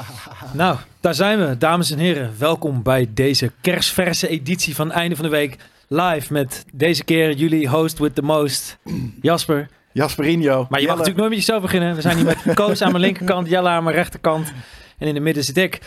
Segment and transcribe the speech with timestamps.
[0.52, 2.34] Nou, daar zijn we, dames en heren.
[2.38, 5.56] Welkom bij deze kerstverse editie van Einde van de Week.
[5.88, 8.78] Live met deze keer jullie host with the most,
[9.20, 9.68] Jasper.
[9.92, 10.66] Jasperinho.
[10.68, 11.94] Maar je mag natuurlijk nooit met jezelf beginnen.
[11.94, 14.52] We zijn hier met Koos aan mijn linkerkant, Jelle aan mijn rechterkant.
[14.98, 15.80] En in het midden zit ik.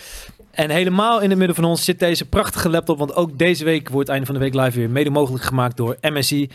[0.51, 2.97] En helemaal in het midden van ons zit deze prachtige laptop.
[2.97, 5.97] Want ook deze week wordt Einde van de Week Live weer mede mogelijk gemaakt door
[6.01, 6.49] MSI.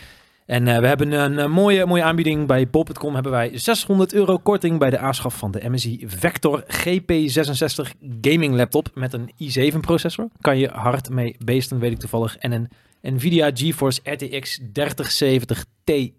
[0.50, 2.46] En uh, we hebben een, een, mooie, mooie aanbieding.
[2.46, 7.90] Bij bol.com hebben wij 600 euro korting bij de aanschaf van de MSI Vector GP66
[8.20, 10.28] gaming laptop met een i7 processor.
[10.41, 12.36] Kan je hard mee beesten, weet ik toevallig.
[12.36, 12.68] En een
[13.14, 16.14] Nvidia GeForce RTX 3070 Ti.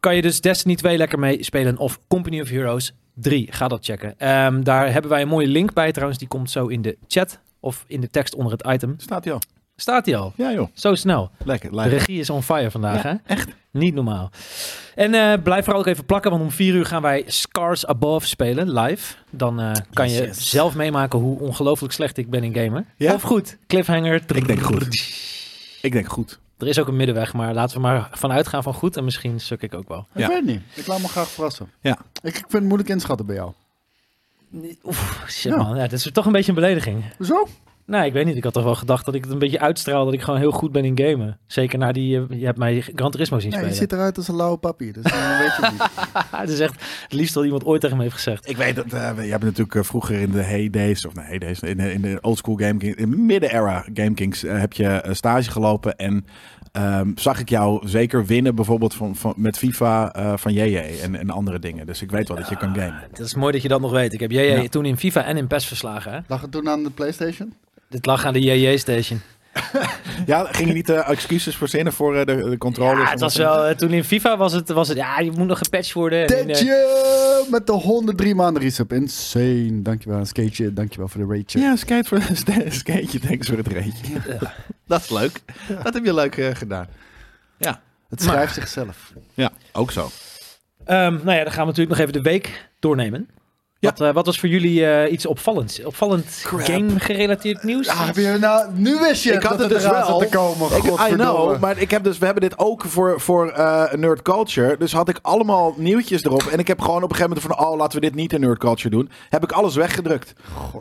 [0.00, 3.46] Kan je dus Destiny 2 lekker mee spelen of Company of Heroes 3.
[3.50, 4.28] Ga dat checken.
[4.44, 6.18] Um, daar hebben wij een mooie link bij trouwens.
[6.18, 8.94] Die komt zo in de chat of in de tekst onder het item.
[8.96, 9.40] Staat hij al?
[9.80, 10.32] Staat hij al?
[10.36, 10.68] Ja joh.
[10.74, 11.30] Zo snel.
[11.44, 11.70] Lekker.
[11.70, 13.34] De regie is on fire vandaag ja, hè?
[13.34, 13.48] Echt?
[13.70, 14.30] Niet normaal.
[14.94, 18.26] En uh, blijf vooral ook even plakken, want om vier uur gaan wij Scars Above
[18.26, 19.14] spelen, live.
[19.30, 20.50] Dan uh, kan je yes.
[20.50, 22.86] zelf meemaken hoe ongelooflijk slecht ik ben in gamen.
[22.96, 23.14] Ja?
[23.14, 23.58] Of goed.
[23.66, 24.22] Cliffhanger.
[24.34, 24.88] Ik denk goed.
[25.82, 26.38] Ik denk goed.
[26.58, 28.96] Er is ook een middenweg, maar laten we maar vanuit gaan van goed.
[28.96, 30.06] En misschien suk ik ook wel.
[30.14, 30.28] Ik Ja.
[30.28, 30.60] weet niet.
[30.74, 31.70] Ik laat me graag verrassen.
[31.80, 31.98] Ja.
[32.22, 33.52] Ik, ik vind het moeilijk inschatten bij jou.
[34.84, 35.56] Oef, shit Ja.
[35.62, 35.76] man.
[35.76, 37.04] Ja, dat is toch een beetje een belediging.
[37.20, 37.46] Zo?
[37.90, 38.36] Nou, ik weet niet.
[38.36, 40.50] Ik had toch wel gedacht dat ik het een beetje uitstraal dat ik gewoon heel
[40.50, 41.38] goed ben in gamen.
[41.46, 43.80] Zeker na die, eh, je hebt mij Gran Turismo zien Ja, je spelen.
[43.80, 44.92] ziet eruit als een lauwe papier.
[44.92, 45.88] Dus dan weet je het niet.
[46.40, 48.48] het is echt het liefst wat iemand ooit tegen me heeft gezegd.
[48.48, 51.60] Ik weet dat, eh, je hebt natuurlijk eh, vroeger in de heydays, of nee, heydays,
[51.60, 54.86] in de, in de oldschool Game Kings, in de midden-era Game Kings, eh, heb je
[54.88, 56.26] eh, stage gelopen en
[56.72, 61.14] ehm, zag ik jou zeker winnen bijvoorbeeld van, van, met FIFA eh, van JJ en,
[61.14, 61.86] en andere dingen.
[61.86, 63.02] Dus ik weet wel dat je kan gamen.
[63.10, 64.12] Het is mooi dat je dat nog weet.
[64.12, 64.68] Ik heb JJ Ja.
[64.68, 66.12] toen in FIFA en in PES verslagen.
[66.12, 66.18] Hè?
[66.26, 67.52] Lag het toen aan de Playstation?
[67.90, 69.20] Dit lag aan de JJ-station.
[70.26, 73.00] Ja, ging je niet eh, excuses verzinnen voor eh, de, de controle?
[73.00, 75.46] Ja, het was wel, eh, toen in FIFA was het, was het, ja, je moet
[75.46, 76.26] nog gepatcht worden.
[76.26, 78.92] Tetje met de 103 maanden resub.
[78.92, 79.82] Insane.
[79.82, 80.72] Dankjewel, Skateje.
[80.72, 81.58] Dankjewel voor de rate.
[81.58, 82.20] Ja, skate voor
[82.72, 84.14] skateje, thanks voor het reetje.
[84.86, 85.40] Dat is leuk.
[85.82, 86.86] Dat heb je leuk gedaan.
[88.08, 89.12] Het schrijft zichzelf.
[89.34, 90.10] Ja, ook zo.
[90.84, 93.28] ehm, nou ja, dan gaan we natuurlijk nog even de week doornemen.
[93.80, 93.88] Ja.
[93.90, 95.84] Wat, eh, wat was voor jullie eh, iets opvallends?
[95.84, 97.86] Opvallend game-gerelateerd nieuws?
[97.86, 100.18] Ja, heb je, nou, nu wist je Ik had dat het dus eraan wel.
[100.20, 100.76] zat te komen.
[100.76, 104.22] Ik, I know, maar ik heb dus, we hebben dit ook voor, voor eh, Nerd
[104.22, 104.76] Culture.
[104.76, 106.42] Dus had ik allemaal nieuwtjes erop.
[106.42, 108.40] En ik heb gewoon op een gegeven moment van, oh, laten we dit niet in
[108.40, 109.10] Nerd Culture doen.
[109.28, 110.32] Heb ik alles weggedrukt.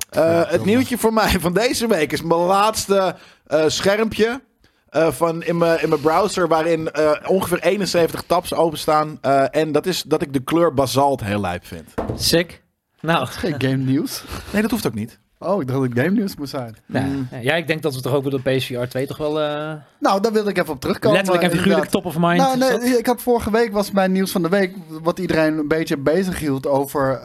[0.10, 3.16] Eh, het nieuwtje voor mij van deze week is mijn laatste
[3.48, 4.42] eh, schermpje.
[4.90, 9.18] eh, van in mijn in mijn browser waarin eh, ongeveer 71 tabs openstaan.
[9.22, 11.94] Eh, en dat is dat ik de kleur basalt heel lijp vind.
[12.16, 12.62] Sick.
[13.02, 14.24] Nou, Geen game nieuws.
[14.54, 15.20] Nee, dat hoeft ook niet.
[15.42, 16.76] Oh, ik dacht dat het game nieuws moest zijn.
[16.86, 17.28] nou, Mm.
[17.42, 20.22] ja, ik denk dat we toch ook met de PSVR 2 toch wel eh, Nou,
[20.22, 21.18] daar wilde ik even op terugkomen.
[21.18, 22.38] letterlijk en figuurlijk top of mind.
[22.38, 25.68] Nou, nee, ik had vorige week was mijn nieuws van de week wat iedereen een
[25.68, 27.22] beetje bezig hield over,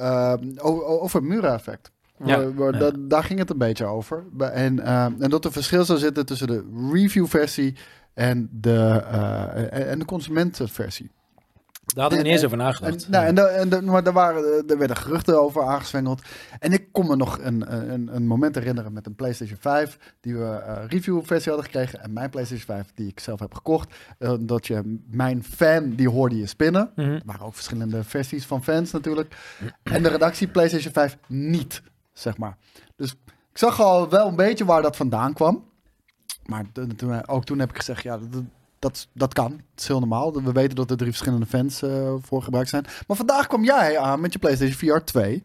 [0.57, 1.91] o- over het Mura-effect.
[2.25, 2.45] Ja,
[2.99, 4.25] daar ging het een beetje over.
[4.39, 7.77] En, eh, en dat er verschil zou zitten tussen de review-versie
[8.15, 11.11] en de, eh, en- en de consumentenversie.
[11.95, 13.05] Daar hadden we en- niet eens en- over nagedacht.
[13.05, 16.23] En, nou, en, da- en da- maar daar, waren, er werden geruchten over aangezwengeld.
[16.59, 20.37] En ik kon me nog een, een, een moment herinneren met een PlayStation 5, die
[20.37, 22.03] we eh review-versie hadden gekregen.
[22.03, 23.95] En mijn PlayStation 5, die ik zelf heb gekocht.
[24.19, 26.91] Eh, dat je mijn fan, die hoorde je spinnen.
[26.97, 27.09] Mhm.
[27.11, 29.37] Er waren ook verschillende versies van fans natuurlijk.
[29.83, 31.83] En de redactie PlayStation 5 niet,
[32.13, 32.57] zeg maar.
[32.97, 33.11] Dus
[33.51, 35.65] ik zag al wel een beetje waar dat vandaan kwam.
[36.47, 36.65] Maar
[37.27, 38.43] ook toen heb ik gezegd, ja, dat,
[38.85, 39.53] dat, dat kan.
[39.53, 40.43] Het is heel normaal.
[40.43, 42.87] We weten dat er drie verschillende fans eh, voor gebruikt zijn.
[43.07, 45.43] Maar vandaag kwam jij aan met je PlayStation VR 2.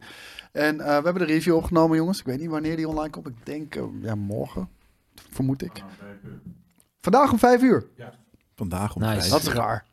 [0.52, 2.18] En eh, we hebben de review opgenomen, jongens.
[2.18, 3.26] Ik weet niet wanneer die online komt.
[3.26, 4.68] Ik denk, eh, ja, morgen.
[5.30, 5.82] Vermoed ik.
[7.00, 7.86] Vandaag om vijf uur.
[8.56, 9.14] Vandaag om Nice.
[9.18, 9.28] vijf.
[9.30, 9.84] Dat is raar.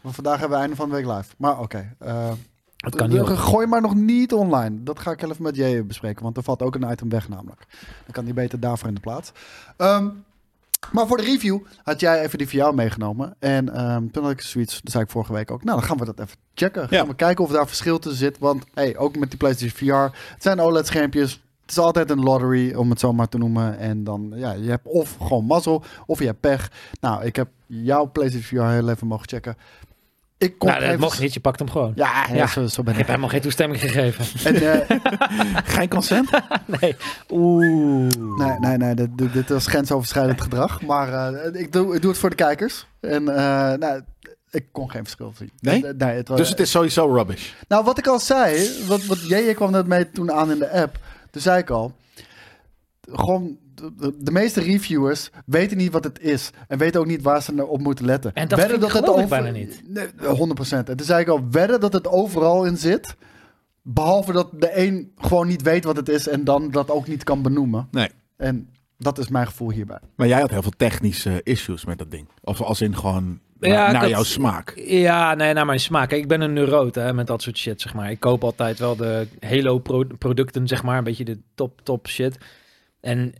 [0.00, 1.34] Want vandaag hebben we einde van de week live.
[1.38, 1.94] Maar oké.
[1.98, 2.32] eh,
[2.76, 3.20] Het kan niet.
[3.28, 4.82] Gooi maar nog niet online.
[4.82, 6.22] Dat ga ik even met jij bespreken.
[6.22, 7.64] Want er valt ook een item weg namelijk.
[8.04, 9.32] Dan kan die beter daarvoor in de plaats.
[9.76, 10.08] Ehm,
[10.92, 13.34] maar voor de review had jij even die VR meegenomen.
[13.38, 15.64] En ehm, toen had ik zoiets, dat zei ik vorige week ook.
[15.64, 16.88] Nou, dan gaan we dat even checken.
[16.88, 17.06] Gaan Ja.
[17.06, 18.38] we kijken of daar verschil tussen zit.
[18.38, 20.16] Want hey, ook met die PlayStation VR.
[20.32, 21.32] Het zijn OLED-schermpjes.
[21.60, 23.78] Het is altijd een lottery, om het zo maar te noemen.
[23.78, 26.70] En dan, ja, je hebt of gewoon mazzel, of je hebt pech.
[27.00, 29.56] Nou, ik heb jouw PlayStation VR heel even mogen checken.
[30.42, 31.34] Ik kon Nou, dat mocht niet.
[31.34, 31.92] Je pakt hem gewoon.
[31.94, 32.46] Ja, ja, Ja.
[32.46, 33.06] Zo, zo ben Ik heb ik.
[33.06, 34.24] helemaal geen toestemming gegeven.
[34.54, 34.98] En, eh,
[35.76, 36.30] Geen consent?
[36.80, 36.96] nee.
[37.30, 37.64] Oeh.
[38.36, 40.82] nee, nee, nee, dit, dit- dit was grensoverschrijdend gedrag.
[40.82, 42.86] Maar eh, ik, doe, ik doe het voor de kijkers.
[43.00, 44.00] En eh, nou,
[44.50, 45.50] ik kon geen verschil zien.
[45.60, 45.84] Nee?
[45.98, 47.50] Nee het was, Dus het is sowieso rubbish.
[47.68, 50.70] Nou, wat ik al zei, wat, wat jij kwam net mee toen aan in de
[50.70, 50.98] app.
[51.30, 51.92] Toen zei ik al,
[53.12, 56.50] gewoon de, de- meeste reviewers weten niet wat het is.
[56.68, 58.32] En weten ook niet waar ze naar op moeten letten.
[58.34, 59.82] En dat Wedden vind ik geloof ik over- bijna niet.
[59.88, 60.88] Nee, 100%.
[60.88, 63.16] En toen zei ik al, wedden dat het overal in zit.
[63.82, 67.24] Behalve dat de een gewoon niet weet wat het is en dan dat ook niet
[67.24, 67.88] kan benoemen.
[67.90, 68.08] Nee.
[68.36, 69.98] En dat is mijn gevoel hierbij.
[70.16, 72.28] Maar jij had heel veel technische issues met dat ding.
[72.42, 74.72] Of als in gewoon Ja, naar had- jouw smaak.
[74.84, 76.08] Ja, nee, naar mijn smaak.
[76.08, 78.10] Kijk, ik ben een neuroot hè, met dat soort shit, zeg maar.
[78.10, 80.98] Ik koop altijd wel de Halo-producten, zeg maar.
[80.98, 82.38] Een beetje de top, top shit.
[83.00, 83.32] En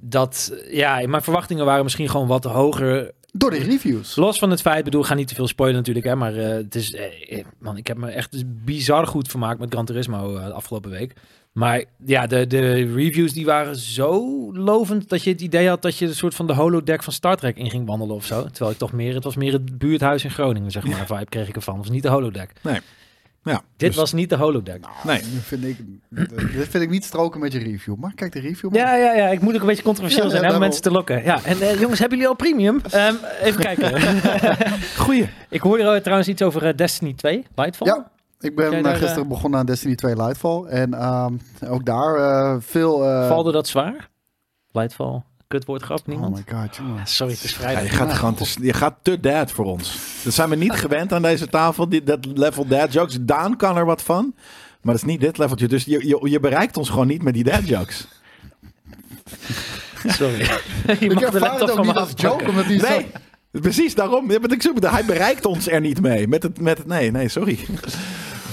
[0.00, 3.12] dat, ja, mijn verwachtingen waren misschien gewoon wat hoger.
[3.32, 4.16] Door de reviews.
[4.16, 6.16] Los van het feit, bedoel, ik ga niet te veel spoilen natuurlijk, hè.
[6.16, 9.84] Maar eh, het is, eh, man, ik heb me echt bizar goed vermaakt met Gran
[9.84, 11.12] Turismo eh, de afgelopen week.
[11.52, 14.22] Maar ja, de, de reviews die waren zo
[14.52, 17.36] lovend dat je het idee had dat je een soort van de holodeck van Star
[17.36, 18.44] Trek in ging wandelen of zo.
[18.44, 21.06] Terwijl ik toch meer, het was meer het buurthuis in Groningen, zeg maar.
[21.06, 21.74] Vibe kreeg ik ervan.
[21.74, 22.52] Het was niet de holodeck.
[23.48, 24.86] Ja, Dit dus- was niet de holodeck.
[25.04, 25.20] Nee.
[25.20, 25.76] Dit vind, ik,
[26.52, 27.94] dit vind ik niet stroken met je review.
[27.96, 28.70] Maar kijk de review.
[28.70, 28.78] maar.
[28.80, 29.26] Ja, ja, ja.
[29.28, 31.22] Ik moet ook een beetje controversieel Ja, zijn ja, om mensen te lokken.
[31.24, 32.80] Ja, en eh, jongens, hebben jullie al premium?
[32.90, 34.00] Ehm, even kijken.
[35.04, 35.28] Goeie.
[35.48, 37.86] ik hoorde trouwens iets over eh, Destiny 2, Lightfall.
[37.86, 38.10] Ja,
[38.40, 40.64] ik ben eh, daar, gisteren begonnen aan Destiny 2 Lightfall.
[40.64, 41.32] En ehm,
[41.68, 43.04] ook daar eh, veel...
[43.04, 44.08] eh, Valde dat zwaar?
[44.72, 45.22] Lightfall.
[45.48, 46.34] Kutwoord grap, Oh niemand?
[46.36, 47.06] my god, jongen.
[47.06, 47.82] Sorry, het is Ja, vrijdag.
[47.82, 49.96] je, gaat gewoon te, je gaat te dad voor ons.
[50.24, 51.88] Dat zijn we niet gewend aan deze tafel.
[51.88, 53.18] Die, dat level dad jokes.
[53.20, 54.34] Daan kan er wat van.
[54.82, 55.68] Maar dat is niet dit leveltje.
[55.68, 58.06] Dus je, je, je bereikt ons gewoon niet met die dad jokes.
[60.06, 60.38] Sorry.
[60.86, 62.48] je Ik ervaar laptop het ook van me niet als joke, afpakken.
[62.48, 62.88] omdat die zo...
[62.88, 63.06] Nee,
[63.50, 64.30] precies daarom.
[64.30, 66.28] Ja, maar ik zoek, hij bereikt ons er niet mee.
[66.28, 67.58] Met het, met het, nee, nee, sorry.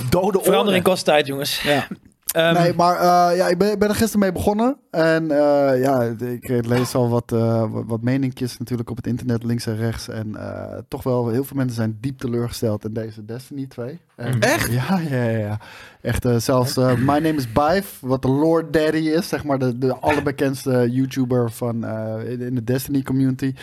[0.09, 0.81] Dode Verandering oren.
[0.81, 1.61] kost tijd, jongens.
[1.61, 1.87] Ja.
[2.35, 4.77] Ehm, Nee, maar eh, ja, ik ben, ben er gisteren mee begonnen.
[4.91, 9.65] En eh, ja, ik lees al wat, eh wat, meninkjes natuurlijk op het internet, links
[9.65, 10.09] en rechts.
[10.09, 13.99] En eh, toch wel, heel veel mensen zijn diep teleurgesteld in deze Destiny 2.
[14.15, 14.71] En, Echt?
[14.71, 15.37] Ja, ja, ja.
[15.37, 15.59] ja.
[16.01, 19.59] Echt, eh, zelfs eh, My Name is Bive, wat de Lord Daddy is, zeg maar
[19.59, 23.53] de, de allerbekendste YouTuber van, eh, in, in de Destiny community.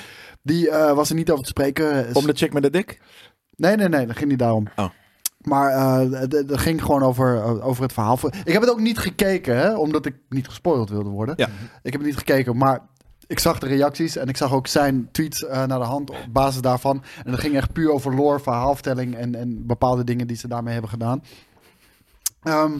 [0.42, 2.06] Die eh, was er niet over te spreken.
[2.14, 3.00] Om de chick met de dik?
[3.56, 4.66] Nee, nee, nee, dat ging niet daarom.
[4.76, 4.88] Oh.
[5.42, 8.18] Maar eh, het het ging gewoon over, over het verhaal.
[8.44, 11.34] Ik heb het ook niet gekeken, hè, omdat ik niet gespoild wilde worden.
[11.38, 11.48] Ja.
[11.82, 12.80] Ik heb het niet gekeken, maar
[13.26, 16.26] ik zag de reacties en ik zag ook zijn tweets eh, naar de hand op
[16.30, 17.02] basis daarvan.
[17.24, 20.72] En dat ging echt puur over lore, verhaalvertelling en, en bepaalde dingen die ze daarmee
[20.72, 21.22] hebben gedaan.
[22.42, 22.72] Ehm,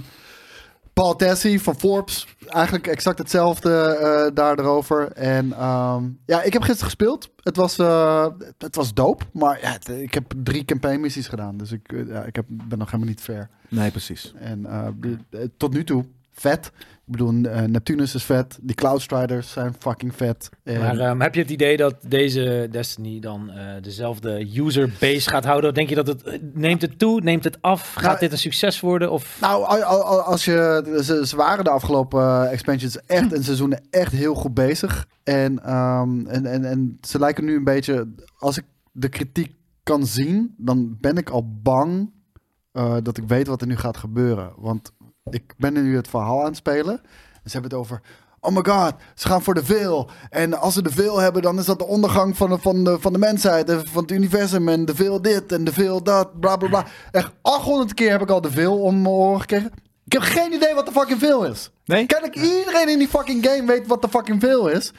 [0.93, 5.13] Paul Tassi van Forbes, eigenlijk exact hetzelfde eh daar erover.
[5.13, 7.31] En ehm, ja, ik heb gisteren gespeeld.
[7.43, 8.27] Het was, eh,
[8.59, 11.57] het was dope, maar ja, het- ik heb drie campaign missies gedaan.
[11.57, 13.49] Dus ik, eh, ja, ik heb, ben nog helemaal niet ver.
[13.69, 14.33] Nee, precies.
[14.39, 14.87] En eh,
[15.57, 16.71] tot nu toe, vet.
[17.13, 18.59] Bedoel, eh, Neptunus is vet.
[18.63, 20.49] Die Cloud Striders zijn fucking vet.
[20.65, 25.45] Maar ehm, heb je het idee dat deze Destiny dan eh, dezelfde user base gaat
[25.45, 25.75] houden?
[25.75, 27.93] Denk je dat het neemt het toe, neemt het af?
[27.93, 29.11] Gaat Nou, dit een succes worden?
[29.11, 33.33] Of Nou, al- al- al- als je, ze, ze waren de afgelopen eh, expansions echt
[33.33, 35.07] en seizoenen echt heel goed bezig.
[35.23, 38.09] En, ehm, en, en, en ze lijken nu een beetje,
[38.39, 42.11] als ik de kritiek kan zien, dan ben ik al bang
[42.73, 44.53] eh, dat ik weet wat er nu gaat gebeuren.
[44.57, 44.93] Want
[45.31, 47.01] ik ben nu het verhaal aan het spelen.
[47.43, 48.01] En ze hebben het over.
[48.41, 50.11] Oh my god, ze gaan voor de veel.
[50.31, 53.01] En als ze de veel hebben, dan is dat de ondergang van de, van de,
[53.01, 53.69] van de mensheid.
[53.69, 54.69] En van het universum.
[54.69, 56.41] En de veel dit en de veel dat.
[56.41, 56.87] Bla bla bla.
[57.11, 59.71] Echt 800 keer heb ik al de veel om mijn oren gekregen.
[60.05, 61.71] Ik heb geen idee wat de fucking veel is.
[61.85, 62.07] Nee?
[62.07, 64.93] Kennelijk iedereen in die fucking game weet wat de fucking veel is.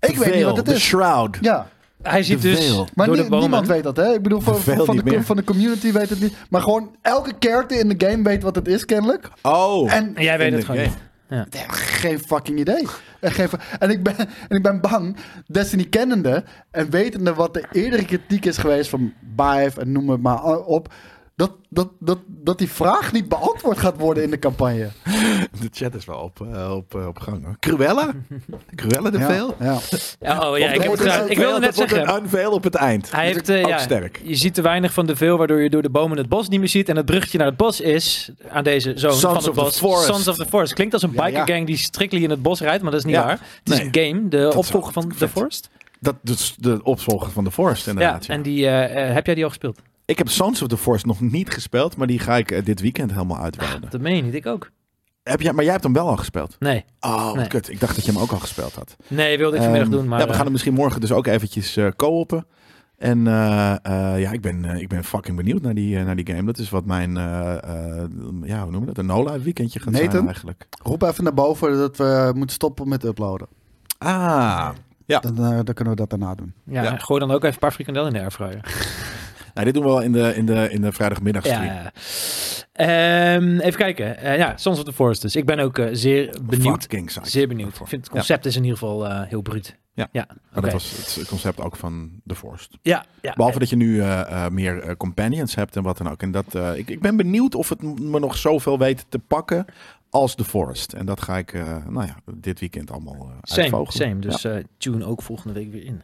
[0.00, 0.82] Ik weet niet wat het de is.
[0.82, 1.38] shroud.
[1.40, 1.68] Ja,
[2.08, 2.88] hij ziet De dus veel.
[2.94, 3.48] maar door nie- de bomen.
[3.48, 4.12] niemand weet dat, hè?
[4.14, 6.34] Ik bedoel, van, Veel van, de, van de community weet het niet.
[6.50, 9.30] Maar gewoon elke character in de game weet wat het is, kennelijk.
[9.42, 9.92] Oh.
[9.92, 10.94] En En jij weet het de gewoon game.
[11.28, 11.54] niet.
[11.60, 12.86] heb geen fucking idee.
[13.20, 18.04] Geen en, ik ben, en ik ben bang, Destiny kennende en wetende wat de eerdere
[18.04, 20.92] kritiek is geweest van Bive en noem het maar op,
[21.36, 24.88] dat, dat, dat, dat die vraag niet beantwoord gaat worden in de campagne.
[25.60, 27.44] De chat is wel op, eh, op, eh, op gang.
[27.44, 27.56] hoor.
[27.60, 28.10] Cruella?
[28.74, 29.54] Cruella de Ja, veel?
[29.60, 29.78] ja.
[30.20, 32.08] Ja, oh ja, ik, heb het ik wilde net zeggen.
[32.08, 33.12] een unveil op het eind.
[33.12, 34.20] Hij heeft, eh, ja, sterk.
[34.24, 36.58] Je ziet te weinig van de veel, waardoor je door de bomen het bos niet
[36.60, 36.88] meer ziet.
[36.88, 39.60] En het bruggetje naar het bos is aan deze zoon Sons van of het the
[39.60, 39.78] bos.
[39.78, 40.04] Forest.
[40.06, 40.72] Sons of the Forest.
[40.72, 41.30] Klinkt als een Ja, ja.
[41.38, 43.24] bikergang die strictly in het bos rijdt, maar dat is niet Ja.
[43.24, 43.40] waar.
[43.64, 43.90] Het is Nee.
[43.92, 45.28] een game, de opvolger van The.
[45.28, 45.70] Forest.
[46.00, 48.26] Dat is de opvolger van The Forest inderdaad.
[48.26, 48.34] ja.
[48.34, 49.78] en die, heb jij die al gespeeld?
[50.04, 52.80] Ik heb Sons of the Forest nog niet gespeeld, maar die ga ik eh, dit
[52.80, 53.90] weekend helemaal uitwerken.
[53.90, 54.70] Dat meen je niet, ik ook.
[55.22, 56.56] Heb jij, maar jij hebt hem wel al gespeeld?
[56.58, 57.46] Nee, Oh, Nee.
[57.46, 57.68] kut.
[57.70, 58.96] Ik dacht dat je hem ook al gespeeld had.
[59.08, 60.18] nee wilde ik vanmiddag Ehm, doen, maar...
[60.18, 62.46] ja, we eh, gaan hem misschien morgen dus ook eventjes eh co-oppen.
[62.98, 66.16] En eh, eh, ja, ik ben, eh, ik ben fucking benieuwd naar die, eh, naar
[66.16, 66.44] die game.
[66.44, 67.52] Dat is wat mijn, eh,
[68.02, 68.08] eh,
[68.42, 68.98] ja, hoe noem je dat?
[68.98, 70.26] Een no-live weekendje gaat zijn Nathan?
[70.26, 70.66] eigenlijk.
[70.82, 73.46] Roep even naar boven dat we moeten stoppen met uploaden.
[73.98, 74.68] Ah,
[75.06, 75.18] ja.
[75.20, 76.52] Dan, eh, dan kunnen we dat daarna doen.
[76.64, 76.96] ja, ja.
[76.98, 78.60] gooi dan ook even een paar frikandellen in de airfryer.
[79.54, 81.64] Nou, dit doen we wel in de, in de, in de vrijdagmiddagstream.
[81.64, 81.92] Ja.
[82.74, 84.18] Ehm, even kijken.
[84.18, 85.36] Eh, ja, Sons of the Forest dus.
[85.36, 86.86] Ik ben ook eh, zeer benieuwd.
[87.22, 87.80] Zeer benieuwd.
[87.80, 89.76] Ik vind het concept is in ieder geval eh, heel bruut.
[89.92, 90.08] Ja.
[90.12, 92.78] ja Maar dat was het concept ook van The Forest.
[92.82, 93.32] Ja, ja.
[93.34, 94.02] Behalve dat je nu
[94.50, 96.22] meer companions hebt en wat dan ook.
[96.22, 99.64] En dat, ik, ik ben benieuwd of het me nog zoveel weet te pakken
[100.10, 100.92] als The Forest.
[100.92, 101.52] En dat ga ik
[101.88, 104.18] nou ja, dit weekend allemaal uh, Same, same.
[104.18, 104.46] Dus
[104.78, 106.02] tune ook volgende week weer in.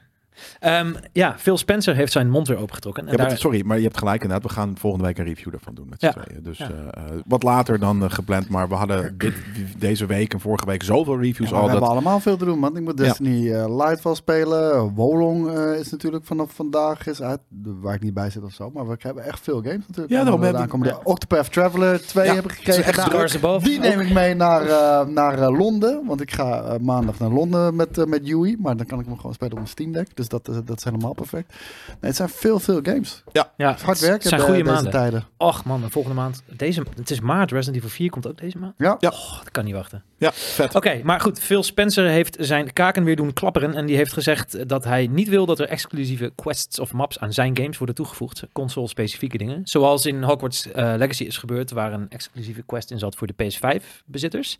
[0.61, 3.03] Ehm, ja, Phil Spencer heeft zijn mond weer opengetrokken.
[3.07, 4.49] En Ja, maar daar, sorry, maar je hebt gelijk inderdaad.
[4.49, 6.13] We gaan volgende week een review ervan doen met z'n Ja.
[6.13, 6.43] tweeën.
[6.43, 6.69] Dus Ja.
[6.71, 8.49] eh, eh, wat later dan eh, gepland.
[8.49, 9.35] Maar we hadden dit,
[9.79, 11.63] deze week en vorige week zoveel Ja, reviews maar we al.
[11.71, 12.77] hebben Dat, allemaal veel te doen, man.
[12.77, 13.05] Ik moet Ja.
[13.05, 14.95] Destiny eh, Lightfall spelen.
[14.95, 17.41] Wolong eh, is natuurlijk vanaf vandaag is uit,
[17.81, 18.71] waar ik niet bij zit of zo.
[18.75, 20.09] Maar we hebben echt veel games natuurlijk.
[20.11, 22.85] Ja, daarom En, eh, heb ik- aankomende- Octopath Traveler 2 Ja, heb ik gekregen.
[22.85, 22.97] echt
[23.43, 26.03] Nou, die neem ik mee naar, eh, naar Londen.
[26.07, 28.57] Want ik ga maandag naar Londen met, met Yui.
[28.59, 30.17] Maar dan kan ik hem gewoon spelen op mijn Steam Deck.
[30.17, 31.49] Dus dat, is- dat is helemaal perfect.
[31.89, 33.23] Nee, het zijn veel, veel games.
[33.33, 34.93] ja, Het is hard het werken zijn de- goede deze maanden.
[34.93, 35.25] tijden.
[35.37, 36.43] Och man, de volgende maand.
[36.47, 37.51] Deze, het is maart.
[37.51, 38.75] Resident Evil 4 komt ook deze maand.
[38.77, 38.97] Ja.
[38.99, 39.09] Ja.
[39.09, 40.03] Oh, dat kan niet wachten.
[40.19, 40.75] ja, vet.
[40.75, 41.41] Oké, maar goed.
[41.41, 43.75] Phil Spencer heeft zijn kaken weer doen klapperen.
[43.75, 47.33] En die heeft gezegd dat hij niet wil dat er exclusieve quests of maps aan
[47.33, 48.43] zijn games worden toegevoegd.
[48.53, 49.61] Console-specifieke dingen.
[49.65, 53.35] Zoals in Hogwarts eh, Legacy is gebeurd, waar een exclusieve quest in zat voor de
[53.35, 54.59] PS5-bezitters.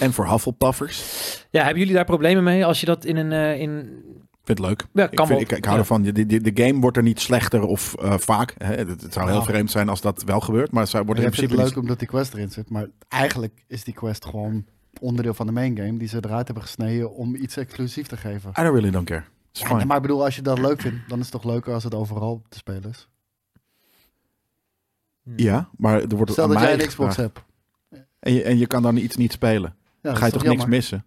[0.00, 1.02] En voor Hufflepuffers.
[1.50, 3.32] Ja, hebben jullie daar problemen mee als je dat in een...
[3.32, 4.02] eh, in...
[4.50, 4.86] Ik vind het leuk.
[4.92, 5.80] Ja, Ik, vind, ik, ik hou Ja.
[5.82, 6.02] ervan.
[6.02, 8.54] De, de, de game wordt er niet slechter of eh, vaak.
[8.58, 8.74] Hè.
[8.74, 9.44] Het, het zou heel Ja.
[9.44, 10.70] vreemd zijn als dat wel gebeurt.
[10.70, 12.70] Maar het zou- wordt er Ik in principe het leuk omdat die quest erin zit.
[12.70, 14.64] Maar eigenlijk is die quest gewoon
[15.00, 15.96] onderdeel van de main game.
[15.96, 18.50] Die ze eruit hebben gesneden om iets exclusief te geven.
[18.50, 19.24] I don't really don't care.
[19.52, 21.72] Ja, nee, maar ik bedoel, als je dat leuk vindt, dan is het toch leuker
[21.74, 23.08] als het overal te spelen is.
[25.36, 27.42] Ja, maar er wordt Stel aan dat mij jij een Xbox hebt.
[28.18, 29.74] En je, en je kan dan iets niet spelen.
[29.80, 31.04] Ja, Dan ga je toch niks missen?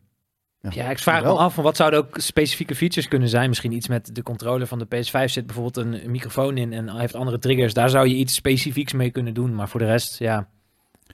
[0.69, 1.39] Ja, ik vraag me Wel.
[1.39, 3.49] af van wat zouden ook specifieke features kunnen zijn.
[3.49, 6.99] Misschien iets met de controller van de PS5 zit bijvoorbeeld een microfoon in en hij
[6.99, 7.73] heeft andere triggers.
[7.73, 9.55] Daar zou je iets specifieks mee kunnen doen.
[9.55, 10.47] Maar voor de rest, ja.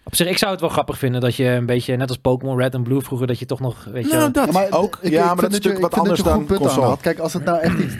[0.03, 2.57] Op zich, ik zou het wel grappig vinden dat je een beetje, net als Pokémon
[2.57, 4.13] Red en Blue vroeger, dat je toch nog, weet je...
[4.15, 4.99] Nou, dat Ja, maar ook.
[5.01, 6.71] ik- ja, maar dat is natuurlijk ik wat anders dan console.
[6.81, 7.01] aanhaalt.
[7.01, 7.95] Kijk, als het nou echt iets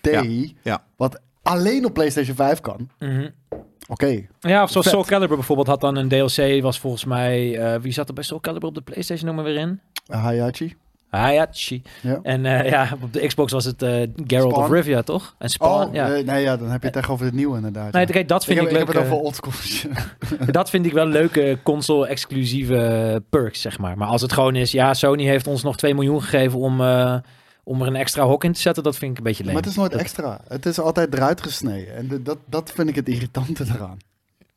[0.00, 0.84] deed, Ja.
[0.96, 3.28] wat alleen op PlayStation 5 kan, Mhm.
[3.88, 4.26] oké.
[4.40, 4.94] Ja, of zoals Vet.
[4.94, 7.58] Soul Calibur bijvoorbeeld had dan een DLC, was volgens mij...
[7.58, 9.80] eh, wie zat er bij Soul Calibur op de PlayStation nog maar weer in?
[10.06, 10.74] Hayachi.
[11.20, 11.82] Hayachi.
[12.00, 12.18] Ja.
[12.22, 15.34] En eh, ja, op de Xbox was het eh Geralt of Rivia, toch?
[15.38, 16.08] En Spawn, Oh, ja.
[16.08, 17.92] nee, ja, dan heb je het echt over het nieuwe inderdaad.
[17.92, 18.12] Nee, ja.
[18.12, 19.86] kijk, dat ik vind heb, ik, ik heb het.
[20.54, 23.96] Dat vind ik wel leuke console-exclusieve perks, zeg maar.
[23.98, 27.16] Maar als het gewoon is, ja, Sony heeft ons nog 2 miljoen gegeven om, eh,
[27.64, 29.52] om er een extra hok in te zetten, dat vind ik een beetje leuk.
[29.52, 30.40] Maar het is nooit extra.
[30.48, 31.96] Het is altijd eruit gesneden.
[31.96, 33.96] En de- dat, dat vind ik het irritante eraan.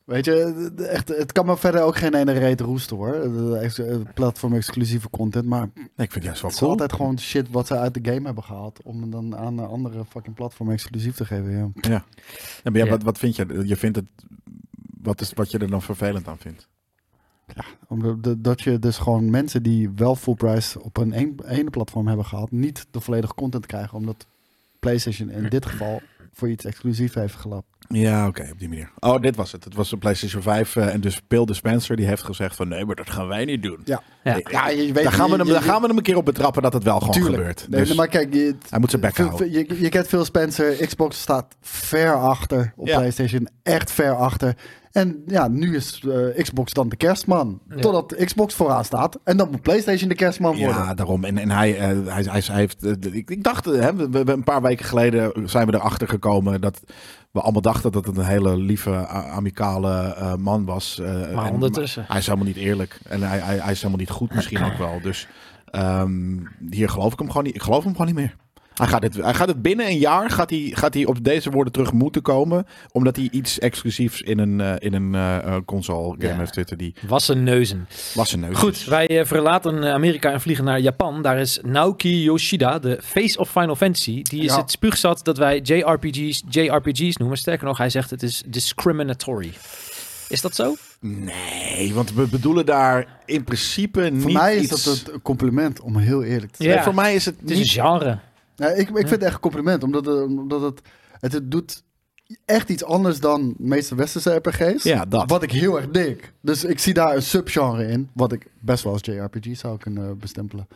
[0.06, 3.14] Weet je, echt, het kan me verder ook geen ene reet roesten hoor.
[3.14, 5.44] Eh, Platform-exclusieve content.
[5.46, 7.94] Maar Nee, ik vind het juist wel het is altijd gewoon shit wat ze uit
[7.94, 8.80] de game hebben gehaald.
[8.82, 11.50] Om het dan aan eh, andere fucking platform exclusief te geven.
[11.50, 11.68] Ja.
[11.74, 11.90] Ja.
[11.90, 12.04] Ja,
[12.64, 12.90] maar ja, Ja.
[12.90, 13.62] Wat, wat vind je?
[13.64, 14.04] Je vindt het...
[15.02, 16.68] Wat is wat je er dan vervelend aan vindt?
[17.88, 21.70] Omdat de- dat je dus gewoon mensen die wel full price op een een, ene
[21.70, 22.50] platform hebben gehad.
[22.50, 23.98] Niet de volledige content krijgen.
[23.98, 24.26] Omdat
[24.80, 26.00] PlayStation in dit geval
[26.36, 27.66] voor iets exclusief heeft gelapt.
[27.88, 28.90] Ja, oké, op die manier.
[28.98, 29.64] Oh, dit was het.
[29.64, 32.84] Het was de PlayStation 5 eh, en dus Bill Spencer die heeft gezegd van nee,
[32.84, 33.80] maar dat gaan wij niet doen.
[33.84, 34.02] Ja.
[34.24, 34.68] Ja.
[34.68, 36.62] Je weet, daar, gaan we hem, je- daar gaan we hem een keer op betrappen
[36.62, 37.36] dat het wel gewoon Tuurlijk.
[37.36, 37.66] gebeurt.
[37.68, 39.50] Nee, Dus maar kijk, je, hij moet zijn bek houden.
[39.50, 40.86] Je, je kent Phil Spencer.
[40.86, 42.96] Xbox staat ver achter op Ja.
[42.96, 43.48] PlayStation.
[43.62, 44.54] Echt ver achter.
[44.96, 47.60] En ja, nu is eh, Xbox dan de kerstman.
[47.68, 47.76] Ja.
[47.76, 49.18] Totdat Xbox vooraan staat.
[49.24, 50.76] En dan moet PlayStation de kerstman worden.
[50.76, 51.24] Ja, daarom.
[51.24, 52.82] En, en hij, eh, hij, hij, hij heeft.
[52.84, 56.60] eh, ik, ik dacht, hè, we, we- een paar weken geleden zijn we erachter gekomen
[56.60, 56.80] dat
[57.30, 60.98] we allemaal dachten dat het een hele lieve, amicale eh, man was.
[61.00, 62.04] eh, Maar en- ondertussen.
[62.08, 62.98] hij is helemaal niet eerlijk.
[63.08, 65.00] En hij, hij, hij is helemaal niet goed, misschien ook wel.
[65.02, 65.28] Dus
[65.70, 66.36] ehm,
[66.70, 67.54] hier geloof ik hem gewoon niet.
[67.54, 68.36] Ik geloof hem gewoon niet meer.
[68.76, 71.50] Hij gaat, het, hij gaat het binnen een jaar gaat hij, gaat hij op deze
[71.50, 72.66] woorden terug moeten komen.
[72.92, 76.38] Omdat hij iets exclusiefs in een, eh, in een eh, eh, console game Ja.
[76.38, 76.78] heeft zitten.
[76.78, 77.88] Die Wassen neuzen.
[78.14, 78.56] was zijn neus.
[78.58, 81.22] Goed, wij verlaten Amerika en vliegen naar Japan.
[81.22, 84.22] Daar is Naoki Yoshida, de face of Final Fantasy.
[84.22, 84.60] Die is Ja.
[84.60, 87.38] het spuugzat dat wij JRPG's, JRPG's noemen.
[87.38, 89.52] Sterker nog, hij zegt het is discriminatory.
[90.28, 90.74] Is dat zo?
[91.00, 94.84] Nee, want we bedoelen daar in principe niet Voor mij is iets...
[94.84, 96.68] dat het een compliment, om heel eerlijk te zijn.
[96.68, 96.74] Ja.
[96.74, 97.70] Nee, voor mij is het Het is een niet...
[97.70, 98.18] genre.
[98.56, 100.80] Ja, ik, ik vind het echt een compliment, omdat, het- omdat het,
[101.20, 101.82] het, het doet
[102.44, 104.82] echt iets anders dan de meeste westerse RPG's.
[104.82, 105.30] Ja, dat.
[105.30, 106.32] Wat ik heel erg dik.
[106.40, 110.18] Dus ik zie daar een subgenre in, wat ik best wel als JRPG zou kunnen
[110.18, 110.66] bestempelen.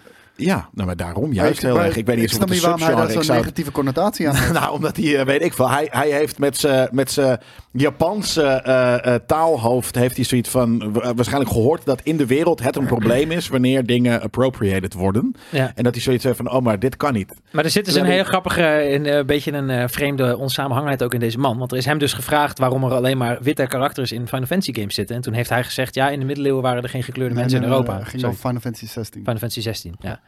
[0.41, 1.97] Ja, nou, maar daarom juist heel erg.
[1.97, 3.39] Ik weet niet eens of het een waarom hij daar zo'n zou...
[3.39, 4.53] negatieve connotatie aan heeft.
[4.53, 7.39] Nou, omdat hij, eh, weet ik veel, hij, hij heeft met zijn met zijn
[7.73, 12.63] Japanse eh, eh, taalhoofd heeft hij zoiets van wa- waarschijnlijk gehoord dat in de wereld
[12.63, 15.35] het een probleem is wanneer dingen appropriated worden.
[15.51, 15.73] Ja.
[15.75, 17.35] En dat hij zoiets heeft van, oh, maar dit kan niet.
[17.51, 21.21] Maar er zit dus een hele grappige, een beetje een eh, vreemde onsamenhangheid ook in
[21.21, 21.59] deze man.
[21.59, 24.73] Want er is hem dus gevraagd waarom er alleen maar witte karakters in Final Fantasy
[24.75, 25.17] games zitten.
[25.17, 27.69] En toen heeft hij gezegd, ja, in de middeleeuwen waren er geen gekleurde mensen in
[27.69, 27.99] Europa.
[27.99, 28.37] Het ging Sorry.
[28.37, 29.21] Final Fantasy 16.
[29.21, 30.21] Final Fantasy 16, ja.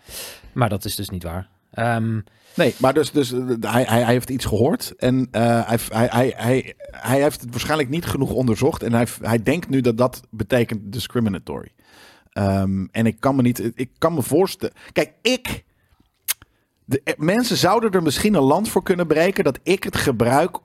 [0.52, 1.48] Maar dat is dus niet waar.
[1.70, 2.20] Ehm,
[2.54, 6.34] Nee, maar dus, dus eh, hij, hij, hij heeft iets gehoord en eh, hij, hij,
[6.36, 10.22] hij, hij, heeft het waarschijnlijk niet genoeg onderzocht en hij, hij denkt nu dat dat
[10.30, 11.72] betekent discriminatory.
[12.32, 14.74] Ehm, en ik kan me niet, ik kan me voorstellen.
[14.92, 15.64] Kijk, ik.
[16.84, 20.58] De, eh, mensen zouden er misschien een land voor kunnen breken dat ik het gebruik.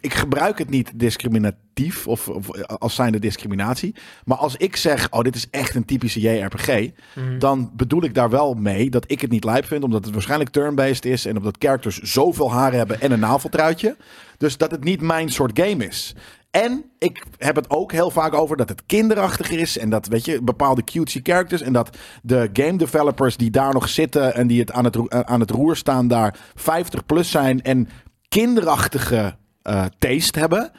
[0.00, 3.94] Ik gebruik het niet discriminatief of, of als zijnde discriminatie.
[4.24, 6.90] Maar als ik zeg, oh, dit is echt een typische JRPG.
[7.38, 9.84] Dan bedoel ik daar wel mee dat ik het niet lijp vind.
[9.84, 11.26] Omdat het waarschijnlijk turn-based is.
[11.26, 13.96] En omdat characters zoveel haar hebben en een naveltruitje.
[14.36, 16.14] Dus dat het niet mijn soort game is.
[16.50, 19.78] En ik heb het ook heel vaak over dat het kinderachtig is.
[19.78, 21.62] En dat, weet je, bepaalde cutesy characters.
[21.62, 25.40] En dat de game developers die daar nog zitten en die het aan het, aan
[25.40, 27.62] het roer staan, daar 50 plus zijn.
[27.62, 27.88] En
[28.28, 29.36] kinderachtige
[29.68, 30.70] eh, taste hebben.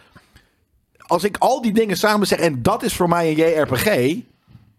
[0.98, 4.16] Als ik al die dingen samen zeg en dat is voor mij een JRPG.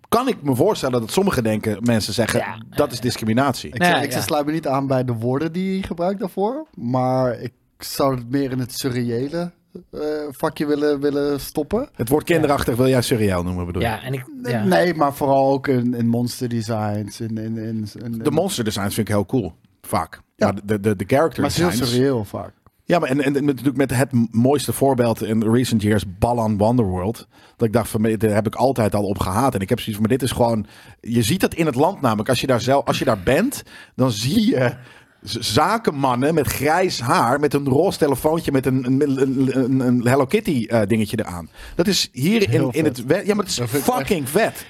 [0.08, 2.58] Kan ik me voorstellen dat sommige denken, mensen zeggen Ja.
[2.76, 3.70] dat is discriminatie.
[3.72, 4.20] Ik, zeg- ja, ik ja.
[4.20, 6.66] sluit me niet aan bij de woorden die je gebruikt daarvoor.
[6.74, 9.50] Maar ik zou het meer in het surreële
[9.90, 10.00] eh,
[10.30, 11.88] vakje willen, willen stoppen.
[11.94, 13.88] Het woord kinderachtig wil jij surreal noemen, bedoel je?
[13.88, 14.24] ja, en ik...
[14.42, 14.64] Ja.
[14.64, 17.20] Nee, maar vooral ook in, in monster designs.
[17.20, 19.52] In, in, in, in- De monster designs vind ik heel cool,
[19.82, 20.20] vaak.
[20.36, 20.46] Ja.
[20.46, 22.52] Maar de, de, de character Maar het is heel surreëel vaak.
[22.90, 27.28] Ja, maar en, en natuurlijk met het mooiste voorbeeld in recent years, Balan Wonderworld.
[27.56, 29.54] Dat ik dacht van, daar heb ik altijd al op gehaat.
[29.54, 30.66] En ik heb zoiets van, maar dit is gewoon...
[31.00, 32.28] Je ziet het in het land namelijk.
[32.28, 33.62] Als je daar, zelf, als je daar bent,
[33.94, 34.76] dan zie je
[35.22, 37.40] zakenmannen met grijs haar...
[37.40, 41.50] met een roze telefoontje met een, een, een, Hello Kitty eh, dingetje eraan.
[41.74, 43.02] Dat is hier in, in het...
[43.06, 44.66] Ja, maar het is Dat fucking vet.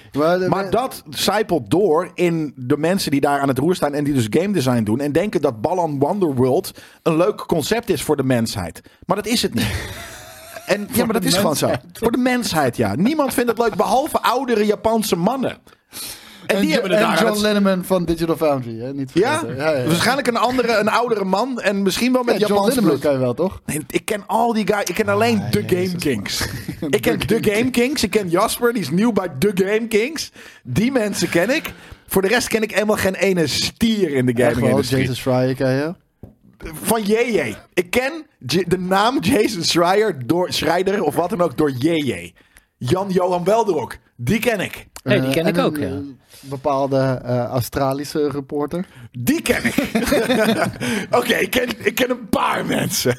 [0.47, 4.13] Maar, dat zijpelt door in de mensen die daar aan het roer staan en die
[4.13, 4.99] dus game design doen.
[4.99, 6.71] En denken dat Balan Wonderworld
[7.03, 8.81] een leuk concept is voor de mensheid.
[9.05, 9.73] Maar dat is het niet.
[10.65, 11.71] En ja, maar dat is gewoon zo.
[11.93, 12.95] Voor de mensheid, ja.
[12.95, 15.57] Niemand vindt het leuk, behalve oudere Japanse mannen.
[16.45, 18.93] En, die hebben het en John Lennon van Digital Foundry, hè?
[18.93, 19.39] Niet ja?
[19.39, 19.63] vergeten.
[19.63, 19.85] ja, ja, ja.
[19.87, 22.99] waarschijnlijk een andere, een oudere man en misschien wel met Ja, Japans bloed.
[22.99, 23.61] kan je wel, toch?
[23.65, 24.83] Nee, ik ken al die guys.
[24.83, 26.47] Ik ken alleen Ah, Jezus, Game Kings.
[26.89, 28.03] ik ken de Game Kings.
[28.03, 30.31] Ik ken Jasper, die is nieuw bij de Game Kings.
[30.63, 31.73] Die mensen ken ik.
[32.07, 34.99] Voor de rest ken ik helemaal geen ene stier in de gaming industrie.
[35.01, 35.93] Jason Schreier ken je.
[36.83, 37.55] Van JJ.
[37.73, 38.11] Ik ken
[38.67, 42.33] de naam Jason Schreier, door, Schreider of wat dan ook door JJ.
[42.77, 43.97] Jan-Johan Welderok.
[44.15, 44.87] Die ken ik.
[45.03, 45.99] Hey, die Eh, ken en ik ook, een, ja.
[46.41, 48.85] Bepaalde eh, Australische reporter.
[49.11, 49.75] Die ken ik.
[51.19, 53.17] Oké, ik, ken, ik ken een paar mensen.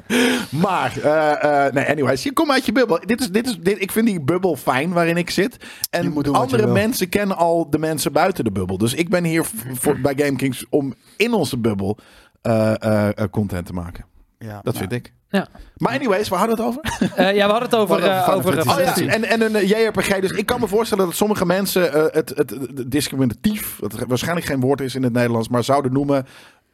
[0.64, 2.22] maar, eh, eh, nee, anyways.
[2.22, 3.00] Je komt uit je bubbel.
[3.06, 5.56] Dit is, dit is, dit, ik vind die bubbel fijn waarin ik zit.
[5.90, 8.78] En andere mensen kennen al de mensen buiten de bubbel.
[8.78, 11.98] Dus ik ben hier voor, bij GameKings om in onze bubbel
[12.44, 14.04] eh, eh, eh, content te maken.
[14.38, 15.12] Ja, Dat nou, vind ik.
[15.34, 15.48] Ja.
[15.76, 17.08] Maar anyways, waar hadden we het over?
[17.16, 17.96] Eh, ja, we hadden het over...
[17.96, 19.08] We hadden eh, over eh, Oh ja, 16.
[19.08, 20.20] en, en een JRPG.
[20.20, 24.46] Dus ik kan me voorstellen dat sommige mensen eh, het, het, het discriminatief, wat waarschijnlijk
[24.46, 26.26] geen woord is in het Nederlands, maar zouden noemen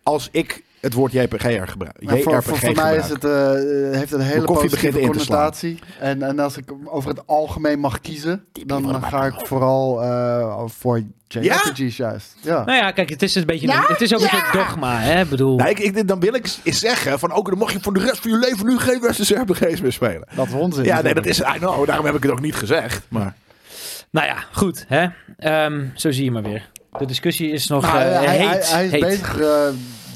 [0.02, 2.02] als ik het woord JRPG er gebruik.
[2.02, 3.52] Maar voor, voor, voor mij is het, eh,
[3.98, 5.78] heeft het een hele positieve connotatie.
[6.00, 10.62] En, en als ik over het algemeen mag kiezen, dan, dan ga ik vooral eh,
[10.66, 12.36] voor JRPG's juist.
[12.42, 12.64] Ja.
[12.64, 15.24] Nou ja, kijk, het is een beetje een, het is ook een soort dogma, hè?
[15.24, 17.94] Bedoel, Nou, ik, ik, dan wil ik eens zeggen van, ook dan mag je voor
[17.94, 20.28] de rest van je leven nu geen westerse RPG's meer spelen.
[20.34, 20.84] Dat is onzin.
[20.84, 23.02] Ja, nee, dat is, I know, daarom heb ik het ook niet gezegd.
[23.08, 23.34] Maar
[24.10, 25.06] nou ja, goed, hè?
[25.38, 26.68] Ehm, zo zie je maar weer.
[26.98, 28.48] De discussie is nog Nou, eh, hij, heet.
[28.48, 29.00] hij, hij is heet.
[29.00, 29.68] bezig, eh,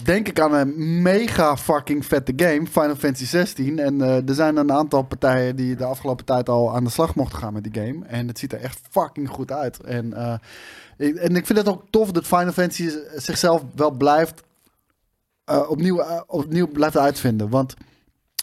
[0.04, 3.78] denk ik, aan een mega fucking vette game, Final Fantasy 16.
[3.78, 7.14] En eh, er zijn een aantal partijen die de afgelopen tijd al aan de slag
[7.14, 8.06] mochten gaan met die game.
[8.06, 9.80] En het ziet er echt fucking goed uit.
[9.80, 10.34] En, eh,
[10.96, 14.42] ik, en ik vind het ook tof dat Final Fantasy zichzelf wel blijft
[15.44, 17.48] eh, opnieuw, opnieuw blijft uitvinden.
[17.48, 17.74] Want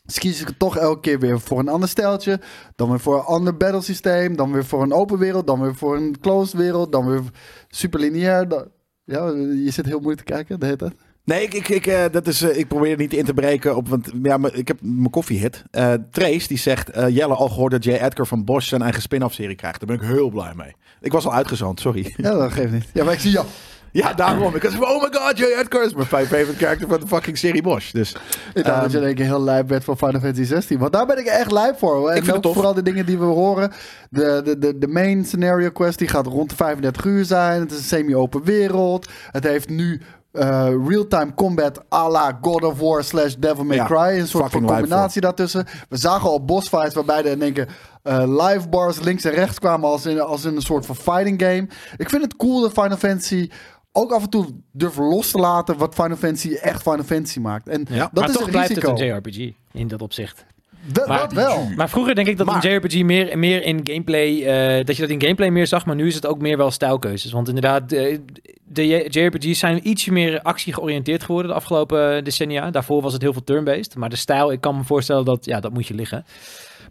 [0.06, 2.40] ze kiezen toch elke keer weer voor een ander steltje.
[2.76, 4.36] Dan weer voor een ander battle systeem.
[4.36, 5.48] Dan weer voor een open wereld.
[5.48, 6.92] Dan weer voor een closed wereld.
[6.92, 7.22] Dan weer
[7.68, 8.68] super lineair.
[9.04, 9.28] Ja,
[9.66, 10.94] je zit heel moeilijk te kijken, de hele tijd.
[11.32, 13.88] Nee, ik, ik, ik, eh, dat is, eh, ik probeer niet in te breken op,
[13.88, 15.64] want ja, maar ik heb mijn koffiehit.
[15.72, 17.90] Eh Trace die zegt, Jelle al gehoord dat J.
[17.90, 19.80] Edgar van Bosch zijn eigen spin-off serie krijgt.
[19.80, 20.76] Daar ben ik heel blij mee.
[21.02, 22.14] Ik was al uitgezond, sorry.
[22.18, 22.86] Ja, dat geeft niet.
[22.94, 23.44] Ja, maar ik zie ja.
[23.92, 24.56] ja, daarom.
[24.56, 25.44] Ik was van, oh my god, J.
[25.44, 27.92] Edgar is mijn favorite character van de fucking serie Bosch.
[27.92, 28.16] Dus
[28.54, 30.80] Ik dacht dat je in één keer heel lijp werd voor Final Fantasy 16.
[30.80, 31.96] Want daar ben ik echt lijp voor.
[31.96, 32.10] hoor.
[32.10, 32.54] En vind het ook tof.
[32.54, 33.72] vooral de dingen die we horen.
[34.10, 37.60] De, de, de, de main scenario quest die gaat rond de 35 uur zijn.
[37.60, 39.10] Het is een semi-open wereld.
[39.32, 43.86] Het heeft nu eh, real-time combat à la God of War slash Devil May Ja,
[43.86, 44.20] Cry.
[44.20, 45.66] Een soort van combinatie daartussen.
[45.90, 47.68] We zagen al bossfights waarbij er in één keer
[48.04, 51.42] eh, live bars links en rechts kwamen als in, als in een soort van fighting
[51.42, 51.68] game.
[51.98, 53.50] Ik vind het cool dat Final Fantasy
[53.92, 57.68] ook af en toe durft los te laten wat Final Fantasy echt Final Fantasy maakt.
[57.68, 58.92] En Ja, dat maar is toch het blijft risico.
[58.92, 60.46] het een JRPG in dat opzicht.
[60.86, 61.70] Dat, Maar- dat wel.
[61.76, 65.02] Maar vroeger denk ik dat Maar- een JRPG meer, meer in gameplay, eh, dat je
[65.02, 67.32] dat in gameplay meer zag, maar nu is het ook meer wel stijlkeuzes.
[67.32, 68.22] Want inderdaad, de,
[68.64, 72.72] de JRPG's zijn ietsje meer actie georiënteerd geworden de afgelopen decennia.
[72.72, 75.60] Daarvoor was het heel veel turn-based, maar de stijl, ik kan me voorstellen dat, ja,
[75.60, 76.26] dat moet je liggen.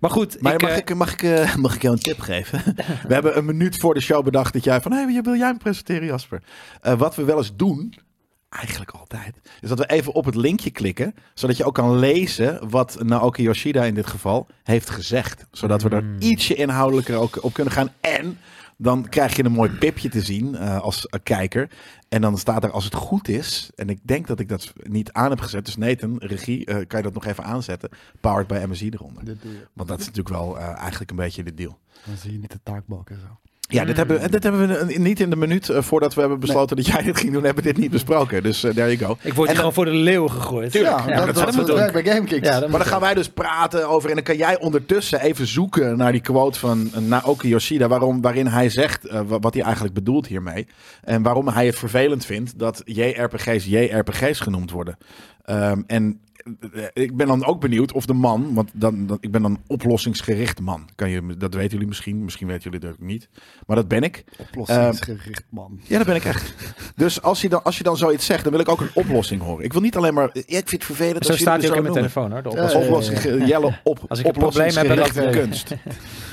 [0.01, 2.21] Maar goed, Maar ik, mag, eh, ik, mag, ik, eh, mag ik jou een tip
[2.21, 2.63] geven?
[3.09, 4.93] we hebben een minuut voor de show bedacht dat jij van...
[4.93, 6.43] Hé, hey, wil jij hem presenteren, Jasper?
[6.81, 7.95] Eh, wat we wel eens doen,
[8.51, 9.41] eigenlijk altijd...
[9.61, 11.15] is dat we even op het linkje klikken...
[11.35, 15.47] zodat je ook kan lezen wat Naoki Yoshida in dit geval heeft gezegd.
[15.51, 16.17] Zodat we er Mm.
[16.19, 17.89] ietsje inhoudelijker ook op kunnen gaan.
[18.01, 18.39] En
[18.77, 21.71] dan krijg je een mooi pipje te zien eh, als kijker.
[22.09, 23.71] En dan staat er als het goed is...
[23.75, 25.65] en ik denk dat ik dat niet aan heb gezet...
[25.65, 27.91] dus Nathan, regie, eh, kan je dat nog even aanzetten...
[28.21, 29.25] powered by MSI eronder.
[29.25, 29.67] Dit doe je.
[29.73, 31.79] Want dat is natuurlijk wel eh, eigenlijk een beetje de deal.
[32.07, 33.50] Dan zie je niet de taakbalk en zo.
[33.73, 36.41] Ja, dit hebben, we- dit hebben we niet in de minuut eh, voordat we hebben
[36.41, 38.43] besloten dat jij dit ging doen, hebben we dit niet besproken.
[38.43, 39.17] Dus eh there you go.
[39.23, 40.73] ik word en hier gewoon voor de leeuw gegooid.
[40.73, 42.39] Ja, Ja, dat, dat dat, werkt bij.
[42.41, 44.09] Ja, dat Maar dan gaan wij dus praten over.
[44.09, 47.89] En dan kan jij ondertussen even zoeken naar die quote van eh, Naoki Yoshida.
[47.89, 50.67] Waarom, waarin hij zegt wa- wat hij eigenlijk bedoelt hiermee.
[51.05, 54.97] En waarom hij het vervelend vindt dat JRPG's JRPG's genoemd worden.
[55.45, 56.21] Ehm, en
[56.93, 60.61] ik ben dan ook benieuwd of de man, want dan, dan, ik ben dan oplossingsgericht
[60.61, 60.89] man.
[60.95, 63.29] Kan je, dat weten jullie misschien, misschien weten jullie dat ook niet.
[63.67, 64.25] Maar dat ben ik.
[64.39, 65.81] Oplossingsgericht, man.
[65.83, 66.55] Ja, dat ben ik echt.
[66.97, 69.43] Dus als je, dan, als je dan zoiets zegt, dan wil ik ook een oplossing
[69.43, 69.65] horen.
[69.65, 70.31] Ik wil niet alleen maar.
[70.33, 71.25] Ja, ik vind het vervelend.
[71.25, 72.43] Zo als staat hij ook in mijn telefoon hoor.
[72.43, 73.47] de Ja, oplossing.
[73.49, 75.75] Jelle, op, Als ik een probleem heb, dat- kunst.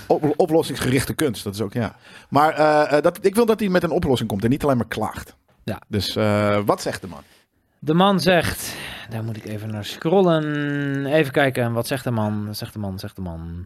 [0.07, 1.95] Op, oplossingsgerichte kunst, dat is ook ja.
[2.29, 4.77] Maar eh, eh, dat, ik wil dat hij met een oplossing komt en niet alleen
[4.77, 5.35] maar klaagt.
[5.63, 5.81] Ja.
[5.87, 7.21] Dus eh, wat zegt de man?
[7.79, 8.73] De man zegt,
[9.09, 11.05] daar moet ik even naar scrollen.
[11.05, 12.45] Even kijken, wat zegt de man?
[12.45, 12.99] Wat zegt de man?
[12.99, 13.65] Zegt de man.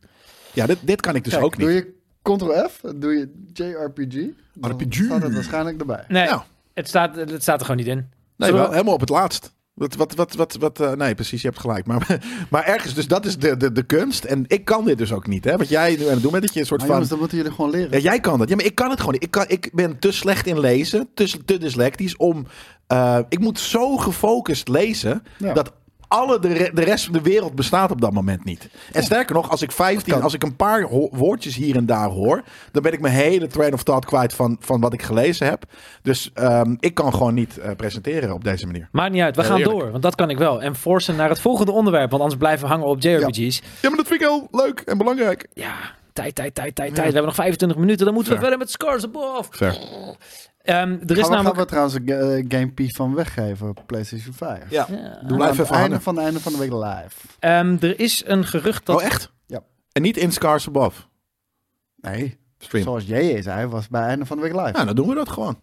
[0.53, 1.67] Ja, dit, dit kan ik dus Kijk, ook niet.
[1.67, 4.13] Doe je Ctrl-F, doe je JRPG,
[4.53, 4.93] dan RPG.
[5.05, 6.03] staat het waarschijnlijk erbij.
[6.07, 6.41] Nee, Nou,
[6.73, 8.09] het, staat, het staat er gewoon niet in.
[8.35, 9.53] nee, wel, helemaal op het laatst.
[9.81, 11.85] Wat, wat, wat, wat, wat, eh, nee, precies, je hebt gelijk.
[11.85, 14.23] Maar, maar ergens, dus dat is de, de, de kunst.
[14.23, 15.43] En ik kan dit dus ook niet.
[15.43, 15.57] Hè?
[15.57, 16.95] Wat jij nu aan het doen bent, dat je een soort Maar van...
[16.95, 17.91] jongens, dan moeten jullie gewoon leren.
[17.91, 18.49] Ja, jij kan dat.
[18.49, 19.23] Ja, maar ik kan het gewoon niet.
[19.23, 22.45] Ik, kan, ik ben te slecht in lezen, te, te dyslectisch om...
[22.87, 25.53] eh, ik moet zo gefocust lezen Ja.
[25.53, 25.71] dat
[26.11, 28.69] alle de, re- de rest van de wereld bestaat op dat moment niet.
[28.91, 30.21] En sterker nog, als ik 15, kan.
[30.21, 33.73] als ik een paar woordjes hier en daar hoor, dan ben ik mijn hele train
[33.73, 35.63] of thought kwijt van, van wat ik gelezen heb.
[36.01, 38.87] Dus ehm, ik kan gewoon niet eh, presenteren op deze manier.
[38.91, 39.79] Maakt niet uit, we Heel gaan eerlijk.
[39.79, 39.91] door.
[39.91, 40.61] Want dat kan ik wel.
[40.61, 42.09] En forcen naar het volgende onderwerp.
[42.09, 43.61] Want anders blijven we hangen op JRPG's.
[43.81, 45.47] Ja, maar dat vind ik heel leuk en belangrijk.
[45.53, 45.73] Ja,
[46.13, 46.93] tijd, tijd, tijd, tijd, Ja.
[46.95, 47.07] tijd.
[47.07, 48.05] We hebben nog 25 minuten.
[48.05, 49.49] Dan moeten we verder met Scars Above.
[49.51, 49.77] Fair.
[50.63, 51.55] Ehm, er is gaan, we, gaan namelijk...
[51.59, 54.69] we trouwens een ga- eh, Game P van weggeven op PlayStation 5.
[54.69, 54.85] Ja.
[54.89, 55.19] Ja.
[55.27, 56.01] We Blijf aan het even einde hangen.
[56.01, 57.27] van, einde van de week live.
[57.39, 58.95] Ehm, er is een gerucht dat...
[58.95, 59.31] Oh, echt?
[59.45, 59.63] Ja.
[59.91, 61.01] En niet in Scars Above.
[61.95, 62.83] Nee, Stream.
[62.83, 64.71] zoals JJ zei, was bij einde van de week live.
[64.71, 65.59] Nou, dan doen we dat gewoon.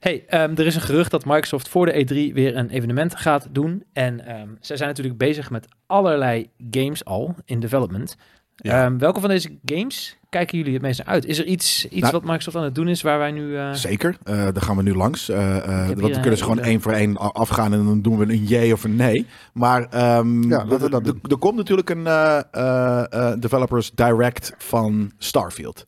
[0.00, 3.48] Hey, ehm, er is een gerucht dat Microsoft voor de E3 weer een evenement gaat
[3.50, 3.84] doen.
[3.92, 8.16] En ehm, zij zijn natuurlijk bezig met allerlei games al in development.
[8.56, 8.84] Ja.
[8.84, 11.24] Ehm, welke van deze games kijken jullie het meest naar uit?
[11.24, 13.56] Is er iets, iets Nou- wat Microsoft aan het doen is waar wij nu...
[13.56, 15.28] eh, Zeker, eh, daar gaan we nu langs.
[15.28, 18.24] Eh, eh, want we kunnen ze gewoon één voor één afgaan en dan doen we
[18.24, 19.26] een jee of een nee.
[19.52, 24.52] Maar ehm, Ja, we dat er- er komt natuurlijk een eh, eh, eh, Developers Direct
[24.58, 25.86] van Starfield.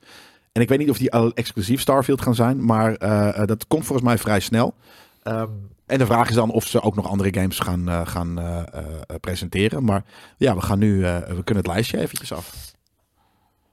[0.52, 2.98] En ik weet niet of die al exclusief Starfield gaan zijn, maar
[3.46, 4.74] dat komt volgens mij vrij snel.
[5.22, 5.46] Ehm,
[5.86, 8.62] en de vraag is dan of ze ook nog andere games gaan, gaan eh, eh,
[8.72, 9.84] eh, presenteren.
[9.84, 10.02] Maar
[10.36, 12.71] ja, we gaan nu, eh, we kunnen het lijstje eventjes af.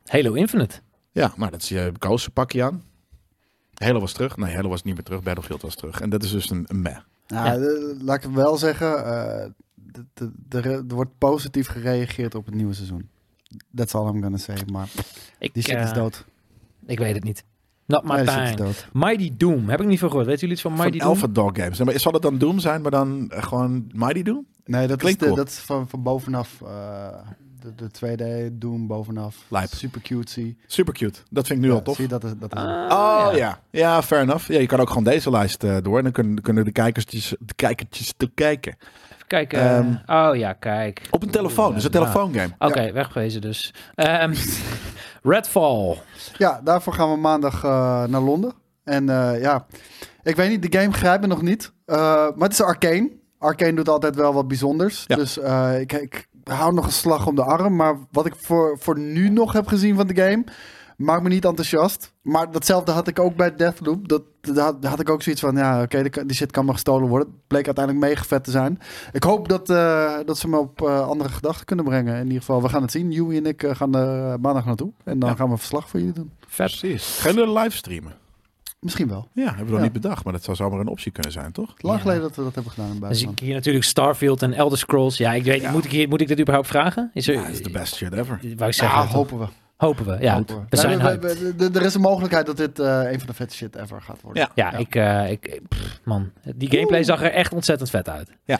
[0.09, 0.75] Halo Infinite.
[1.11, 2.83] Ja, maar dat is je koos pak je aan.
[3.73, 4.37] Halo was terug.
[4.37, 5.21] Nee, Halo was niet meer terug.
[5.23, 6.01] Battlefield was terug.
[6.01, 6.97] En dat is dus een, een meh.
[7.27, 7.67] Nou, Ja.
[7.67, 9.49] eh, laat ik wel zeggen, eh,
[10.47, 13.09] de- er wordt positief gereageerd op het nieuwe seizoen.
[13.75, 14.57] That's all I'm gonna say.
[14.71, 14.89] Maar
[15.39, 16.25] Ik, die shit eh, is dood.
[16.85, 17.43] Ik weet het niet.
[17.85, 18.87] Not my Nee, is dood.
[18.93, 19.69] Mighty Doom.
[19.69, 20.27] Heb ik niet van gehoord.
[20.27, 21.09] Weet jullie iets van Van Mighty Doom?
[21.09, 21.77] Alpha Dog Games.
[21.77, 24.45] Nee, Maar zal het dan Doom zijn, maar dan gewoon Mighty Doom?
[24.65, 25.37] Nee, dat is, Klinkt de, cool.
[25.37, 26.61] dat is van, van bovenaf.
[26.61, 27.07] eh,
[27.75, 29.35] de, de 2D Doom bovenaf.
[29.47, 29.69] Lijp.
[29.73, 30.55] Super cutesy.
[30.67, 31.19] Super cute.
[31.29, 31.95] Dat vind ik nu Ja, al tof.
[31.95, 33.59] Zie je, dat is, dat is Ah, Oh ja.
[33.71, 34.01] ja.
[34.03, 34.47] fair enough.
[34.47, 35.97] Ja, je kan ook gewoon deze lijst eh, door.
[35.97, 38.75] En dan kunnen, kunnen de kijkertjes, de kijkertjes te kijken.
[39.13, 39.59] Even kijken.
[39.59, 41.01] eh, Ehm, oh ja, kijk.
[41.11, 41.73] Op een telefoon.
[41.73, 42.53] Dus een telefoongame.
[42.59, 43.73] Oké, wegwezen dus.
[43.95, 44.33] Ehm,
[45.23, 45.97] Redfall.
[46.37, 48.53] Ja, daarvoor gaan we maandag eh, naar Londen.
[48.83, 49.65] En eh, ja,
[50.23, 51.71] ik weet niet, de game grijpt me nog niet.
[51.85, 53.11] Eh, maar het is Arcane.
[53.37, 55.03] Arcane doet altijd wel wat bijzonders.
[55.07, 55.15] Ja.
[55.15, 57.75] Dus eh, ik, ik hou nog een slag om de arm.
[57.75, 60.43] Maar wat ik voor, voor nu nog heb gezien van de game,
[60.97, 62.13] maakt me niet enthousiast.
[62.21, 64.07] Maar datzelfde had ik ook bij Deathloop.
[64.07, 66.65] Dat, dat had, daar had ik ook zoiets van, ja, oké, die, die shit kan
[66.65, 67.27] maar gestolen worden.
[67.27, 68.79] Het bleek uiteindelijk mega vet te zijn.
[69.11, 72.15] Ik hoop dat, eh, dat ze me op eh, andere gedachten kunnen brengen.
[72.15, 73.11] In ieder geval, we gaan het zien.
[73.11, 74.91] Joey en ik eh, gaan er maandag naartoe.
[75.03, 75.35] En dan Ja.
[75.35, 76.31] gaan we een verslag voor jullie doen.
[76.47, 76.67] Vet.
[76.79, 77.17] Precies.
[77.19, 78.13] Gaan jullie live streamen?
[78.79, 79.27] Misschien wel.
[79.33, 79.83] Ja, hebben we nog Ja.
[79.83, 81.73] niet bedacht, maar dat zou zomaar een optie kunnen zijn, toch?
[81.77, 82.01] Lang Ja.
[82.01, 83.39] geleden dat we dat hebben gedaan in het Dan zie buitenland.
[83.39, 85.17] ik hier natuurlijk Starfield en Elder Scrolls.
[85.17, 85.71] Ja, ik weet, Ja.
[85.71, 87.11] Moet, ik hier, moet ik dit überhaupt vragen?
[87.13, 88.39] Is er, Ja, dat is de best shit ever.
[88.55, 89.45] Wou ik zeggen, hopen we.
[89.77, 90.17] hopen we.
[90.21, 90.61] Ja, Hopen we.
[90.69, 91.39] we zijn Ja, hyped.
[91.39, 94.01] we- we- Er is een mogelijkheid dat dit eh, een van de vetste shit ever
[94.01, 94.49] gaat worden.
[94.55, 94.71] Ja.
[94.71, 98.29] Ja, ik, eh, ik pff, man, die gameplay zag er echt ontzettend vet uit.
[98.45, 98.59] Ja.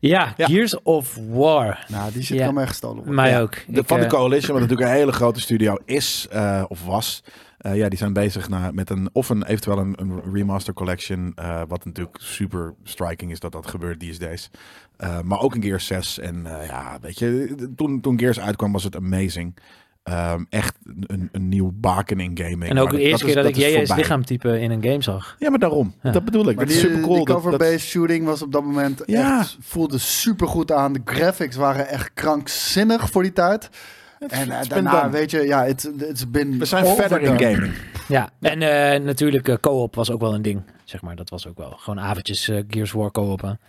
[0.00, 0.46] ja, Ja.
[0.46, 1.84] Gears of War.
[1.88, 2.46] Nou, die shit Ja.
[2.46, 3.14] kan echt gestolen worden.
[3.14, 3.40] Mij Ja.
[3.40, 3.54] ook.
[3.66, 6.84] De, Ik, van de eh, Coalition, wat natuurlijk een hele grote studio is, eh, of
[6.84, 7.22] was.
[7.68, 11.32] Eh, ja, die zijn bezig naar, met een, of een, eventueel een, een remaster collection.
[11.34, 14.50] eh, wat natuurlijk super striking is dat dat gebeurt these days.
[14.96, 16.18] Eh, maar ook een Gears 6.
[16.18, 19.56] En eh, ja, weet je, toen, toen Gears uitkwam was het amazing.
[20.02, 20.76] Ehm, echt
[21.06, 22.64] een, een nieuw baken in gaming.
[22.64, 23.96] en ook Maar de eerste keer dat, ik is JJ's voorbij.
[23.96, 25.36] lichaamtype in een game zag.
[25.38, 25.94] Ja, maar daarom.
[26.02, 26.10] Ja.
[26.10, 26.56] Dat bedoel ik.
[26.56, 27.16] Maar dat die, is super cool.
[27.16, 29.38] die dat, cover-based dat, shooting was op dat moment Ja.
[29.38, 30.92] echt, voelde super goed aan.
[30.92, 33.70] De graphics waren echt krankzinnig voor die tijd.
[34.18, 35.12] En been daarna, done.
[35.12, 37.72] weet je, ja, it's, it's been we zijn verder in gaming.
[38.08, 40.62] Ja, en eh, natuurlijk eh, co-op was ook wel een ding.
[40.84, 43.60] Zeg maar, dat was ook wel gewoon avondjes Gears War co-open.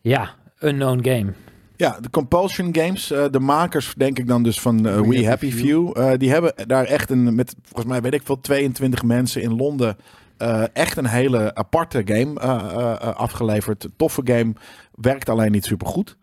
[0.00, 1.32] Ja, unknown game.
[1.76, 6.10] Ja, de Compulsion Games, de makers denk ik dan dus van We, Happy, Few, eh,
[6.16, 9.96] die hebben daar echt een, met volgens mij weet ik veel, 22 mensen in Londen
[10.38, 13.88] eh, echt een hele aparte game eh, eh, eh, afgeleverd.
[13.96, 14.52] Toffe game,
[14.94, 16.16] werkt alleen niet super goed.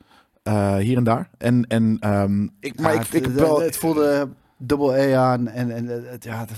[0.79, 1.29] Hier en daar.
[1.37, 3.61] En, en um, ik, maar Ja, ik, ik heb het- wel...
[3.61, 4.27] het voelde
[4.57, 6.51] dubbel E aan en, en het, ja, het,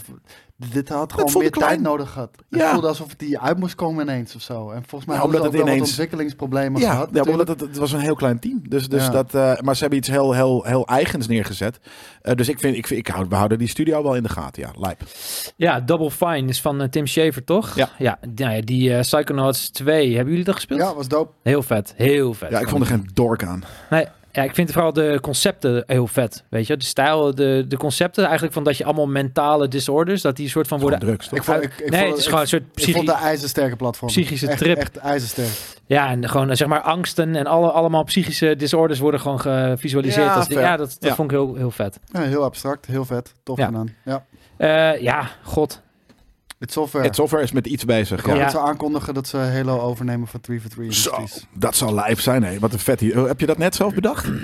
[0.72, 1.70] dit had gewoon meer klein.
[1.70, 2.30] tijd nodig gehad.
[2.50, 2.72] Het Ja.
[2.72, 4.70] voelde alsof het die uit moest komen ineens of zo.
[4.70, 7.10] En volgens mij Ja, hadden omdat ze ook het wel wat ineens- ontwikkelingsproblemen ja, gehad.
[7.12, 7.50] ja, natuurlijk.
[7.50, 8.62] het, het was een heel klein team.
[8.70, 9.10] Dus, dus Ja.
[9.12, 11.80] dat, eh, maar ze hebben iets heel, heel, heel eigens neergezet.
[12.22, 14.30] Eh, dus ik vind, ik, vind ik hou, we houden die studio wel in de
[14.30, 14.62] gaten.
[14.62, 15.02] Ja, lijp.
[15.56, 17.76] Ja, Double Fine is van eh, Tim Schafer, toch?
[17.76, 17.90] Ja.
[17.98, 20.80] Ja, nou ja die eh, Psychonauts 2, hebben jullie dat gespeeld?
[20.80, 21.32] Ja, was dope.
[21.44, 22.50] Heel vet, heel vet.
[22.50, 23.64] Ja, ik vond er geen dork aan.
[23.90, 24.06] Nee,
[24.38, 26.43] ja, ik vind vooral de concepten heel vet.
[26.50, 30.36] Weet je, de stijl, de, de concepten eigenlijk van dat je allemaal mentale disorders, dat
[30.36, 31.00] die soort van worden.
[31.00, 31.38] drugs, toch?
[31.38, 33.08] Ik vond, ik, ik nee, vond, het is ik- gewoon een soort ik psychi- vond
[33.08, 34.10] de ijzersterke platform.
[34.12, 34.78] psychische echt, trip.
[34.78, 35.50] Echt ijzersterk.
[35.86, 40.26] Ja, en gewoon zeg maar angsten en alle, allemaal psychische disorders worden gewoon gevisualiseerd.
[40.28, 41.15] Ja, als, ja, dat, dat Ja.
[41.15, 42.00] vond ik heel, heel vet.
[42.12, 43.34] Ja, heel abstract, heel vet.
[43.43, 43.65] Tof Ja.
[43.65, 43.95] gedaan.
[44.06, 44.26] Ja.
[44.58, 45.82] Eh, ja, god.
[46.60, 47.06] Het software.
[47.06, 48.20] Het software is met iets bezig.
[48.20, 48.32] Ik Ja.
[48.32, 48.46] hoop Ja.
[48.46, 51.48] dat ze aankondigen dat ze Halo overnemen van 343 Zo, Industries.
[51.60, 52.43] dat zal lijp zijn.
[52.43, 52.60] Hè.
[52.60, 53.22] Wat een vet hier.
[53.22, 54.26] Oh, Heb je dat net zelf bedacht?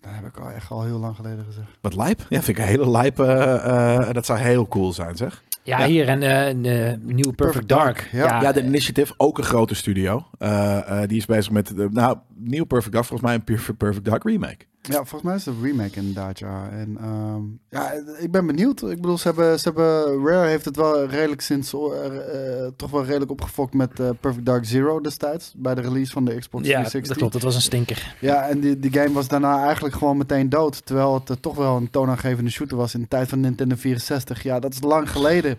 [0.00, 1.66] Dat heb ik al echt al heel lang geleden gezegd.
[1.80, 2.18] Wat lijp?
[2.28, 3.20] Ja, vind ik een hele lijp.
[3.20, 5.42] eh, eh, dat zou heel cool zijn, zeg.
[5.62, 5.86] Ja, Ja.
[5.86, 7.96] hier en eh, de nieuwe Perfect, Perfect Dark.
[7.96, 8.40] Dark, ja.
[8.42, 10.26] Ja, de Initiative, ook een grote studio.
[10.38, 13.78] Eh, eh, die is bezig met, de, nou, nieuw Perfect Dark, volgens mij een Perfect,
[13.78, 14.64] Perfect Dark remake.
[14.82, 16.68] Ja, volgens mij is het een remake inderdaad, ja.
[16.70, 18.82] En ehm, ja, ik ben benieuwd.
[18.82, 22.90] Ik bedoel, ze hebben, ze hebben Rare heeft het wel redelijk sinds, eh, eh, toch
[22.90, 25.52] wel redelijk opgefokt met eh, Perfect Dark Zero destijds.
[25.56, 27.08] Bij de release van de Xbox Ja, 360.
[27.08, 27.32] dat klopt.
[27.32, 28.16] Dat was een stinker.
[28.20, 30.86] Ja, en die, die game was daarna eigenlijk gewoon meteen dood.
[30.86, 34.42] Terwijl het toch wel een toonaangevende shooter was in de tijd van Nintendo 64.
[34.42, 35.58] Ja, dat is lang geleden.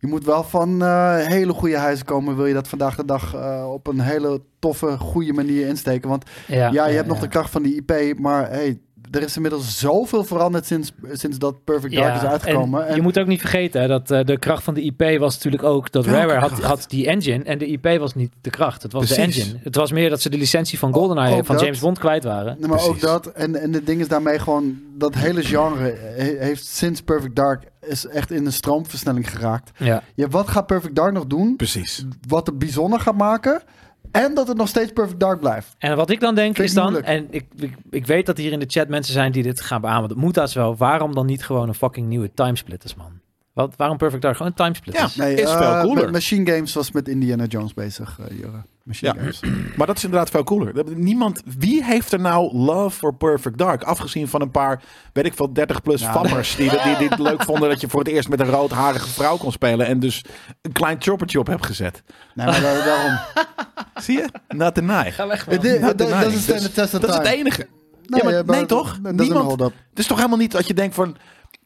[0.00, 2.36] Je moet wel van eh, hele goede huizen komen.
[2.36, 6.08] Wil je dat vandaag de dag eh, op een hele toffe, goede manier insteken.
[6.08, 7.22] Want Ja, ja, je hebt nog ja.
[7.22, 8.18] de kracht van die IP.
[8.18, 12.86] Maar hey, er is inmiddels zoveel veranderd sinds, sinds dat Perfect Dark is uitgekomen.
[12.86, 15.34] En je moet ook niet vergeten hè, dat eh, de kracht van de IP was
[15.34, 18.50] natuurlijk ook dat Welke Rare had, had die engine en de IP was niet de
[18.50, 18.82] kracht.
[18.82, 19.34] Het was Precies.
[19.34, 19.60] de engine.
[19.62, 21.64] Het was meer dat ze de licentie van GoldenEye ook van dat.
[21.64, 22.56] James Bond kwijt waren.
[22.60, 23.26] Nee, maar ook dat.
[23.26, 24.78] En, en het ding is daarmee gewoon...
[24.94, 27.62] Dat hele genre he- heeft sinds Perfect Dark...
[27.80, 29.70] is echt in een stroomversnelling geraakt.
[29.76, 30.02] Ja.
[30.14, 31.56] Ja, wat gaat Perfect Dark nog doen?
[31.56, 32.04] Precies.
[32.28, 33.62] Wat het bijzonder gaat maken.
[34.10, 35.74] En dat het nog steeds Perfect Dark blijft.
[35.78, 37.06] En wat ik dan denk Vind is dan, moeilijk.
[37.06, 39.80] en ik, ik, ik weet dat hier in de chat mensen zijn die dit gaan
[39.80, 40.08] beamen.
[40.08, 40.76] Dat moet dat wel.
[40.76, 43.17] Waarom dan niet gewoon een fucking nieuwe timesplitters, man?
[43.58, 44.36] Wat, waarom Perfect Dark?
[44.36, 45.14] Gewoon een timesplitters.
[45.14, 45.24] Ja.
[45.24, 46.04] Is veel eh, cooler.
[46.04, 48.48] Ma- Machine Games was met Indiana Jones bezig, uh.
[48.82, 49.20] Machine Ja.
[49.20, 49.40] Games.
[49.76, 50.72] Maar dat is inderdaad veel cooler.
[50.96, 53.82] Niemand, wie heeft er nou love for Perfect Dark?
[53.82, 56.12] Afgezien van een paar, weet ik veel, 30 plus Ja.
[56.12, 59.08] fammers die, die, die het leuk vonden dat je voor het eerst met een roodharige
[59.08, 60.24] vrouw kon spelen en dus
[60.62, 62.02] een klein choppertje op hebt gezet.
[62.34, 63.18] Nee, maar da- daarom.
[64.02, 64.28] Zie je?
[64.48, 65.10] Not deny.
[65.12, 65.64] Ga weg, man.
[65.64, 67.66] is- dat, is is het enige.
[68.02, 68.98] Ja, maar nee, toch?
[69.02, 69.72] Dat is Niemand- up.
[69.90, 71.16] Het is toch helemaal niet dat je denkt van.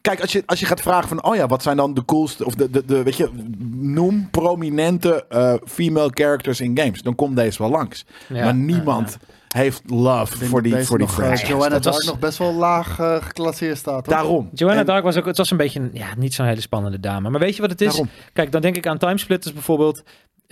[0.02, 2.44] Kijk, als je, als je gaat vragen van, oh ja, wat zijn dan de coolste,
[2.44, 3.30] of de, de, de weet je,
[3.70, 7.02] noem prominente eh, female characters in games.
[7.02, 8.04] Dan komt deze wel langs.
[8.28, 11.46] Ja, maar niemand ja, heeft love voor die, voor die nog, eh, franchise.
[11.52, 14.06] Joanna Dat Dark was- nog best wel laag eh, geclasseerd staat.
[14.06, 14.14] hoor.
[14.14, 14.50] Daarom.
[14.54, 17.00] Joanna En Dark was ook, het was een beetje, een- ja, niet zo'n hele spannende
[17.00, 17.30] dame.
[17.30, 17.86] Maar weet je wat het is?
[17.88, 18.08] Daarom.
[18.32, 20.02] Kijk, dan denk ik aan timesplitters bijvoorbeeld.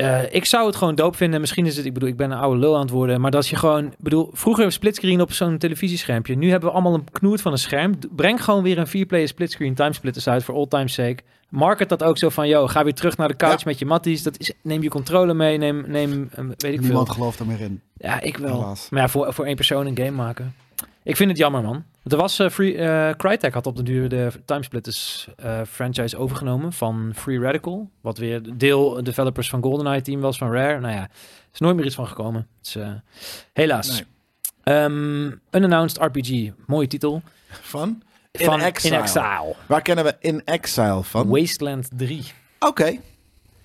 [0.01, 1.41] Eh, ik zou het gewoon doop vinden.
[1.41, 3.21] Misschien is het, ik bedoel, ik ben een oude lul aan het worden.
[3.21, 6.35] Maar dat je gewoon, bedoel, vroeger splitscreen op zo'n televisieschermpje.
[6.37, 7.95] Nu hebben we allemaal een knoert van een scherm.
[8.17, 11.17] Breng gewoon weer een 4-player splitscreen timesplitters uit voor all time's sake.
[11.49, 13.63] Market dat ook zo van, yo, ga weer terug naar de couch Ja.
[13.65, 14.23] met je matties.
[14.23, 17.15] Dat is, neem je controller mee, neem, neem eh, weet ik Niemand veel.
[17.15, 17.81] gelooft er meer in.
[17.97, 18.55] Ja, ik wel.
[18.61, 18.89] Helaas.
[18.91, 20.55] Maar ja, voor, voor één persoon een game maken.
[21.03, 21.85] Ik vind het jammer, man.
[22.11, 26.73] Er was eh, Free, eh, Crytek had op de duur de Timesplitters eh franchise overgenomen
[26.73, 27.91] van Free Radical.
[28.01, 30.81] Wat weer deel developers van GoldenEye team was van Rare.
[30.81, 31.09] Nou ja,
[31.53, 32.47] is nooit meer iets van gekomen.
[32.61, 32.77] Dus,
[33.53, 33.89] helaas.
[33.89, 34.05] Nee.
[34.63, 37.23] Ehm, Unannounced RPG, mooie titel.
[37.49, 38.03] Van?
[38.31, 38.95] In van Exile.
[38.95, 39.55] In Exile.
[39.67, 41.29] Waar kennen we In Exile van?
[41.29, 42.25] Wasteland 3.
[42.59, 42.99] Oké,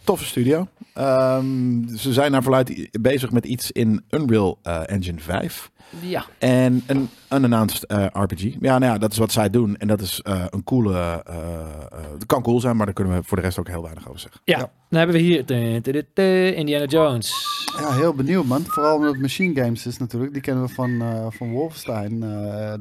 [0.03, 0.67] toffe studio.
[0.93, 5.71] Ehm, ze zijn naar verluid bezig met iets in Unreal Engine 5.
[5.99, 6.25] Ja.
[6.37, 8.41] En een unannounced eh, RPG.
[8.59, 9.77] Ja, nou ja, dat is wat zij doen.
[9.77, 10.93] En dat is eh, een coole...
[10.93, 13.81] eh eh, het kan cool zijn, maar daar kunnen we voor de rest ook heel
[13.81, 14.41] weinig over zeggen.
[14.43, 14.69] Ja, Ja.
[14.89, 17.33] dan hebben we hier Indiana Jones.
[17.79, 18.63] Ja, heel benieuwd man.
[18.67, 20.33] Vooral omdat het Machine Games is natuurlijk.
[20.33, 22.29] Die kennen we van, eh, van Wolfenstein, eh,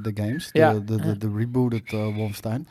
[0.02, 0.50] de games.
[0.52, 0.72] De, Ja.
[0.72, 2.68] de, de, de rebooted Wolfenstein.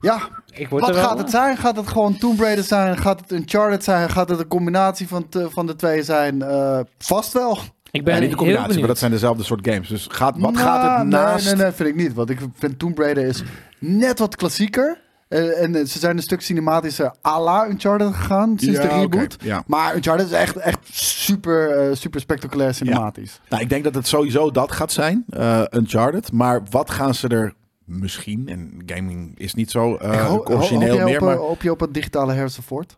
[0.00, 1.56] Ja, Ik word wat er wel- gaat het zijn?
[1.56, 2.98] Gaat het gewoon Tomb Raider zijn?
[2.98, 4.10] Gaat het Uncharted zijn?
[4.10, 6.42] Gaat het een combinatie van, te- van de twee zijn?
[6.42, 7.58] Eh, vast wel.
[7.94, 9.88] Ik ben Ja, niet de heel combinatie, maar dat zijn dezelfde soort games.
[9.88, 11.46] Dus gaat, wat Nou, gaat het nee, naast...
[11.46, 12.14] Nee, nee, vind ik niet.
[12.14, 13.42] Want ik vind Tomb Raider is
[13.78, 15.00] net wat klassieker.
[15.28, 19.02] Eh, en eh, ze zijn een stuk cinematischer à la Uncharted gegaan sinds de Ja,
[19.02, 19.36] oké, reboot.
[19.42, 19.62] ja.
[19.66, 23.40] Maar Uncharted is echt, echt super, eh, super spectaculair cinematisch.
[23.48, 26.32] Nou, ik denk dat het sowieso dat gaat zijn, eh, Uncharted.
[26.32, 27.54] Maar wat gaan ze er
[27.84, 31.36] misschien, en gaming is niet zo eh Ik ho- ho- origineel meer, op, maar...
[31.36, 32.96] hoop je op het digitale Harrison Ford?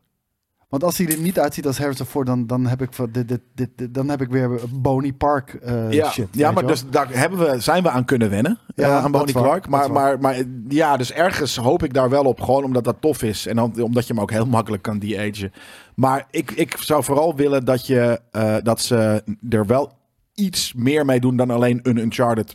[0.68, 3.40] Want als hij er niet uitziet als Harrison Ford, dan, dan, heb, ik, dit, dit,
[3.54, 6.28] dit, dit- dan heb ik weer Bonnie Park eh, ja, shit.
[6.30, 8.58] ja maar dus daar hebben we, zijn we aan kunnen wennen.
[8.74, 9.62] Ja, eh, aan dat Bonnie is waar, Clark.
[9.62, 10.36] dat Maar, maar, maar
[10.68, 12.40] ja, dus ergens hoop ik daar wel op.
[12.40, 13.46] Gewoon omdat dat tof is.
[13.46, 15.52] En dan, omdat je hem ook heel makkelijk kan de-agen.
[15.94, 19.92] Maar ik, ik zou vooral willen dat, je, eh, dat ze er wel
[20.34, 22.54] iets meer mee doen dan alleen een Uncharted.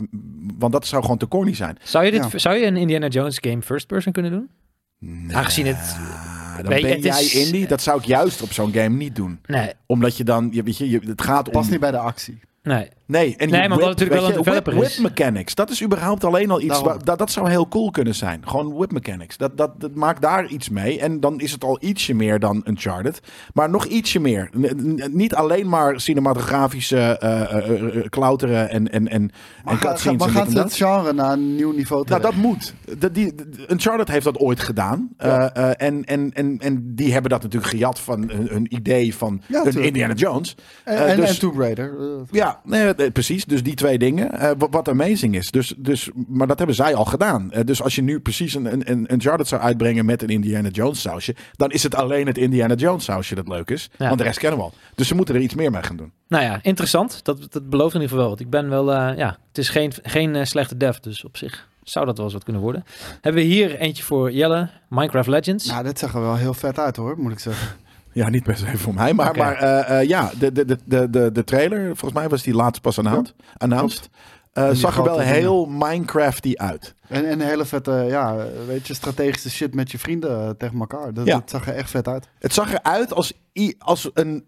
[0.58, 1.78] Want dat zou gewoon te corny zijn.
[1.84, 2.38] Zou je, dit, Ja.
[2.38, 4.50] zou je een Indiana Jones game first person kunnen doen?
[5.32, 5.96] Aangezien het...
[6.64, 7.68] Dan je, ben het jij is- indie.
[7.68, 9.40] Dat zou ik juist op zo'n game niet doen.
[9.46, 11.54] Nee, Omdat je dan, je, weet je, je- het gaat om...
[11.54, 12.40] Past niet bij de actie.
[12.64, 12.88] nee.
[13.12, 14.98] Nee, en Nee, maar het natuurlijk wel een developer whip, is.
[14.98, 18.42] whip mechanics, dat is überhaupt alleen al iets, dat, dat zou heel cool kunnen zijn.
[18.48, 21.00] Gewoon whip mechanics, dat, dat, dat maakt daar iets mee.
[21.00, 23.20] En dan is het al ietsje meer dan Uncharted.
[23.54, 24.50] Maar nog ietsje meer.
[24.58, 29.32] N- niet alleen maar cinematografische eh, eh, eh, klauteren en, en, en,
[29.64, 31.72] Maar, en ga- cutscenes maar en gaan dit ze en het genre naar een nieuw
[31.72, 32.42] niveau Nou, trekken?
[32.42, 32.74] dat moet.
[33.00, 35.10] De, die, de- Uncharted heeft dat ooit gedaan.
[35.18, 35.52] Ja.
[35.54, 39.16] Eh, eh, en, en, en, en die hebben dat natuurlijk gejat van hun, hun idee
[39.16, 39.84] van Ja, een.
[39.84, 40.56] Indiana Jones.
[40.84, 41.94] en, en, dus- en Tomb Raider.
[42.32, 43.46] Ja, nee, precies.
[43.46, 44.32] Dus die twee dingen.
[44.32, 45.52] eh, wa- wat amazing is.
[45.52, 47.52] Dus, dus, maar dat hebben zij al gedaan.
[47.52, 50.70] Eh, dus als je nu precies een, een, een Uncharted zou uitbrengen met een Indiana
[50.70, 51.36] Jones sausje.
[51.56, 53.90] Dan is het alleen het Indiana Jones sausje dat leuk is.
[53.98, 54.06] Ja.
[54.06, 54.74] Want de rest kennen we al.
[54.96, 56.12] Dus ze moeten er iets meer mee gaan doen.
[56.28, 57.20] Nou ja, interessant.
[57.24, 58.30] Dat, dat belooft in ieder geval wel.
[58.30, 58.40] wat.
[58.40, 61.70] Ik ben wel, eh, ja, het is geen, geen eh, slechte dev, dus op zich
[61.84, 62.84] zou dat wel eens wat kunnen worden.
[63.22, 65.66] Hebben we hier eentje voor Jelle, Minecraft Legends.
[65.66, 67.68] Nou, dit zag er wel heel vet uit hoor, moet ik zeggen.
[68.14, 69.14] Ja, niet per se voor mij.
[69.14, 72.54] Maar, maar eh, eh, ja, de, de, de, de, de, trailer, volgens mij was die
[72.54, 73.36] laatst pas announced.
[73.58, 74.10] announced.
[74.54, 76.94] Eh, En die zag er wel heel Minecrafty uit.
[77.08, 81.14] En, en een hele vette, ja, weet je, strategische shit met je vrienden tegen elkaar.
[81.14, 81.38] Dat, Ja.
[81.40, 82.28] dat zag er echt vet uit.
[82.40, 83.34] Het zag eruit als,
[83.78, 84.46] als een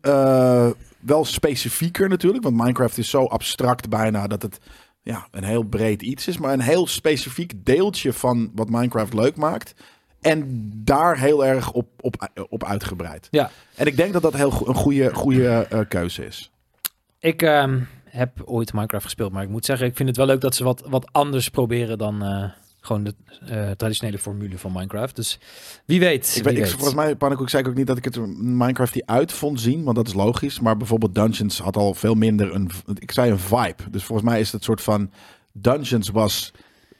[0.99, 2.43] wel specifieker natuurlijk.
[2.43, 4.59] Want Minecraft is zo abstract bijna dat het
[5.01, 6.37] ja, een heel breed iets is.
[6.37, 9.73] Maar een heel specifiek deeltje van wat Minecraft leuk maakt.
[10.23, 13.27] En daar heel erg op, op, op uitgebreid.
[13.31, 13.51] Ja.
[13.75, 16.51] En ik denk dat dat heel go- een goede, goede eh, keuze is.
[17.19, 20.41] Ik ehm, heb ooit Minecraft gespeeld, maar ik moet zeggen, ik vind het wel leuk
[20.41, 22.43] dat ze wat, wat anders proberen dan eh,
[22.81, 23.15] gewoon de
[23.47, 25.15] eh, traditionele formule van Minecraft.
[25.15, 25.39] Dus
[25.85, 26.33] wie weet.
[26.35, 29.07] Ik weet, ik, volgens mij, Pannenkoek, zei ik ook niet dat ik het Minecraft die
[29.07, 30.59] uit vond zien, want dat is logisch.
[30.59, 33.89] Maar bijvoorbeeld Dungeons had al veel minder een, ik zei een vibe.
[33.91, 35.11] Dus volgens mij is het soort van,
[35.51, 36.51] Dungeons was,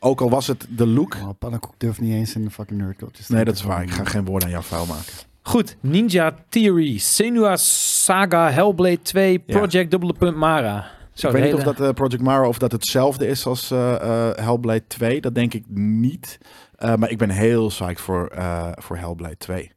[0.04, 1.16] ook al was het de look.
[1.16, 3.28] Oh, Pannenkoek durft niet eens in de fucking nerdcoaches.
[3.28, 3.84] Nee, dat is waar.
[3.84, 5.14] Ik ga geen woorden aan jou vuil maken.
[5.42, 9.58] Goed, Ninja Theory, Senua Saga, Hellblade 2, Ja.
[9.58, 10.88] Project dubbele punt Mara.
[11.14, 13.72] Zo, ik de weet niet of dat eh, Project Mara of dat hetzelfde is als
[13.72, 15.22] eh, eh, Hellblade 2.
[15.22, 16.38] Dat denk ik niet.
[16.76, 19.72] Eh, maar ik ben heel psyched voor, eh, voor Hellblade 2.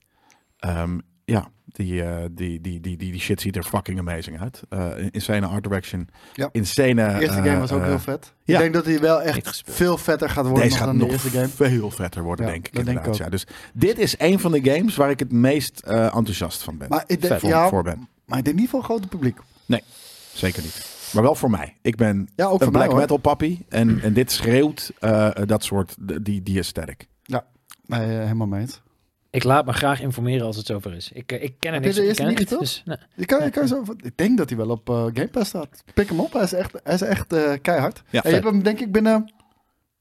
[0.59, 4.63] Ehm, ja, die, eh, die, die, die, die, die shit ziet er fucking amazing uit.
[4.69, 6.09] Eh insane art direction.
[6.35, 6.49] Ja.
[6.53, 6.95] Insane...
[6.95, 8.35] De eerste eh, game was ook heel vet.
[8.45, 8.55] ja.
[8.55, 11.05] Ik denk dat hij wel echt veel vetter gaat worden Deze nog gaat dan de
[11.05, 11.49] nog eerste game.
[11.49, 13.29] veel vetter worden, Ja, denk ik dat denk ik ja.
[13.29, 16.89] Dus dit is een van de games waar ik het meest eh, enthousiast van ben.
[16.89, 18.09] Maar ik denk, voor, ja, voor ben.
[18.25, 19.39] maar ik denk niet voor een grote publiek.
[20.33, 21.11] Zeker niet.
[21.13, 21.77] Maar wel voor mij.
[21.83, 23.59] Ik ben Ja, ook een mij black metal pappy.
[23.69, 27.07] En, en dit schreeuwt eh, dat soort, die, die aesthetic.
[27.87, 28.83] Nee, eh, helemaal mee eens.
[29.31, 31.13] Ik laat me graag informeren als het zover is.
[31.13, 32.97] Ik, eh, ik ken er niks ken niet dus, nee.
[33.15, 35.85] Je kan, je kan zo, ik denk dat hij wel op eh, Game Pass staat.
[35.95, 38.03] Pik hem op, hij is echt, hij is echt eh, keihard.
[38.11, 39.33] Ja, en je hebt hem denk ik binnen,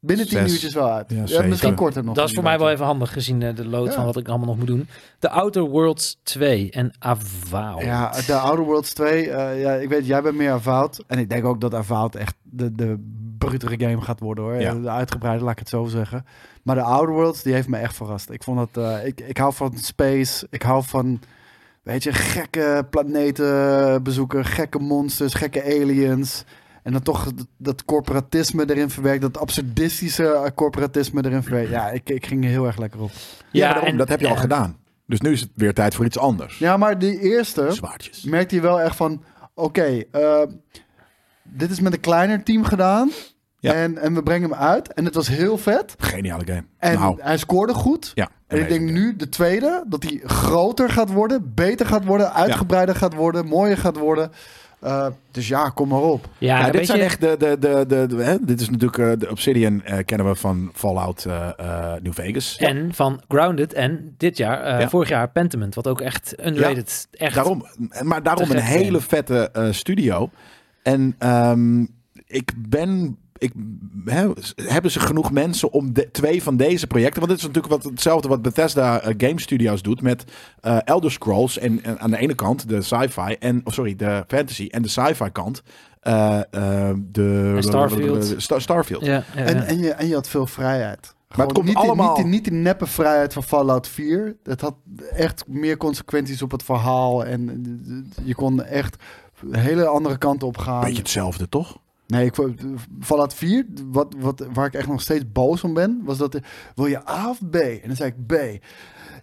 [0.05, 0.51] binnen 10 Zes.
[0.51, 1.09] uurtjes wel uit.
[1.09, 1.47] Ja, Ja, zeker.
[1.47, 2.15] misschien korter nog.
[2.15, 3.93] Dat is voor mij wel even handig gezien eh, de load Ja.
[3.93, 4.87] van wat ik allemaal nog moet doen.
[5.19, 7.83] The Outer Worlds 2 en Avowed.
[7.85, 11.03] Ja, de Outer Worlds 2, eh, ja, ik weet, jij bent meer Avowed.
[11.07, 13.03] En ik denk ook dat Avowed echt de, de
[13.37, 14.55] brutere game gaat worden hoor.
[14.55, 14.75] Ja.
[14.75, 16.25] Eh, Uitgebreid, laat ik het zo zeggen.
[16.63, 18.29] Maar de Outer Worlds, die heeft me echt verrast.
[18.29, 21.19] Ik vond dat, eh, ik, ik hou van space, ik hou van,
[21.83, 26.43] weet je, gekke planeten bezoeken, gekke monsters, gekke aliens.
[26.85, 31.69] En dan toch dat, dat corporatisme erin verwerkt, dat absurdistische eh, corporatisme erin verwerkt.
[31.69, 33.11] Ja, ik, ik ging er heel erg lekker op.
[33.11, 33.19] Ja,
[33.51, 34.77] Ja, maar daarom, en- dat heb je al en- gedaan.
[35.07, 36.57] Dus nu is het weer tijd voor iets anders.
[36.57, 38.23] Ja, maar die eerste Zwaardjes.
[38.23, 39.23] merkte je wel echt van,
[39.53, 40.41] oké, eh,
[41.43, 43.11] dit is met een kleiner team gedaan.
[43.59, 43.73] Ja.
[43.73, 44.93] En, en we brengen hem uit.
[44.93, 45.95] En het was heel vet.
[45.97, 46.63] Geniale game.
[46.77, 48.11] En nou, hij scoorde goed.
[48.15, 48.29] ja.
[48.47, 52.95] En ik denk nu de tweede, dat hij groter gaat worden, beter gaat worden, uitgebreider
[52.95, 54.31] gaat worden, mooier gaat worden.
[54.79, 56.29] Eh, dus ja, kom maar op.
[56.37, 58.35] Ja, Ja, dit zijn echt de, de, de, de, de- hè?
[58.41, 61.25] dit is natuurlijk eh, de Obsidian eh, kennen we van Fallout
[62.01, 62.57] New Vegas.
[62.57, 64.89] En van Grounded en dit jaar, Ja.
[64.89, 67.07] vorig jaar Pentiment, wat ook echt unrated.
[67.11, 67.35] Echt.
[67.35, 67.65] Daarom,
[68.01, 70.29] maar daarom een hele vette studio.
[70.83, 71.81] En ehm,
[72.25, 73.17] ik ben.
[73.37, 73.53] Ik,
[74.05, 77.19] hè, hebben ze genoeg mensen om de, twee van deze projecten?
[77.19, 80.23] Want dit is natuurlijk wat, hetzelfde wat Bethesda eh, Game Studios doet met
[80.61, 81.57] eh, Elder Scrolls.
[81.57, 84.87] En, en aan de ene kant de sci-fi en oh, sorry, de fantasy en de
[84.87, 85.61] sci-fi kant.
[86.01, 88.33] de En Starfield.
[88.37, 89.05] Star- Starfield.
[89.05, 89.63] Ja, ja, En, ja.
[89.63, 91.13] en, je, en je had veel vrijheid.
[91.35, 94.35] Maar het komt niet, die- allemaal- niet, die neppe vrijheid van Fallout 4.
[94.43, 94.75] Het had
[95.15, 97.25] echt meer consequenties op het verhaal.
[97.25, 97.49] En
[98.19, 98.95] eh, je kon echt
[99.51, 100.81] hele andere kanten op gaan.
[100.81, 101.77] Beetje hetzelfde, toch?
[102.07, 102.61] Nee, ik, vond-
[103.01, 106.39] Fallout 4, wat, wat, waar ik echt nog steeds boos om ben, was dat...
[106.75, 107.55] Wil je A of B?
[107.55, 108.63] En dan zei ik B.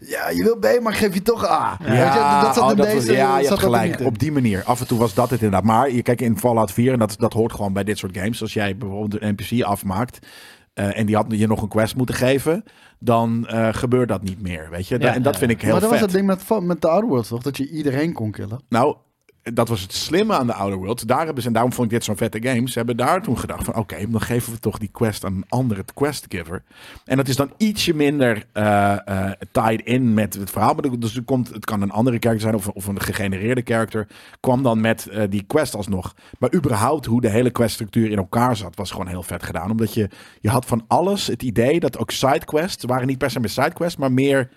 [0.01, 1.79] Ja, je wil B, maar geef je toch A.
[1.81, 2.97] Je, dat zat oh, in dat deze...
[3.07, 4.01] was- ja, je zat hebt gelijk.
[4.01, 4.63] Op die manier.
[4.65, 5.65] Af en toe was dat het inderdaad.
[5.69, 8.43] Maar je kijkt in Fallout 4 en dat, dat hoort gewoon bij dit soort games.
[8.43, 10.27] Als jij bijvoorbeeld een NPC afmaakt
[10.75, 12.65] eh, en die had je nog een quest moeten geven,
[12.99, 14.69] dan eh, gebeurt dat niet meer.
[14.71, 14.99] Weet je?
[14.99, 16.01] Ja, en dat ja, vind ik heel maar dat vet.
[16.01, 17.43] was het ding met, met de Outer Worlds toch?
[17.43, 18.61] Dat je iedereen kon killen.
[18.69, 18.97] Nou,
[19.43, 21.03] dat was het slimme aan de Outer Worlds.
[21.03, 22.69] Daar hebben ze, en daarom vond ik dit zo'n vette game.
[22.69, 25.45] Ze hebben daar toen gedacht van, oké, dan geven we toch die quest aan een
[25.49, 26.63] andere questgiver.
[27.05, 30.75] En dat is dan ietsje minder eh, eh, tied in met het verhaal.
[30.75, 34.07] Maar dus er komt, het kan een andere character zijn of, of een gegenereerde character.
[34.41, 36.15] Kwam dan met eh, die quest alsnog.
[36.39, 39.71] Maar überhaupt hoe de hele queststructuur in elkaar zat, was gewoon heel vet gedaan.
[39.71, 40.09] Omdat je,
[40.41, 43.97] je had van alles het idee dat ook sidequests, waren niet per se meer sidequests,
[43.97, 44.49] maar meer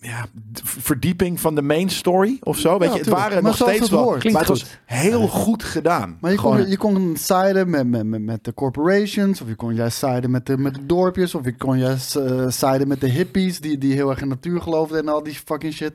[0.00, 0.26] ja,
[0.64, 2.78] verdieping van de main story of zo.
[2.78, 3.24] Weet Ja, je, het tuurlijk.
[3.24, 4.04] waren Maar nog steeds het wel.
[4.04, 4.46] maar het goed.
[4.46, 6.18] was heel goed gedaan.
[6.20, 9.54] Maar je Gewoon- kon, je kon siden met, met, met, met de corporations, of je
[9.54, 13.00] kon juist siden met de, met de dorpjes, of je kon juist eh siden met
[13.00, 15.92] de hippies die, die heel erg in natuur geloofden en al die fucking shit.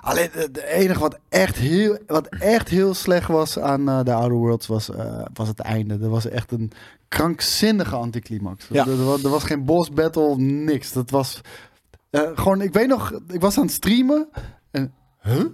[0.00, 4.36] Alleen het enige wat echt heel, wat echt heel slecht was aan eh, de Outer
[4.38, 5.98] Worlds was, eh, was het einde.
[5.98, 6.70] Dat was echt een
[7.08, 8.66] krankzinnige anticlimax.
[8.70, 8.84] Ja.
[8.86, 10.92] Er, er was, er was geen boss battle, niks.
[10.92, 11.50] Dat was eh,
[12.34, 14.28] gewoon, ik weet nog, ik was aan het streamen
[14.70, 15.44] en, huh?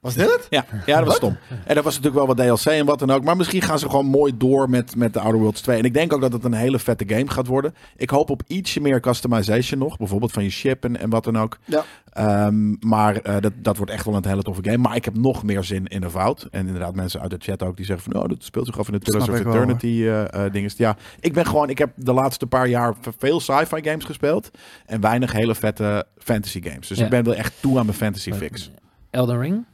[0.00, 0.46] Was dit het?
[0.50, 1.36] Ja, ja, dat was stom.
[1.64, 3.24] En dat was natuurlijk wel wat DLC en wat dan ook.
[3.24, 5.78] Maar misschien gaan ze gewoon mooi door met, met de Outer Worlds 2.
[5.78, 7.74] En ik denk ook dat het een hele vette game gaat worden.
[7.96, 9.96] Ik hoop op ietsje meer customization nog.
[9.96, 11.58] Bijvoorbeeld van je ship en, en wat dan ook.
[11.64, 11.84] Ja.
[12.12, 14.76] Ehm, maar eh, dat, dat wordt echt wel een hele toffe game.
[14.76, 16.48] Maar ik heb nog meer zin in de fout.
[16.50, 18.22] En inderdaad mensen uit de chat ook die zeggen van...
[18.22, 20.74] Oh, dat speelt zich af in de Pillars of Eternity eh eh, dinges.
[20.76, 21.70] Ja, ik ben gewoon...
[21.70, 24.50] Ik heb de laatste paar jaar veel sci-fi games gespeeld.
[24.86, 26.88] En weinig hele vette fantasy games.
[26.88, 27.04] Dus Ja.
[27.04, 28.70] ik ben wel echt toe aan mijn fantasy fix.
[29.10, 29.64] Elden Ring?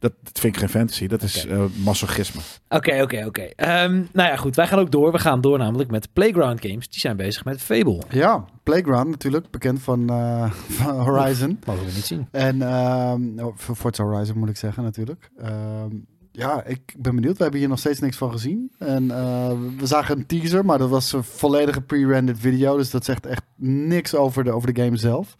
[0.00, 1.06] Dat, dat vind ik geen fantasy.
[1.06, 1.54] Dat is Oké.
[1.54, 2.40] eh, masochisme.
[2.68, 3.42] Oké, oké, oké.
[3.42, 4.56] Ehm, nou ja, goed.
[4.56, 5.12] Wij gaan ook door.
[5.12, 6.88] We gaan door namelijk met Playground Games.
[6.88, 8.02] Die zijn bezig met Fable.
[8.10, 11.58] Ja, Playground natuurlijk, bekend van, eh, van Horizon.
[11.66, 12.28] Mogen we niet zien.
[12.30, 12.58] En
[13.54, 15.30] voor Forza Horizon moet ik zeggen natuurlijk.
[15.38, 15.96] Ehm,
[16.32, 17.36] ja, ik ben benieuwd.
[17.36, 18.72] We hebben hier nog steeds niks van gezien.
[18.78, 22.76] En eh, we zagen een teaser, maar dat was een volledige pre-rendered video.
[22.76, 25.36] Dus dat zegt echt niks over de, over de game zelf.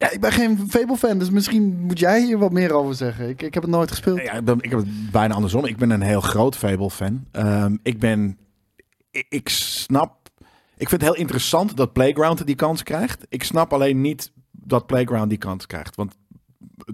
[0.00, 3.28] Ja, ik ben geen Fable-fan, dus misschien moet jij hier wat meer over zeggen.
[3.28, 4.22] Ik, ik heb het nooit gespeeld.
[4.22, 5.64] Ja, ik, heb het bijna andersom.
[5.64, 7.24] Ik ben een heel groot Fable-fan.
[7.32, 8.38] Ehm, ik ben...
[9.10, 10.28] Ik, ik snap...
[10.76, 13.26] Ik vind het heel interessant dat Playground die kans krijgt.
[13.28, 15.96] Ik snap alleen niet dat Playground die kans krijgt.
[15.96, 16.16] Want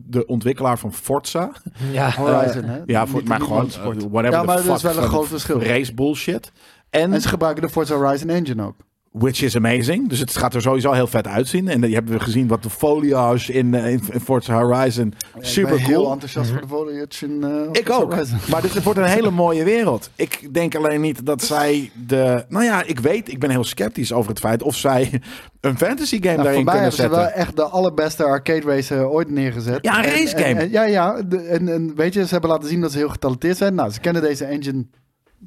[0.00, 1.52] de ontwikkelaar van Forza...
[1.92, 2.11] Ja.
[2.16, 2.80] Horizon, hè?
[2.86, 5.28] Ja, Niet- voor, maar gewoon whatever Ja, the maar dat is fuck wel een groot
[5.28, 5.62] verschil.
[5.62, 6.52] Race bullshit.
[6.90, 8.76] En, En ze gebruiken de Forza Horizon engine ook.
[9.19, 10.09] Which is amazing.
[10.09, 11.69] Dus het gaat er sowieso heel vet uitzien.
[11.69, 15.14] En dan hebben we gezien wat de foliage in, eh, in, in Forza Horizon...
[15.39, 16.12] Super ik ben heel cool.
[16.12, 18.12] enthousiast voor de foliage in eh, Ik ook.
[18.12, 18.39] Horizon.
[18.51, 20.11] Maar dus het wordt een hele mooie wereld.
[20.17, 22.45] Ik denk alleen niet dat zij de...
[22.49, 25.21] Nou ja, ik weet, ik ben heel sceptisch over het feit of zij
[25.61, 27.19] een fantasy game Nou, daarin voor mij kunnen hebben ze zetten.
[27.19, 29.79] wel echt de allerbeste arcade race eh, ooit neergezet.
[29.85, 30.61] Ja, een En- race game.
[30.61, 31.17] en- ja, ja.
[31.49, 33.75] en, en weet je, ze hebben laten zien dat ze heel getalenteerd zijn.
[33.75, 34.87] Nou, ze kennen deze engine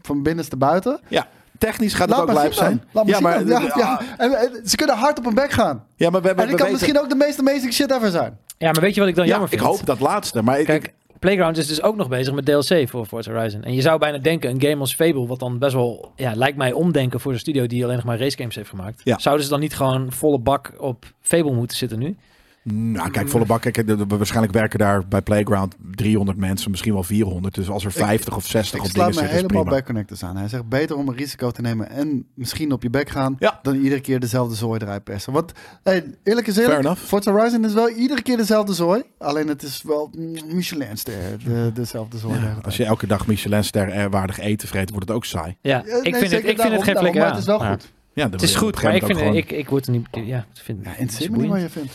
[0.01, 0.99] van binnenste buiten.
[1.07, 1.27] Ja,
[1.59, 2.71] technisch gaat het ook maar lijp zien dan.
[2.73, 2.89] zijn.
[2.91, 3.47] Laat ja, maar.
[3.47, 4.01] Ja, ja.
[4.17, 5.83] En, en ze kunnen hard op hun bek gaan.
[5.95, 7.91] ja, maar we, we, En we die kan weten- misschien ook de meest amazing shit
[7.91, 8.37] ever zijn.
[8.57, 9.69] ja, maar weet je wat ik dan Ja, jammer ik vind?
[9.71, 10.41] hoop dat laatste.
[10.41, 13.63] Maar ik- Kijk, ik, Playground is dus ook nog bezig met DLC voor Forza Horizon.
[13.63, 16.57] En je zou bijna denken, een game als Fable, wat dan best wel, ja, lijkt
[16.57, 19.01] mij omdenken voor een studio die alleen nog maar race games heeft gemaakt.
[19.03, 19.19] Ja.
[19.19, 22.17] Zouden ze dan niet gewoon volle bak op Fable moeten zitten nu?
[22.73, 23.61] Nou, kijk, volle bak.
[23.61, 27.55] Kijk, waarschijnlijk werken daar bij Playground 300 mensen, misschien wel 400.
[27.55, 29.75] Dus als er 50 of 60 Ik op dingen zitten, is helemaal prima.
[29.75, 30.37] bij Connectors aan.
[30.37, 33.59] Hij zegt beter om een risico te nemen en misschien op je bek gaan Ja.
[33.61, 35.33] dan iedere keer dezelfde zooi eruit persen.
[35.33, 35.51] Want
[35.83, 36.97] hey, eerlijk is Fair eerlijk.
[36.99, 39.01] Forza Horizon is wel iedere keer dezelfde zooi.
[39.17, 40.09] Alleen het is wel
[40.53, 41.13] Michelinster,
[41.43, 42.39] de, dezelfde zooi.
[42.61, 45.57] Als je elke dag Michelin-ster eh, waardig eten vreet, wordt het ook saai.
[45.61, 47.45] Ja, Ja, ik, nee, vind het, ik vind het geen daarom, flikker maar het is
[47.45, 47.71] wel aan.
[47.71, 47.91] goed.
[48.19, 50.79] Ja, Het is goed, maar ik vind, ik, ik word er niet, ja, ik vind
[50.83, 51.93] Ja, het in is me niet wat je vindt.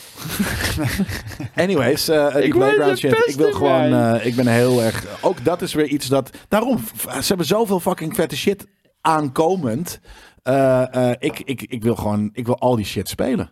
[1.64, 3.34] Anyways, eh, die Ik Playground shit.
[3.36, 5.04] Wil gewoon, eh, ik ben heel erg...
[5.20, 6.30] Ook dat is weer iets dat...
[6.48, 8.66] Daarom, ze hebben zoveel fucking vette shit
[9.00, 10.00] aankomend.
[10.42, 13.50] Eh, eh, ik, ik, ik wil gewoon, ik wil al die shit spelen.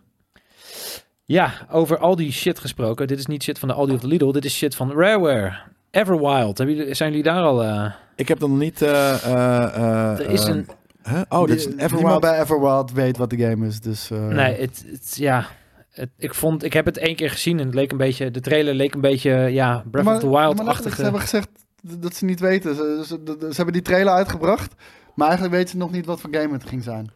[1.25, 3.07] Ja, over al die shit gesproken.
[3.07, 4.31] Dit is niet shit van de Aldi of de Lidl.
[4.31, 5.53] Dit is shit van Rareware.
[5.91, 6.57] Everwild.
[6.57, 7.63] Zijn jullie daar al...
[7.63, 8.81] eh, Ik heb dan niet...
[8.81, 10.67] eh, eh, eh, er is een...
[11.03, 11.21] huh?
[11.29, 11.67] Oh, dat is.
[11.91, 13.79] Niemand bij Everwild weet wat de game is.
[13.79, 15.45] Dus, eh, Nee, het, het, ja...
[15.89, 18.31] Het, ik, vond, ik heb het één keer gezien en het leek een beetje...
[18.31, 20.95] De trailer leek een beetje, ja, Breath Maar- of the Wild-achtige...
[20.95, 21.47] Ze hebben gezegd
[21.81, 22.75] dat ze niet weten.
[22.75, 24.73] Ze, ze, ze hebben die trailer uitgebracht.
[25.15, 27.11] Maar eigenlijk weten ze nog niet wat voor game het ging zijn.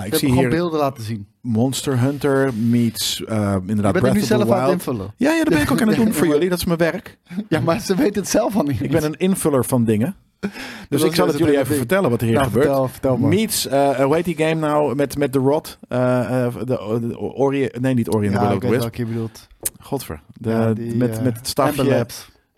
[0.00, 1.26] Nou, ik zie hier gewoon beelden laten zien.
[1.40, 4.72] Monster Hunter meets eh, inderdaad Breath nu of the zelf aan het Wild.
[4.72, 5.14] invullen.
[5.16, 6.48] Ja, ja, dat ben ik ook aan het doen voor jullie.
[6.48, 7.18] Dat is mijn werk.
[7.48, 8.80] Ja, maar ze weten het zelf al niet.
[8.82, 10.14] Ik ben een invuller van dingen.
[10.88, 12.64] Dus ik zal het jullie even vertellen wat er hier Nou, gebeurt.
[12.66, 13.28] vertel, vertel maar.
[13.28, 15.78] Meets, eh hoe heet die game nou met, met The Rod?
[15.88, 19.46] De, de Ori, nee, niet Ori and the ja, ik weet welke je bedoelt.
[19.80, 20.20] Godver.
[20.32, 22.06] De, Ja, die, met, met het stafje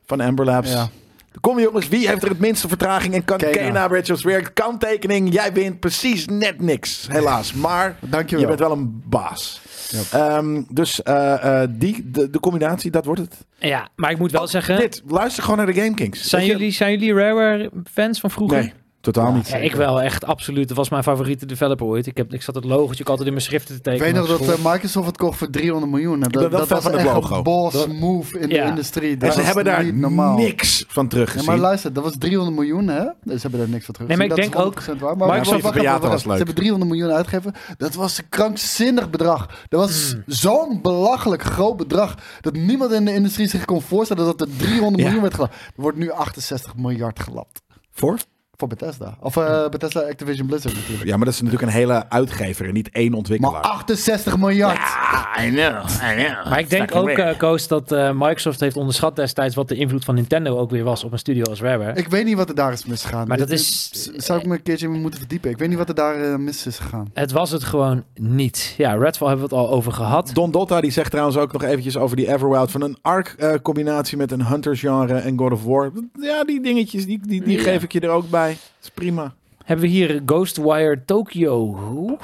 [0.07, 0.71] van Amber Labs.
[0.73, 0.89] Ja.
[1.41, 3.53] Kom jongens, wie heeft er het minste vertraging en kan Kena.
[3.53, 5.33] Kena Richards weer kanttekening?
[5.33, 7.53] Jij wint precies net niks, helaas.
[7.53, 8.41] Maar Dankjewel.
[8.41, 9.61] je bent wel een baas.
[9.91, 10.37] Ja.
[10.37, 13.37] Ehm, dus eh, eh, die, de, de combinatie, dat wordt het.
[13.59, 14.77] Ja, maar ik moet wel zeggen...
[14.79, 16.29] Dit, luister gewoon naar de Game Kings.
[16.29, 18.59] Zijn je- jullie, zijn jullie Rareware fans van vroeger?
[18.59, 18.73] Nee,
[19.03, 19.49] totaal niet.
[19.49, 20.69] Ja, ik wel, echt absoluut.
[20.69, 22.07] Dat was mijn favoriete developer ooit.
[22.07, 24.23] Ik, heb, ik zat het logotje altijd in mijn schriften te Ik tekenen.
[24.23, 26.23] weet nog dat eh, Microsoft het kocht voor 300 miljoen.
[26.23, 27.37] En dat, was van echt logo.
[27.37, 28.63] een boss Dat- move in Ja.
[28.65, 29.17] de industrie.
[29.17, 30.37] Dat En ze hebben daar normaal.
[30.37, 31.47] niks van Ja, teruggezien.
[31.47, 33.05] maar luister, dat was 300 miljoen, hè?
[33.23, 34.09] Dus ze hebben daar niks van terug.
[34.09, 34.65] Nee, maar ik dat denk is ook-
[34.97, 35.17] 100% waar.
[35.17, 36.21] Maar Microsoft wacht, wacht.
[36.21, 37.55] Ze hebben 300 miljoen uitgegeven.
[37.77, 39.47] Dat was een krankzinnig bedrag.
[39.69, 40.23] Dat was Hmm.
[40.27, 42.15] zo'n belachelijk groot bedrag.
[42.41, 45.03] Dat niemand in de industrie zich kon voorstellen dat er 300 Ja.
[45.05, 45.55] miljoen werd gelapt.
[45.55, 47.63] Er wordt nu 68 miljard gelapt.
[47.91, 48.19] Voor?
[48.63, 49.17] Voor Bethesda.
[49.21, 51.05] Of eh, Bethesda Activision Blizzard natuurlijk.
[51.05, 53.61] Ja, maar dat is natuurlijk een hele uitgever en niet één Maar ontwikkelaar.
[53.63, 54.79] 68 miljard.
[55.41, 56.49] I know, I know.
[56.49, 60.05] Maar ik denk ook, eh Koos, dat eh, Microsoft heeft onderschat destijds wat de invloed
[60.05, 61.99] van Nintendo ook weer was op een studio als Rareware.
[61.99, 63.29] Ik weet niet wat er daar is misgegaan.
[63.29, 65.51] Maar dat is- Zou ik me een keertje in moeten verdiepen.
[65.51, 67.11] Ik weet niet wat er daar mis is gegaan.
[67.15, 68.75] Het was het gewoon niet.
[68.77, 70.31] Ja, Redfall hebben we het al over gehad.
[70.33, 74.33] Don Dotta die zegt trouwens ook nog eventjes over die Everwild van een Ark-combinatie met
[74.33, 75.91] een Hunters genre en God of War.
[76.21, 77.63] Ja, die dingetjes, die, die, die Ja.
[77.63, 78.52] geef ik je er ook bij.
[78.55, 79.35] Dat is prima.
[79.65, 81.75] Hebben we hier Ghostwire Tokyo.
[81.75, 82.19] Hoe?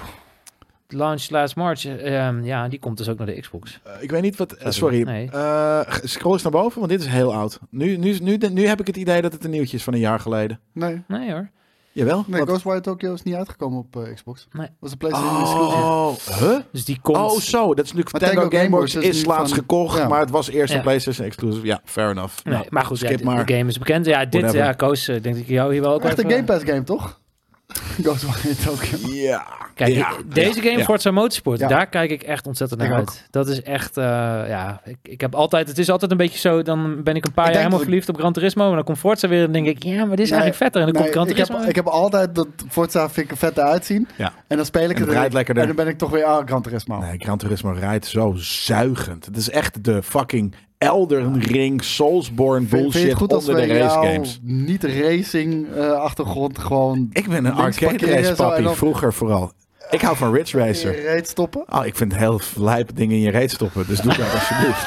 [0.88, 1.84] Launch last March.
[1.84, 3.80] Eh, ehm, ja, die komt dus ook naar de Xbox.
[3.82, 4.56] Eh, ik weet niet wat.
[4.68, 5.02] Sorry.
[5.02, 5.30] Nee.
[5.30, 7.58] Eh, scroll eens naar boven, want dit is heel oud.
[7.70, 10.00] Nu, nu, nu, nu heb ik het idee dat het een nieuwtje is van een
[10.00, 10.60] jaar geleden.
[10.72, 11.02] Nee.
[11.06, 11.50] Nee hoor.
[11.98, 12.24] Jawel?
[12.26, 14.48] Nee, Wat- Ghostwire Tokyo is niet uitgekomen op eh, Xbox.
[14.52, 14.66] Nee.
[14.80, 15.76] was een PlayStation exclusive.
[15.76, 16.58] Oh, huh?
[16.72, 17.16] Dus die komt...
[17.16, 17.74] Oh, zo.
[17.74, 20.08] Dat is natuurlijk Maar Tango Tango Gameworks Gameworks is is nu laatst van- gekocht, ja.
[20.08, 20.76] maar het was eerst Ja.
[20.78, 21.66] een PlayStation exclusive.
[21.66, 22.44] Ja, fair enough.
[22.44, 23.46] Nee, Nou, maar goed, skip maar.
[23.46, 24.06] de game is bekend.
[24.06, 24.66] Ja, dit, Whatever.
[24.66, 27.20] ja, Koos, eh, denk ik jou hier wel ook Echt een Game Pass game, toch?
[28.02, 29.12] Ghostwire Tokyo.
[29.12, 29.46] Ja.
[29.74, 30.84] Kijk, ja, ik- deze game, ja.
[30.84, 31.68] Forza Motorsport, Ja.
[31.68, 33.26] daar kijk ik echt ontzettend naar Ik uit.
[33.30, 34.04] Dat is echt, eh,
[34.48, 37.32] ja, ik, ik heb altijd, het is altijd een beetje zo, dan ben ik een
[37.32, 39.52] paar Ik jaar helemaal ik- verliefd op Gran Turismo, en dan komt Forza weer en
[39.52, 40.80] denk ik, ja, maar dit is eigenlijk vetter.
[40.80, 43.30] En dan Nee, komt Gran ik, Turismo heb, ik heb altijd dat Forza vind ik
[43.32, 44.08] er vet uitzien.
[44.16, 44.32] Ja.
[44.46, 45.62] En dan speel ik En het het rijdt lekkerder.
[45.62, 46.98] En dan ben ik toch weer aan Gran Turismo.
[46.98, 49.24] Nee, Gran Turismo rijdt zo zuigend.
[49.24, 54.38] Het is echt de fucking Elden Ring, Soulsborne bullshit goed onder de race games.
[54.42, 59.52] niet racing eh, achtergrond gewoon Ik ben een arcade race papi, dan- vroeger vooral.
[59.90, 60.94] Ik hou van Ridge in Racer.
[60.96, 61.64] je reet stoppen?
[61.68, 64.86] Oh, ik vind heel lijp dingen in je reet stoppen, dus doe dat alsjeblieft.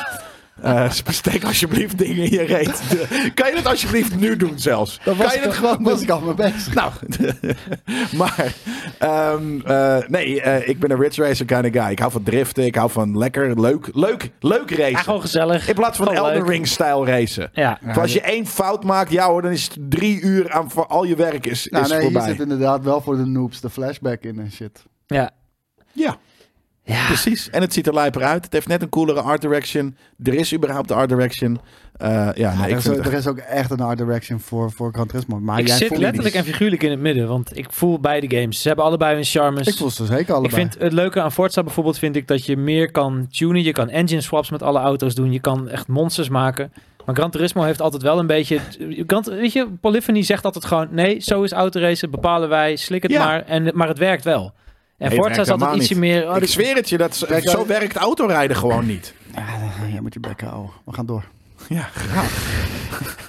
[0.62, 2.82] Eh steek alsjeblieft dingen in je reet.
[3.34, 4.99] Kan je dat alsjeblieft nu doen zelfs?
[5.03, 6.74] Dan was kan je gewoon was ik al mee bezig.
[6.82, 6.91] Nou,
[8.16, 8.53] maar
[8.97, 11.91] ehm, eh, nee, eh, ik ben een Ridge Racer kind of guy.
[11.91, 14.97] Ik hou van driften, ik hou van lekker, leuk, leuk, leuk Ja, racen.
[14.97, 15.68] gewoon gezellig.
[15.68, 16.49] In plaats van Gewoon Elden leuk.
[16.49, 17.49] Ring-stijl racen.
[17.53, 20.88] Ja, als je één fout maakt, ja hoor, dan is het drie uur aan voor
[20.88, 22.30] al je werk is, Nou, is nee, hier voorbij.
[22.32, 24.84] zit inderdaad wel voor de noobs de flashback in en shit.
[25.07, 25.32] ja.
[25.93, 26.18] Ja,
[26.92, 27.50] Ja, precies.
[27.50, 28.44] En het ziet er lijper uit.
[28.44, 29.96] Het heeft net een coolere art direction.
[30.24, 31.60] Er is überhaupt de art direction.
[31.98, 33.80] Eh, ja, Ja, nee, er, ik is, vind ook- het er is ook echt een
[33.80, 35.39] art direction voor, voor Gran Turismo.
[35.39, 38.62] Maar ik jij zit letterlijk en figuurlijk in het midden, want ik voel beide games.
[38.62, 39.68] Ze hebben allebei hun charmes.
[39.68, 40.54] Ik voel ze zeker Ik allebei.
[40.56, 43.64] vind het leuke aan Forza bijvoorbeeld vind ik dat je meer kan tunen.
[43.64, 45.32] Je kan engine swaps met alle auto's doen.
[45.32, 46.72] Je kan echt monsters maken.
[46.74, 48.60] Maar Maar Gran Turismo heeft altijd wel een beetje...
[49.08, 50.88] Gran, weet je, Polyphony zegt altijd gewoon...
[50.92, 53.26] Nee, zo is autoracen, bepalen wij, slik het Ja.
[53.26, 53.44] maar.
[53.46, 54.54] En, maar het werkt wel.
[55.02, 56.02] En Forza is altijd ietsje niet.
[56.02, 56.30] meer...
[56.30, 59.14] oh, ik zweer het je, dat, zo werkt autorijden gewoon niet.
[59.36, 59.45] Ja,
[59.91, 60.72] jij moet je bek houden.
[60.86, 61.24] We gaan door.
[61.70, 62.60] Ja, graag.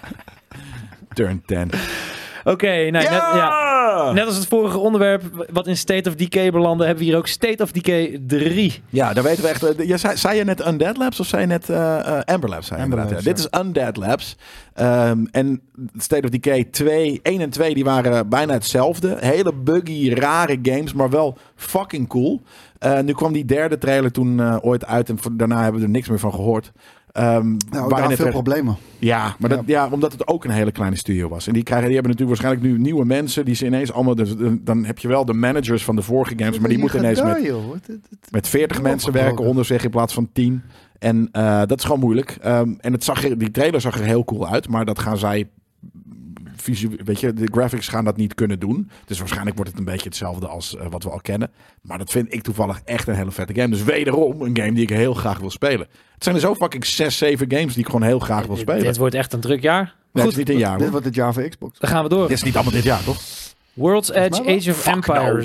[1.15, 1.71] Turn 10.
[2.45, 4.13] Oké, nou, net, ja.
[4.13, 7.27] Net als het vorige onderwerp, wat in State of Decay belandde, hebben we hier ook
[7.27, 8.83] State of Decay 3.
[8.89, 9.63] Ja, daar weten we echt.
[9.77, 12.49] eh, Ja, zei, zei je net Undead Labs of zei je net eh, eh, Amber
[12.51, 12.67] Labs?
[12.67, 13.21] Zei Amber Labs, ja.
[13.21, 14.37] Dit is Undead Labs.
[14.75, 15.61] Ehm, en
[15.97, 19.17] State of Decay 2, 1 en 2 die waren bijna hetzelfde.
[19.21, 22.43] Hele buggy, rare games, maar wel fucking cool.
[22.79, 25.93] Eh, nu kwam die derde trailer toen ooit uit en voor- daarna hebben we er
[25.93, 26.73] niks meer van gehoord.
[27.13, 28.77] Ehm Nou, waarin daar het veel problemen.
[28.99, 29.89] Ja, maar dat, ja.
[29.91, 31.47] omdat het ook een hele kleine studio was.
[31.47, 33.45] En die, krijgen, die hebben natuurlijk waarschijnlijk nu nieuwe mensen.
[33.45, 34.15] Die ze ineens allemaal.
[34.15, 36.59] Dus, dan- dan heb je wel de managers van de vorige games.
[36.59, 37.33] Maar die moeten ineens met,
[38.31, 40.63] met 40 Heel mensen werken onder zich in plaats van 10.
[40.99, 42.39] En eh, dat is gewoon moeilijk.
[42.41, 44.69] Ehm, en het zag er, die trailer zag er heel cool uit.
[44.69, 45.49] Maar dat gaan zij.
[47.05, 48.91] Weet je, de graphics gaan dat niet kunnen doen.
[49.07, 51.51] Dus waarschijnlijk wordt het een beetje hetzelfde als eh, wat we al kennen.
[51.83, 53.69] Maar dat vind ik toevallig echt een hele vette game.
[53.69, 55.87] Dus wederom een game die ik heel graag wil spelen.
[56.15, 58.59] Het zijn er zo fucking 6, 7 games die ik gewoon heel graag wil Dit,
[58.65, 58.83] spelen.
[58.85, 59.95] dit wordt echt een druk jaar.
[60.13, 60.91] Nee, Goed, is niet een jaar Dit hoor.
[60.91, 61.79] wordt het jaar voor Xbox.
[61.79, 62.29] dan gaan we door.
[62.29, 63.21] Dit is niet allemaal dit jaar, toch?
[63.73, 64.41] World's Edge.
[64.57, 65.43] Age of Fuck no.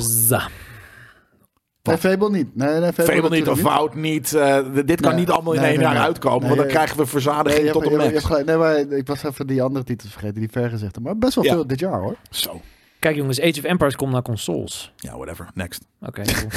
[1.88, 2.56] Nee, Fable niet.
[2.56, 4.34] Nee, nee, Fable, Fable niet of Wout niet.
[4.34, 5.20] eh, dit kan Nee.
[5.20, 6.04] niet allemaal in Nee, één nee, jaar nee.
[6.04, 6.40] uitkomen.
[6.40, 8.46] Nee, want dan krijgen we verzadiging je tot de je hebt gelijk.
[8.46, 11.02] Nee, maar ik was even die andere titels vergeten, die vergezichten.
[11.02, 11.52] Maar best wel Ja.
[11.54, 12.16] veel dit jaar hoor.
[12.30, 12.62] Zo.
[13.00, 14.94] Kijk jongens, Age of Empires komt naar consoles.
[14.96, 15.50] Ja, whatever.
[15.54, 15.86] Next.
[16.02, 16.50] Oké, cool.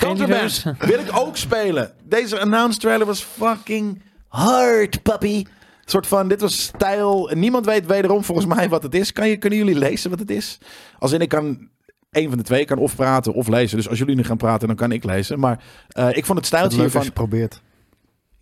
[0.00, 0.88] Contraband liefhebbers?
[0.88, 1.92] wil ik ook spelen.
[2.04, 5.36] Deze announced trailer was fucking hard, puppy.
[5.84, 7.30] Een soort van, dit was stijl.
[7.30, 9.12] En Niemand weet wederom volgens mij wat het is.
[9.12, 10.58] Kan je, kunnen jullie lezen wat het is?
[10.98, 11.68] Als in, ik kan...
[12.12, 13.76] Een van de twee kan of praten of lezen.
[13.76, 15.38] Dus als jullie nu gaan praten, dan kan ik lezen.
[15.38, 17.02] Maar eh, ik vond het stijltje als hiervan...
[17.04, 17.60] je probeert.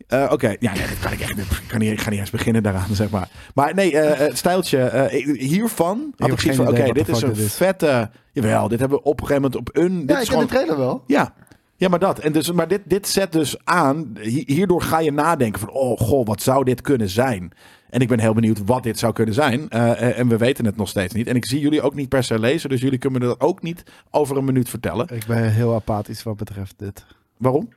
[0.07, 1.45] Eh, Oké, ja, nee, dat kan ik echt niet.
[1.51, 3.29] Ik, kan niet, ik ga niet eens beginnen daaraan, zeg maar.
[3.55, 6.79] Maar nee, eh, het stijltje ik- hiervan had heb ik zoiets geen van...
[6.81, 7.55] Oké, dit is een dit is.
[7.55, 8.11] vette...
[8.33, 9.99] Jawel, dit hebben we op een gegeven moment op een...
[10.01, 11.03] Dit Ja, is ik gewoon, ken de trailer wel.
[11.07, 11.35] ja.
[11.77, 12.19] ja, maar dat.
[12.19, 14.13] En dus, maar dit, dit zet dus aan...
[14.21, 15.71] hi- Hierdoor ga je nadenken van...
[15.71, 17.53] Oh, goh, wat zou dit kunnen zijn?
[17.91, 19.69] En ik ben heel benieuwd wat dit zou kunnen zijn.
[19.69, 21.27] Eh, eh, en we weten het nog steeds niet.
[21.27, 22.69] En ik zie jullie ook niet per se lezen.
[22.69, 25.09] Dus jullie kunnen me dat ook niet over een minuut vertellen.
[25.15, 27.05] Ik ben heel apathisch wat betreft dit.
[27.37, 27.69] Waarom?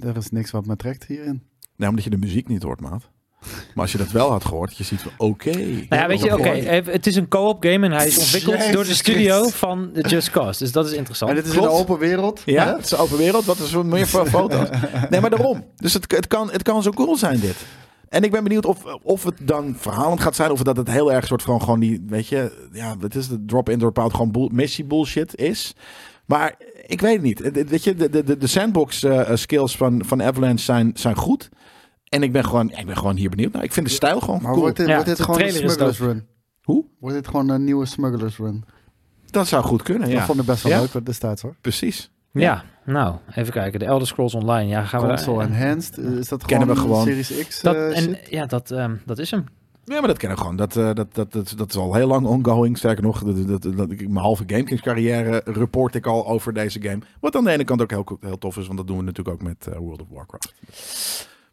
[0.00, 1.42] Er is niks wat me trekt hierin.
[1.76, 3.10] Nee, omdat je de muziek niet hoort, maat.
[3.40, 5.12] Maar als je dat wel had gehoord, je ziet van...
[5.16, 5.50] Oké.
[5.50, 6.48] Nou ja, weet je, oké,
[6.90, 9.58] het is een co-op game en hij is ontwikkeld Jezus door de studio Christus.
[9.58, 10.58] van Just Cause.
[10.58, 11.30] Dus dat is interessant.
[11.30, 11.66] En dit is klopt.
[11.66, 12.42] in een open wereld.
[12.44, 12.72] Ja, hè?
[12.72, 13.44] het is een open wereld.
[13.44, 14.68] Wat is er meer voor foto's?
[15.10, 15.64] Nee, maar daarom.
[15.76, 17.56] Dus het, het, kan, het kan zo cool zijn, dit.
[18.10, 20.50] En ik ben benieuwd of, of het dan verhalend gaat zijn.
[20.50, 23.44] Of dat het heel erg soort van gewoon die, weet je, ja, wat is de
[23.44, 25.74] drop-in, drop-out, gewoon bull, missie bullshit is.
[26.26, 26.54] Maar
[26.86, 27.38] ik weet het niet.
[27.38, 31.16] Het- het- Weet je, de, de, de sandbox eh, skills van, van Avalanche zijn, zijn
[31.16, 31.48] goed.
[32.08, 33.62] En ik ben, gewoon, ik ben gewoon hier benieuwd naar.
[33.64, 34.60] Ik vind de stijl gewoon Maar cool.
[34.62, 36.26] wordt dit, Ja, wordt dit de gewoon een smugglers run?
[36.62, 36.84] Hoe?
[37.00, 38.64] Wordt dit gewoon een nieuwe smugglers run?
[39.30, 40.24] Dat zou goed kunnen, Dat ja.
[40.24, 40.80] vond ik best wel Ja.
[40.92, 41.56] leuk destijds hoor.
[41.60, 42.10] Precies.
[42.32, 43.78] Ja, nou, even kijken.
[43.78, 44.68] De Elder Scrolls Online.
[44.68, 45.98] Ja, gaan we Console daar- enhanced.
[45.98, 47.24] eh, Is dat Kennen gewoon, we gewoon.
[47.24, 48.26] Series X dat, eh, en, shit?
[48.30, 49.44] Ja, dat, ehm, dat is hem.
[49.84, 50.56] Ja, maar dat ken ik gewoon.
[50.56, 52.78] Dat, eh, dat, dat, dat, dat is al heel lang ongoing.
[52.78, 56.82] Sterker nog, dat, dat, dat, ik, mijn halve GameKings carrière report ik al over deze
[56.82, 56.98] game.
[57.20, 59.36] Wat aan de ene kant ook heel, heel tof is, want dat doen we natuurlijk
[59.36, 60.54] ook met World of Warcraft.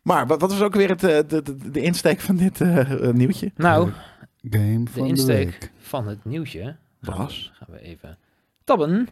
[0.01, 2.59] Maar wat, wat was ook weer het, de, de, de insteek van dit
[3.13, 3.51] nieuwtje?
[3.55, 3.89] Nou,
[4.49, 5.71] Game de van de, insteek week.
[5.77, 6.61] van het nieuwtje.
[7.01, 7.51] Gaan we, Was?
[7.53, 8.17] gaan we even
[8.63, 9.07] tabben.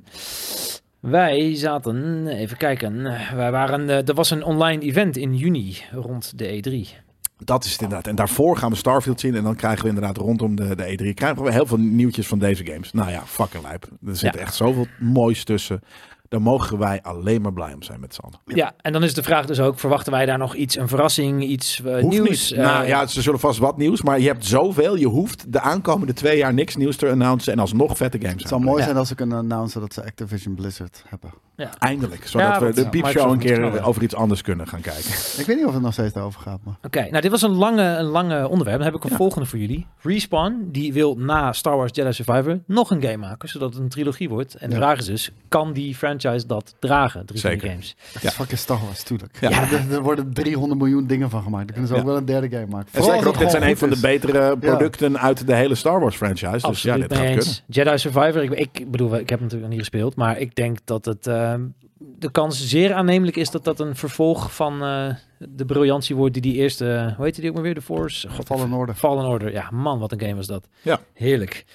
[1.10, 3.03] Wij zaten, even kijken.
[3.36, 7.03] Wij waren, eh, er was een online event in juni rond de E E3.
[7.38, 8.08] Dat is het inderdaad.
[8.08, 9.36] En daarvoor gaan we Starfield zien.
[9.36, 12.39] En dan krijgen we inderdaad rondom de, de E3 krijgen we heel veel nieuwtjes van
[12.39, 12.91] deze games.
[12.93, 13.88] Nou ja, fucking lijp.
[14.08, 14.39] Er zit Ja.
[14.39, 15.82] echt zoveel moois tussen.
[16.30, 18.39] Daar mogen wij alleen maar blij om zijn met z'n allen.
[18.45, 18.73] Ja.
[18.82, 21.82] en dan is de vraag dus ook, verwachten wij daar nog iets, een verrassing, iets
[21.86, 22.49] eh, Hoeft nieuws?
[22.49, 22.59] niet.
[22.59, 24.01] Eh, nou ja, ze zullen vast wat nieuws.
[24.01, 24.95] Maar je hebt zoveel.
[24.95, 27.53] Je hoeft de aankomende twee jaar niks nieuws te announcen.
[27.53, 28.84] En alsnog vette games Het zou mooi Ja.
[28.86, 31.34] zijn als ze kunnen announcen dat ze Activision Blizzard hebben.
[31.80, 32.28] Eindelijk.
[32.28, 35.09] Zodat Ja, we de ja, piepshow een keer over iets anders kunnen gaan kijken.
[35.39, 36.76] Ik weet niet of het nog steeds daarover gaat, maar...
[36.84, 38.78] Oké, nou dit was een lange, een lange onderwerp.
[38.78, 39.15] Dan heb ik een Ja.
[39.15, 39.88] volgende voor jullie.
[40.01, 43.89] Respawn, die wil na Star Wars Jedi Survivor nog een game maken, zodat het een
[43.89, 44.55] trilogie wordt.
[44.55, 44.82] En de Ja.
[44.82, 47.26] vraag is dus, kan die franchise dat dragen?
[47.26, 47.69] Drie Zeker.
[47.69, 47.95] games.
[48.13, 48.30] Het Ja.
[48.30, 49.38] is fucking Star Wars, tuurlijk.
[49.41, 49.49] Ja.
[49.49, 49.71] Ja.
[49.71, 51.65] Er, er worden 300 miljoen dingen van gemaakt.
[51.65, 52.88] Dan kunnen ze ook wel een derde game maken.
[52.91, 55.99] En Vooral zeker ook, dit zijn een van de betere producten uit de hele Star
[55.99, 56.51] Wars franchise.
[56.51, 57.45] Dus ja, Absoluut dit gaat kunnen.
[57.67, 60.78] Jedi Survivor, ik, ik bedoel, ik heb hem natuurlijk nog niet gespeeld, maar ik denk
[60.84, 61.61] dat het ehm,
[61.97, 66.41] de kans zeer aannemelijk is dat dat een vervolg van eh, de briljantie wordt die
[66.41, 68.30] die eerste, hoe heet die ook maar weer, de Force?
[68.30, 68.95] God, Fallen Order.
[68.95, 69.51] Fallen Order.
[69.51, 70.67] Ja, man, wat een game was dat.
[70.82, 70.99] Ja.
[71.13, 71.65] Heerlijk.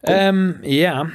[0.00, 0.16] Cool.
[0.16, 1.06] Ehm, ja,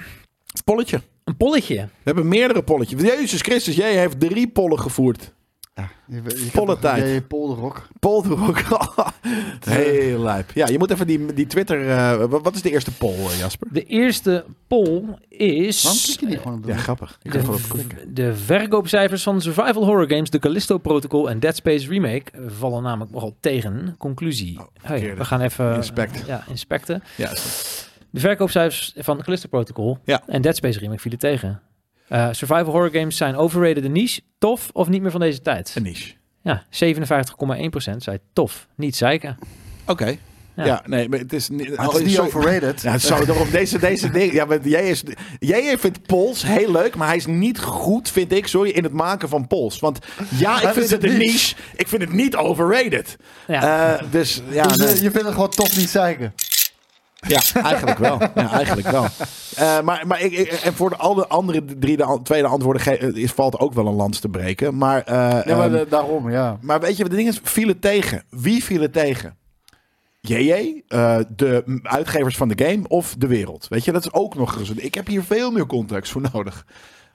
[0.63, 1.01] Polletje.
[1.23, 1.75] Een polletje.
[1.75, 3.01] We hebben meerdere polletjes.
[3.01, 5.33] Jezus Christus, jij heeft drie pollen gevoerd.
[5.75, 7.27] Ja, je, je Volle tijd.
[7.27, 7.87] polderrok.
[7.99, 8.61] Polderok.
[9.69, 10.51] Heel lijp.
[10.53, 11.89] Ja, je moet even die, die Twitter...
[11.89, 13.67] eh, wat is de eerste poll, eh, Jasper?
[13.71, 15.83] De eerste poll is...
[15.83, 17.19] Waarom klik je niet gewoon op de Ja, grappig.
[17.21, 22.31] Ik De, de verkoopcijfers van survival horror games, de Callisto Protocol en Dead Space Remake
[22.47, 23.95] vallen namelijk nogal tegen.
[23.97, 24.59] Conclusie.
[24.59, 26.23] Oh, Hey, we gaan even Inspect.
[26.27, 27.03] ja, inspecten.
[27.15, 30.21] Ja, is- De verkoopcijfers van de Callisto Protocol Ja.
[30.27, 31.61] en Dead Space Remake vielen tegen.
[32.07, 35.73] Eh, survival horror games zijn overrated de niche, tof of niet meer van deze tijd.
[35.75, 36.13] een niche.
[36.41, 39.37] Ja, 57,1% zei tof, niet zeiken.
[39.87, 40.17] Oké.
[40.55, 40.65] Ja.
[40.65, 40.83] Ja.
[40.85, 41.75] nee, maar het is niet...
[41.75, 42.27] Maar het is oh, niet sorry.
[42.29, 42.81] overrated.
[42.81, 44.33] Ja, zo, daarom deze, deze ding.
[44.33, 45.03] Ja, maar jij, is,
[45.39, 48.93] jij vindt Pols heel leuk, maar hij is niet goed, vind ik, sorry, in het
[48.93, 49.79] maken van Pols.
[49.79, 49.99] Want
[50.37, 51.23] ja, ik vind het een niche.
[51.31, 51.55] niche.
[51.75, 53.15] Ik vind het niet overrated.
[53.47, 53.93] Ja.
[53.97, 54.87] Eh, dus ja, Dus, nee.
[54.87, 56.33] eh, je vindt het gewoon tof niet zeiken.
[57.27, 58.19] Ja, eigenlijk wel.
[58.35, 59.05] Ja, eigenlijk wel.
[59.53, 63.31] Eh, maar maar ik, ik- en voor de alle andere drie, de tweede antwoorden is,
[63.31, 64.77] valt ook wel een lans te breken.
[64.77, 65.13] Maar, eh,
[65.45, 66.57] Ja, maar ehm, de- daarom, ja.
[66.61, 68.23] Maar weet je, wat de ding is, viel het tegen.
[68.29, 69.37] Wie viel het tegen?
[70.21, 73.67] JJ, eh, de uitgevers van de game of de wereld?
[73.69, 74.69] Weet je, dat is ook nog eens.
[74.69, 76.65] Ik heb hier veel meer context voor nodig.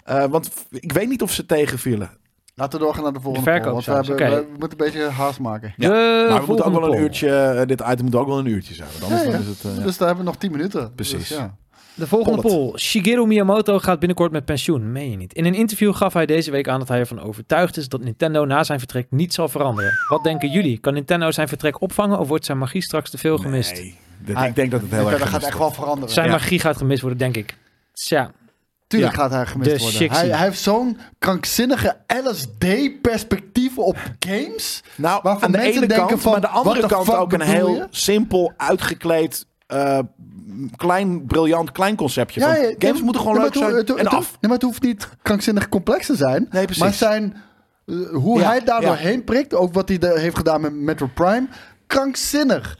[0.04, 2.10] Eh, want ik weet niet of ze tegenvielen.
[2.58, 5.08] Laten we doorgaan naar de volgende De poll, Want we, hebben, we moeten een beetje
[5.08, 5.74] haast maken.
[5.76, 7.30] Ja, De maar we moeten ook wel een uurtje.
[7.36, 8.88] eh, dit item moet ook wel een uurtje zijn.
[8.90, 9.32] Want anders Ja, ja.
[9.32, 9.64] dan is het.
[9.72, 9.82] eh, ja.
[9.84, 10.94] Dus daar hebben we nog 10 minuten.
[10.94, 11.28] Precies.
[11.28, 11.54] Dus, ja.
[11.94, 12.58] De volgende Pollet.
[12.58, 12.78] poll.
[12.78, 14.92] Shigeru Miyamoto gaat binnenkort met pensioen.
[14.92, 15.32] Meen je niet.
[15.34, 18.44] In een interview gaf hij deze week aan dat hij ervan overtuigd is dat Nintendo
[18.44, 19.92] na zijn vertrek niet zal veranderen.
[20.08, 20.78] Wat denken jullie?
[20.78, 23.72] Kan Nintendo zijn vertrek opvangen of wordt zijn magie straks te veel gemist?
[23.72, 26.14] Nee, dat- ik denk dat het heel Dat erg gaat echt wel veranderen.
[26.14, 26.32] Zijn Ja.
[26.32, 27.56] magie gaat gemist worden, denk ik.
[27.92, 28.30] Tja,
[28.88, 29.20] Tuurlijk Ja.
[29.22, 30.10] gaat hij gemist De worden.
[30.10, 34.82] Hij, hij heeft zo'n krankzinnige LSD-perspectief op games.
[34.94, 37.32] Nou, Waarvan aan de mensen ene denken kant, van, maar aan de andere kant ook
[37.32, 37.86] een heel je?
[37.90, 39.98] simpel, uitgekleed, eh,
[40.76, 42.40] klein, briljant, klein conceptje.
[42.40, 44.38] van, ja, games moeten gewoon ja, leuk maar het- zijn het- en het- af.
[44.40, 46.46] Maar het hoeft niet krankzinnig complex te zijn.
[46.50, 46.82] Nee, precies.
[46.82, 47.36] Maar zijn,
[47.86, 48.86] eh, hoe Ja, hij daar ja.
[48.88, 51.46] doorheen prikt, ook wat hij de- heeft gedaan met Metro Prime,
[51.86, 52.78] krankzinnig.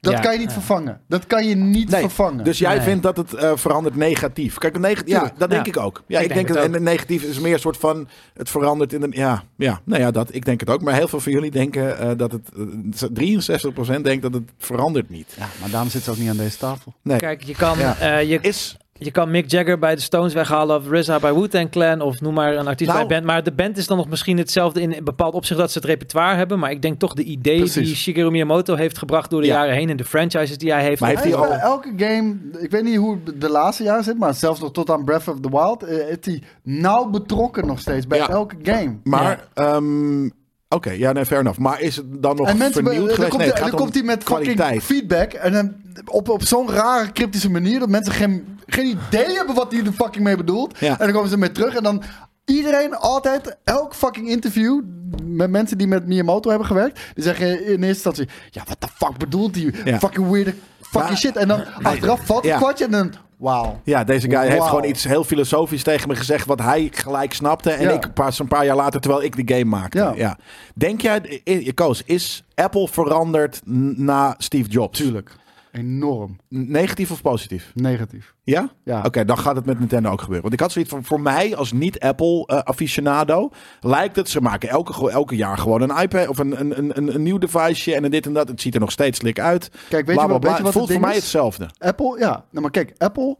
[0.00, 0.52] Dat Ja, kan je niet ja.
[0.54, 1.00] vervangen.
[1.08, 2.44] Dat kan je niet Nee, vervangen.
[2.44, 2.84] Dus jij Nee.
[2.84, 4.58] vindt dat het eh, verandert negatief.
[4.58, 5.72] Kijk, neg ja, dat denk Ja.
[5.72, 6.02] ik ook.
[6.06, 6.64] Ja, Ik ik, denk denk het dat ook.
[6.64, 10.00] en het negatief is meer een soort van het verandert in een ja, ja, nou
[10.02, 10.82] ja, dat ik denk het ook.
[10.82, 15.08] Maar heel veel van jullie denken eh, dat het eh, 63% denkt dat het verandert
[15.10, 15.34] niet.
[15.38, 16.94] ja, maar daarom zit ze ook niet aan deze tafel.
[17.02, 17.96] Nee, kijk, je kan, Ja.
[17.98, 21.70] eh, je, is je kan Mick Jagger bij de Stones weghalen of RZA bij Wu-Tang
[21.70, 23.26] Clan of noem maar een artiest Nou- bij band.
[23.30, 25.86] Maar de band is dan nog misschien hetzelfde in een bepaald opzicht dat ze het
[25.86, 26.58] repertoire hebben.
[26.58, 27.86] Maar ik denk toch de idee Precies.
[27.86, 29.54] die Shigeru Miyamoto heeft gebracht door de Ja.
[29.54, 31.00] jaren heen en de franchises die hij heeft.
[31.00, 34.18] Maar heeft Hij bij elke game, ik weet niet hoe het de laatste jaar zit,
[34.18, 37.78] maar zelfs nog tot aan Breath of the Wild, eh, is hij nauw betrokken nog
[37.78, 38.28] steeds bij Ja.
[38.28, 38.96] elke game.
[39.04, 40.28] maar ehm,
[40.76, 41.58] oké, ja, nee, fair enough.
[41.58, 43.30] Maar is het dan nog En mensen, vernieuwd geweest?
[43.30, 44.82] komt, Nee, dan komt hij met fucking kwaliteit.
[44.82, 45.74] feedback en dan
[46.04, 49.92] op, op zo'n rare cryptische manier dat mensen geen, geen idee hebben wat hij er
[49.92, 50.78] fucking mee bedoelt.
[50.78, 50.90] Ja.
[50.98, 52.02] En dan komen ze mee terug en dan
[52.44, 54.80] iedereen altijd, elk fucking interview
[55.24, 58.88] met mensen die met Miyamoto hebben gewerkt, die zeggen in eerste instantie, ja, wat de
[58.94, 59.72] fuck bedoelt hij?
[59.84, 59.98] Ja.
[59.98, 61.36] Fucking weird fucking Maar- shit.
[61.36, 62.58] En dan achteraf valt het Ja.
[62.58, 63.80] kwartje en dan, wauw.
[63.84, 67.70] Ja, deze guy heeft gewoon iets heel filosofisch tegen me gezegd wat hij gelijk snapte.
[67.70, 67.90] En Ja.
[67.90, 69.98] ik pas een paar jaar later, terwijl ik de game maakte.
[69.98, 70.12] Ja.
[70.16, 70.38] Ja.
[70.74, 73.60] Denk jij, eh, Koos, is Apple veranderd
[73.96, 74.98] na Steve Jobs?
[74.98, 75.30] Tuurlijk.
[75.76, 76.36] Enorm.
[76.48, 77.70] Negatief of positief?
[77.74, 78.34] Negatief.
[78.42, 78.70] Ja?
[78.84, 79.02] Ja.
[79.02, 80.42] Oké, dan gaat het met Nintendo ook gebeuren.
[80.42, 83.50] Want ik had zoiets van, voor mij als niet-Apple-aficionado,
[83.80, 87.22] lijkt het, ze maken elke, elke jaar gewoon een iPad of een, een, een, een,
[87.22, 88.48] nieuw deviceje en een dit en dat.
[88.48, 89.70] Het ziet er nog steeds slik uit.
[89.88, 90.48] Kijk, weet Bla, je bla, wat, bla.
[90.48, 91.22] weet je wat het voelt voor mij is?
[91.22, 91.70] hetzelfde.
[91.78, 92.44] Apple, ja.
[92.50, 93.36] Nou, maar kijk, Apple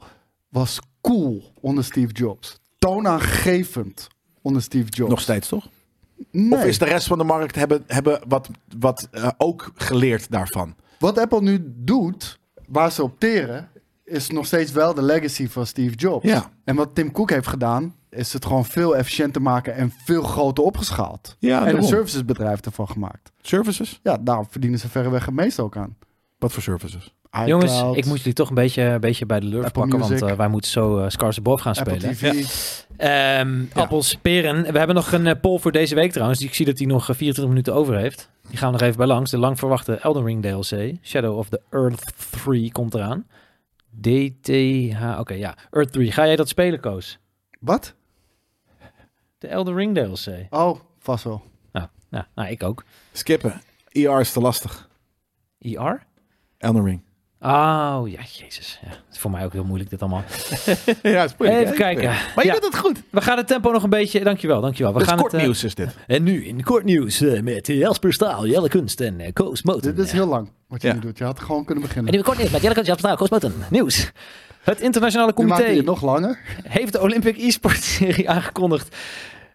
[0.48, 2.60] was cool onder Steve Jobs.
[2.78, 4.08] Toonaangevend
[4.42, 5.10] onder Steve Jobs.
[5.10, 5.68] Nog steeds, toch?
[6.30, 6.58] Nee.
[6.58, 10.74] Of is de rest van de markt hebben, hebben wat, wat eh, ook geleerd daarvan?
[10.98, 13.68] Wat Apple nu doet, waar ze op teren,
[14.04, 16.24] is nog steeds wel de legacy van Steve Jobs.
[16.24, 16.50] Ja.
[16.64, 20.64] En wat Tim Cook heeft gedaan, is het gewoon veel efficiënter maken en veel groter
[20.64, 21.36] opgeschaald.
[21.38, 21.88] Ja, en een daarom.
[21.88, 23.32] servicesbedrijf ervan gemaakt.
[23.40, 24.00] Services?
[24.02, 25.96] Ja, daarom verdienen ze verreweg het meest ook aan.
[26.38, 27.14] Wat voor services?
[27.44, 30.22] Jongens, ik moet jullie toch een beetje, een beetje bij de lurf Apple pakken, want
[30.22, 32.44] eh, wij moeten zo uh, Scars Above gaan Apple spelen.
[32.96, 34.72] Ehm, Appels, peren.
[34.72, 36.40] We hebben nog een eh, poll voor deze week trouwens.
[36.40, 38.30] Ik zie dat hij nog eh, 24 minuten over heeft.
[38.48, 39.30] Die gaan we nog even bij langs.
[39.30, 40.94] De lang verwachte Elden Ring DLC.
[41.02, 42.12] Shadow of the Earth
[42.44, 43.26] 3 komt eraan.
[44.00, 45.18] DTH.
[45.18, 45.54] Oké, ja.
[45.70, 46.12] Earth 3.
[46.12, 47.18] Ga jij dat spelen, Koos?
[47.60, 47.94] Wat?
[49.38, 50.46] De Elden Ring DLC.
[50.50, 51.42] Oh, vast wel.
[51.72, 52.84] Nou, nou, nou, ik ook.
[53.12, 53.60] Skippen.
[53.88, 54.88] ER is te lastig.
[55.58, 56.06] ER?
[56.58, 57.05] Elden Ring.
[57.46, 58.78] Oh, ja, jezus.
[58.82, 60.22] Ja, het is voor mij ook heel moeilijk dit allemaal.
[61.02, 62.04] ja, is Even kijken.
[62.04, 62.52] Maar je Ja.
[62.52, 63.02] doet het goed.
[63.10, 64.24] We gaan het tempo nog een beetje...
[64.24, 64.92] Dankjewel, dankjewel.
[64.94, 65.88] We is gaan kort het, eh, nieuws is dit.
[66.06, 69.94] En nu in kort nieuws eh, met Jasper Staal, Jelle Kunst en eh, Koos Moten.
[69.94, 70.94] Dit is heel lang wat je Ja.
[70.94, 71.18] nu doet.
[71.18, 72.12] Je had gewoon kunnen En beginnen.
[72.12, 73.54] nu in kort nieuws met Jelle Kunst, Jasper Staal, Koos Moten.
[73.70, 74.10] Nieuws.
[74.62, 76.38] Het internationale Nu maak je comité het nog langer.
[76.68, 78.96] heeft de Olympic e-sport serie aangekondigd.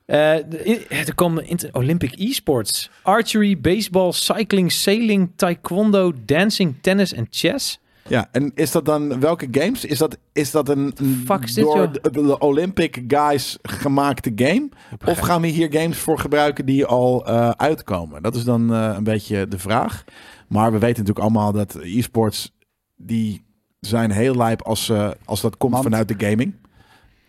[0.05, 2.89] Eh, er komen Olympic e-sports.
[3.01, 7.79] Archery, baseball, cycling, sailing, taekwondo, dancing, tennis en chess.
[8.07, 9.85] Ja, en is dat dan welke games?
[9.85, 10.93] Is dat, is dat een,
[11.25, 14.69] Fuck door de, de Olympic guys gemaakte game?
[15.05, 18.21] Of gaan we hier games voor gebruiken die al eh, uitkomen?
[18.21, 20.03] Dat is dan eh, een beetje de vraag.
[20.47, 22.51] Maar we weten natuurlijk allemaal dat e-sports,
[22.95, 23.43] die
[23.79, 26.53] zijn heel lijp als, eh, als dat komt Want- vanuit de gaming.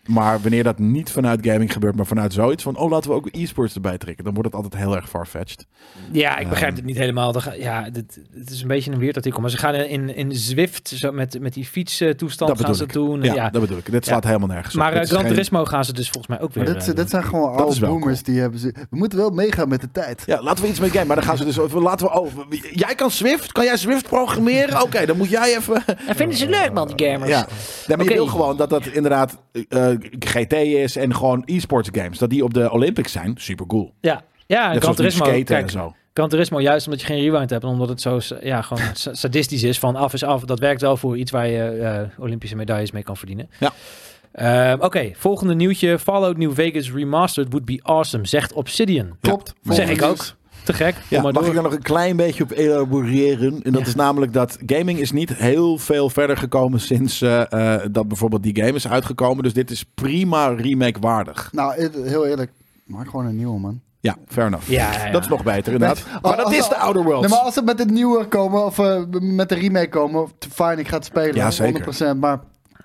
[0.09, 3.27] Maar wanneer dat niet vanuit gaming gebeurt, maar vanuit zoiets van, oh laten we ook
[3.31, 5.65] e-sports erbij trekken, dan wordt het altijd heel erg farfetched.
[6.11, 6.75] Ja, ik begrijp Ehm.
[6.79, 7.33] het niet helemaal.
[7.57, 9.41] Ja, dit, het is een beetje een weird artikel.
[9.41, 12.83] Maar ze gaan in, in Zwift zo met, met die fietstoestand Dat gaan bedoel ze
[12.83, 12.93] ik.
[12.93, 13.21] doen.
[13.21, 13.91] Ja, Ja, dat bedoel ik.
[13.91, 14.81] Dit slaat helemaal nergens op.
[14.81, 16.95] Maar is Gran geen- Turismo gaan ze dus volgens mij ook weer Maar dit, eh,
[16.95, 18.73] dit zijn gewoon Dat oude boomers die hebben ze.
[18.89, 20.23] We moeten wel meegaan met de tijd.
[20.25, 21.05] Ja, laten we iets met game.
[21.05, 21.57] Maar dan gaan ze dus.
[21.73, 22.19] Laten we.
[22.19, 22.27] Oh,
[22.73, 23.51] jij kan Swift?
[23.51, 24.81] Kan jij Swift programmeren?
[24.81, 25.83] Oké, dan moet jij even.
[26.07, 27.29] En vinden ze leuk, man, die gamers.
[27.29, 27.39] Ja.
[27.87, 28.09] Nee, maar Oké.
[28.09, 29.37] je wil gewoon dat dat inderdaad
[29.69, 29.87] eh,
[30.19, 32.17] GT is en gewoon e-sports games.
[32.17, 33.33] Dat die op de Olympics zijn.
[33.37, 33.93] Super cool.
[34.01, 35.93] Ja, ja en Gran Turismo, skaten en kijk, zo.
[36.13, 39.13] Gran Turismo juist omdat je geen rewind hebt en omdat het zo ja, gewoon sa-
[39.13, 40.43] sadistisch is van af is af.
[40.43, 43.49] Dat werkt wel voor iets waar je eh, Olympische medailles mee kan verdienen.
[43.59, 43.71] Ja.
[44.31, 45.99] Ehm, Oké, volgende nieuwtje.
[45.99, 49.17] Fallout New Vegas Remastered would be awesome, zegt Obsidian.
[49.21, 49.53] Klopt.
[49.63, 50.35] Zeg ik ook.
[50.63, 50.95] Te gek.
[50.95, 51.45] Ja, Kom maar mag door.
[51.45, 53.59] ik daar nog een klein beetje op elaboreren?
[53.63, 53.87] En dat Ja.
[53.87, 58.43] is namelijk dat gaming is niet heel veel verder gekomen sinds eh, eh, dat bijvoorbeeld
[58.43, 59.43] die game is uitgekomen.
[59.43, 61.49] Dus dit is prima remake waardig.
[61.51, 62.51] Nou, heel eerlijk.
[62.85, 63.81] Maak gewoon een nieuwe, man.
[63.99, 64.69] Ja, fair enough.
[64.69, 65.11] Ja, ja, ja.
[65.11, 66.03] Dat is nog beter inderdaad.
[66.21, 67.21] Maar dat als- is de Outer Worlds.
[67.27, 70.75] Nee, maar als ze met het nieuwe komen, of eh, met de remake komen, fine,
[70.75, 71.35] ik ga het spelen.
[71.35, 71.73] Ja, zeker.
[72.15, 72.39] 100%, maar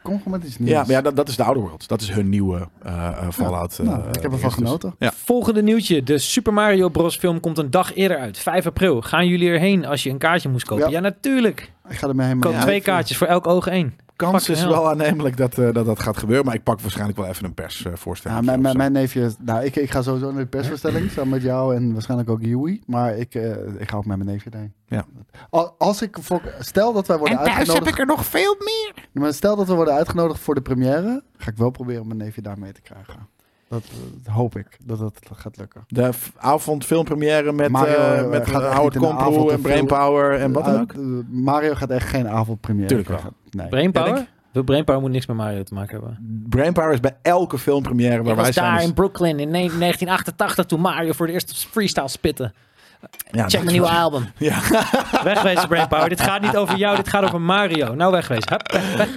[0.08, 0.70] kom gewoon met iets nieuws.
[0.72, 1.86] Ja, maar ja dat, dat is de Outer Worlds.
[1.86, 3.78] Dat is hun nieuwe eh eh, Fallout.
[3.82, 4.94] Nou, eh, ik heb ervan genoten.
[4.98, 5.12] Ja.
[5.24, 6.02] Volgende nieuwtje.
[6.02, 7.16] De Super Mario Bros.
[7.16, 8.38] film komt een dag eerder uit.
[8.38, 9.00] 5 april.
[9.00, 10.84] Gaan jullie erheen als je een kaartje moest kopen?
[10.84, 11.00] Ja, Ja.
[11.00, 11.72] natuurlijk.
[11.88, 12.40] Ik ga ermee heen.
[12.40, 13.94] Koop twee kaartjes voor elk oog één.
[14.26, 16.44] Kans is wel aannemelijk dat, eh, dat dat gaat gebeuren.
[16.44, 18.40] Maar ik pak waarschijnlijk wel even een persvoorstelling.
[18.40, 21.42] Ja, mijn, mijn, mijn neefje, nou, ik, ik ga sowieso naar de persvoorstelling samen met
[21.42, 22.82] jou en waarschijnlijk ook Yui.
[22.86, 24.72] Maar ik, eh, ik ga ook met mijn neefje heen.
[24.86, 25.04] Ja.
[25.50, 27.98] Al- Als ik voor, stel dat wij worden uitgenodigd.
[27.98, 29.08] er nog veel meer.
[29.12, 32.42] Maar stel dat we worden uitgenodigd voor de première, ga ik wel proberen mijn neefje
[32.42, 33.28] daar mee te krijgen.
[33.68, 33.82] Dat,
[34.24, 35.84] dat hoop ik, dat dat gaat lukken.
[35.88, 40.52] De avond filmpremière met, Mario, eh, eh, met gaat Howard Komproe te en Brainpower en
[40.52, 40.92] wat dan Uh, ook.
[40.92, 43.18] uh, Mario gaat echt geen avondpremière Tuurlijk wel.
[43.18, 43.38] krijgen.
[43.50, 43.68] Nee.
[43.68, 44.16] Brainpower?
[44.16, 46.44] Ja, De Brainpower moet niks met Mario te maken hebben.
[46.48, 48.74] Brainpower is bij elke filmpremière waar Ik wij was zijn.
[48.74, 52.52] daar in Brooklyn in ne- 1988 toen Mario voor de eerste freestyle spitte.
[53.30, 54.26] Ja, Check mijn nieuwe album.
[54.38, 54.60] Ja.
[55.24, 56.08] Wegwezen Brainpower.
[56.08, 57.94] Dit gaat niet over jou, dit gaat over Mario.
[57.94, 58.48] Nou wegwezen.
[58.50, 59.08] Hup, weg, weg.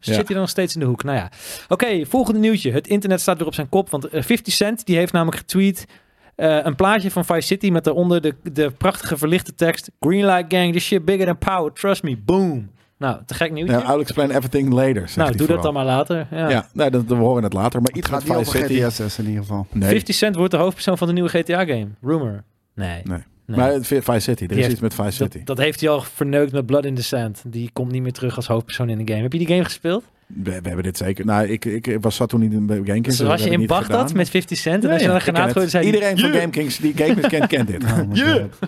[0.00, 0.12] Ja.
[0.14, 1.04] hij dan nog steeds in de hoek?
[1.04, 1.28] Nou ja.
[1.68, 2.72] Oké, volgende nieuwtje.
[2.72, 3.90] Het internet staat weer op zijn kop.
[3.90, 5.86] Want eh, 50 Cent die heeft namelijk getweet...
[6.34, 9.90] eh, een plaatje van Vice City met daaronder de, de prachtige verlichte tekst...
[10.00, 12.70] Greenlight Gang, this shit bigger than power, trust me, boom.
[12.98, 13.76] Nou, te gek nieuwtje.
[13.76, 14.94] Nou, I'll explain everything later.
[15.00, 16.26] zegt nou, hij doe dat dan maar later.
[16.30, 16.48] Ja.
[16.48, 17.80] Ja, nee, dat, we horen het later.
[17.82, 18.80] Maar iets gaat met niet Vice over City.
[18.80, 19.66] GTA 6 in ieder geval.
[19.72, 21.86] Nee, 50 Cent wordt de hoofdpersoon van de nieuwe GTA-game.
[22.02, 22.42] Rumor.
[22.76, 23.00] Nee.
[23.04, 23.18] nee.
[23.46, 23.56] nee.
[23.56, 25.36] Maar Vice City, er Die is heeft- iets met Vice City.
[25.38, 27.42] Dat, dat heeft hij al verneukt met Blood in the Sand.
[27.46, 29.22] Die komt niet meer terug als hoofdpersoon in de game.
[29.22, 30.04] Heb je die game gespeeld?
[30.26, 31.24] We, we hebben dit zeker.
[31.24, 33.06] Nou, ik, ik was zat toen niet in GameKings.
[33.06, 35.18] Dus dus was we je in Bagdad met 50 Cent en Ja, als je ja,
[35.18, 35.86] dan een granaat zei.
[35.86, 37.84] Iedereen van GameKings die GameKings kent, kent dit.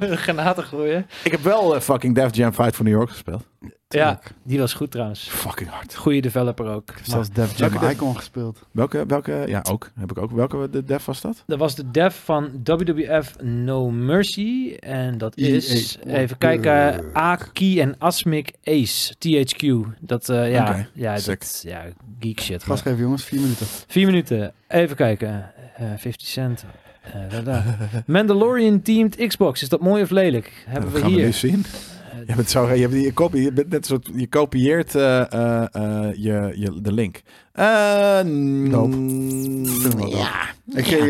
[0.03, 1.07] Oh granaten gooien.
[1.25, 3.47] Ik heb wel eh, fucking Def Jam Fight for New York gespeeld.
[3.89, 5.28] Ja, die was goed trouwens.
[5.28, 5.95] Fucking hard.
[5.95, 6.91] Goede developer ook.
[6.91, 8.59] Ik heb zelfs Def Jam Welke Icon gespeeld.
[8.70, 10.30] Welke, welke, ja ook, heb ik ook.
[10.30, 11.43] Welke de Def was dat?
[11.47, 14.76] dat was de dev van WWF No Mercy.
[14.80, 16.14] En dat is, EA.
[16.16, 19.86] even kijken, Aki en Asmic Ace, THQ.
[20.01, 21.84] Dat, eh, ja, ja, dat, ja,
[22.20, 22.62] geek shit.
[22.62, 23.66] Gas geven jongens, vier minuten.
[23.86, 24.53] Vier minuten.
[24.68, 25.53] Even kijken.
[25.76, 26.64] Eh 50 cent.
[27.03, 27.64] Eh, da, da.
[28.07, 29.62] Mandalorian teamed Xbox.
[29.62, 30.64] Is dat mooi of lelijk?
[30.66, 31.18] Hebben dat we gaan hier.
[31.18, 31.64] we nu zien.
[32.29, 35.74] Je, bent zo, je, hebt, je, kopie, je, bent net zo, je kopieert eh, eh,
[35.74, 37.20] eh, je, je, de link.
[37.53, 40.49] Eh, mm, Vind ik ja.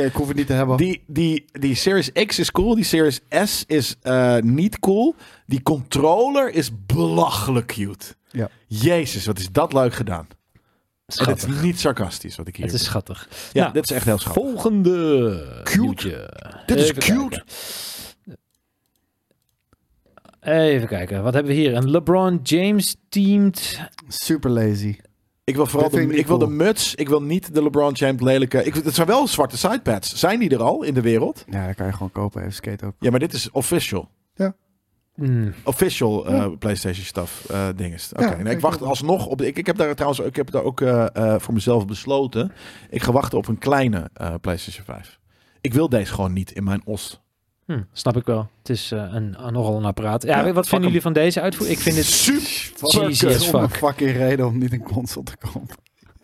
[0.05, 0.77] Ik, hoef het niet te hebben.
[0.77, 2.75] Die, die, die Series X is cool.
[2.75, 5.15] Die Series S is eh, niet cool.
[5.47, 8.05] Die controller is belachelijk cute.
[8.31, 8.49] Ja.
[8.67, 10.27] Jezus, wat is dat leuk gedaan.
[11.07, 13.29] En het is niet sarcastisch wat ik hier Het is schattig.
[13.53, 14.43] Ja, Nou, dit is echt heel schattig.
[14.43, 15.81] Volgende Cute.
[15.81, 16.31] nieuwtje.
[16.67, 17.05] Dit is cute.
[17.07, 17.45] kijken.
[20.49, 21.75] Even kijken, wat hebben we hier?
[21.75, 23.81] Een LeBron James teamed.
[24.09, 24.97] Super lazy.
[25.45, 26.95] Ik wil vooral de, ik ik wil de muts.
[26.95, 28.65] Ik wil niet de LeBron James lelijke.
[28.65, 30.15] Ik, het zijn wel zwarte sidepads.
[30.15, 31.45] Zijn die er al in de wereld?
[31.51, 32.41] Ja, dat kan je gewoon kopen.
[32.41, 32.95] Even skate ook.
[32.99, 34.09] Ja, maar dit is official.
[35.15, 38.13] Hmm, Official eh, PlayStation stuff eh dinges.
[38.13, 39.39] Oké, Ja, nee, ik wacht alsnog op.
[39.39, 42.53] De, ik, ik heb daar trouwens ik heb daar ook eh, eh, voor mezelf besloten.
[42.91, 45.19] Ik ga wachten op een kleine eh, PlayStation 5.
[45.61, 47.21] Ik wil deze gewoon niet in mijn os.
[47.69, 48.49] Hm, snap ik wel.
[48.59, 50.23] Het is eh, een, nogal een apparaat.
[50.23, 51.79] Ja, Ja, wat vinden jullie van deze uitvoering?
[51.79, 52.07] Ik vind het...
[52.07, 53.15] super.
[53.15, 53.77] Zonder fuck.
[53.77, 55.77] fucking reden om niet een console te kopen.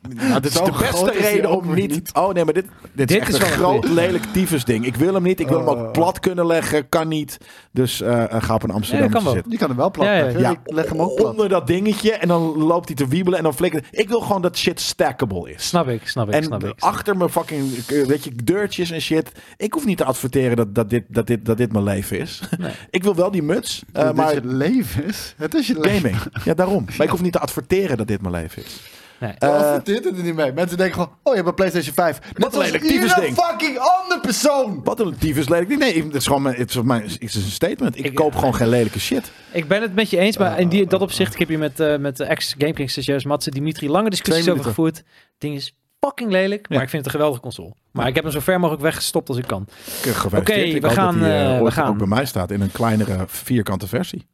[0.08, 1.90] Nou, dit is de beste reden om niet...
[1.90, 2.10] niet.
[2.12, 4.86] Oh nee, maar dit, dit, Dit is een groot lelijk tyfus ding.
[4.86, 5.40] Ik wil hem niet.
[5.40, 5.80] Ik wil hem Oh.
[5.80, 6.88] ook plat kunnen leggen.
[6.88, 7.38] Kan niet.
[7.70, 9.50] Dus eh, eh, ga op een Amsterdam Ja, zitten.
[9.50, 10.40] Die kan hem wel plat Ja, ja, leggen.
[10.40, 11.30] Ja, leg hem ook plat.
[11.30, 13.86] onder dat dingetje en dan loopt hij te wiebelen en dan flikkert.
[13.90, 15.68] Ik wil gewoon dat shit stackable is.
[15.68, 16.72] Snap ik, snap ik, En snap ik.
[16.78, 19.32] achter mijn fucking, eh, weet je, deurtjes en shit.
[19.56, 22.40] Ik hoef niet te adverteren dat, dat, dit, dat, dit, dat dit mijn leven is.
[22.58, 22.72] Nee.
[22.90, 25.34] ik wil wel die muts, eh, Dit maar is je leven is.
[25.36, 26.10] Het is je leven.
[26.14, 26.44] gaming.
[26.44, 26.84] Ja, daarom.
[26.96, 28.80] Maar ik hoef niet te adverteren dat dit mijn leven is.
[29.24, 29.32] Nee.
[29.38, 30.52] Eh, Uh, dit er niet mee.
[30.52, 32.18] Mensen denken gewoon, oh, je hebt een PlayStation 5.
[32.20, 33.34] Net een als lelijk tyfusding.
[33.36, 34.80] fucking andere persoon.
[34.84, 35.68] Wat een tyfus lelijk.
[35.68, 35.80] ding.
[35.80, 37.98] Nee, het is gewoon mijn, het is mijn, het is een statement.
[37.98, 39.32] Ik, Ik- koop gewoon geen lelijke shit.
[39.52, 41.80] Ik ben het met je eens, maar in die, dat opzicht, ik heb hier met,
[41.80, 44.96] eh met de ex-GameKings stagiaires Matze Dimitri lange discussies over gevoerd.
[44.96, 45.06] Het
[45.38, 46.84] ding is fucking lelijk, maar Ja.
[46.84, 47.74] ik vind het een geweldige console.
[47.92, 49.66] Maar ik heb hem zo ver mogelijk weggestopt als ik kan.
[50.02, 51.88] Oké, we gaan, dat die, eh, eh, we gaan.
[51.88, 54.26] ook bij mij staat in een kleinere vierkante versie.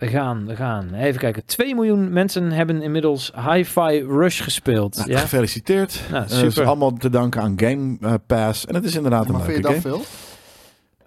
[0.00, 0.94] We gaan, we gaan.
[0.94, 1.44] Even kijken.
[1.44, 4.96] 2 miljoen mensen hebben inmiddels Hi-Fi Rush gespeeld.
[4.96, 5.18] Nou, ja?
[5.18, 6.00] Gefeliciteerd.
[6.10, 6.46] Nou, Eh, super.
[6.46, 8.66] is allemaal te danken aan Game eh, Pass.
[8.66, 10.04] En het is inderdaad een Maar vind je leuke dat game.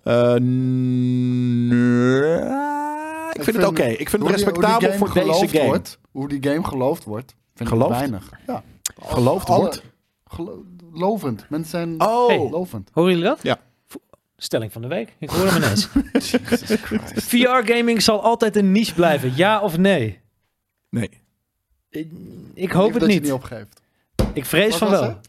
[0.03, 0.33] veel?
[0.33, 0.39] Eh,
[1.59, 2.37] nee,
[3.33, 3.83] ik vind het oké.
[3.83, 5.65] Ik vind het respectabel hoe die voor deze game.
[5.65, 7.91] Wordt, hoe die game geloofd wordt, vind Geloofd?
[7.91, 8.29] ik weinig.
[8.47, 8.63] Ja.
[9.05, 9.83] Geloofd Alle- wordt?
[10.25, 10.63] gelo-
[10.93, 11.45] lovend.
[11.49, 12.27] Mensen zijn Oh.
[12.27, 12.47] Hey.
[12.51, 12.89] lovend.
[12.93, 13.39] Horen jullie dat?
[13.41, 13.57] Ja.
[14.43, 15.15] Stelling van de week.
[15.19, 15.87] Ik hoor hem ineens.
[17.29, 19.33] VR-gaming zal altijd een niche blijven.
[19.35, 20.19] Ja of nee?
[20.89, 21.09] Nee.
[21.89, 22.11] Ik,
[22.53, 23.23] ik hoop Lief het dat je niet.
[23.23, 23.81] niet opgeeft.
[24.33, 25.19] Ik vrees Wat van wel.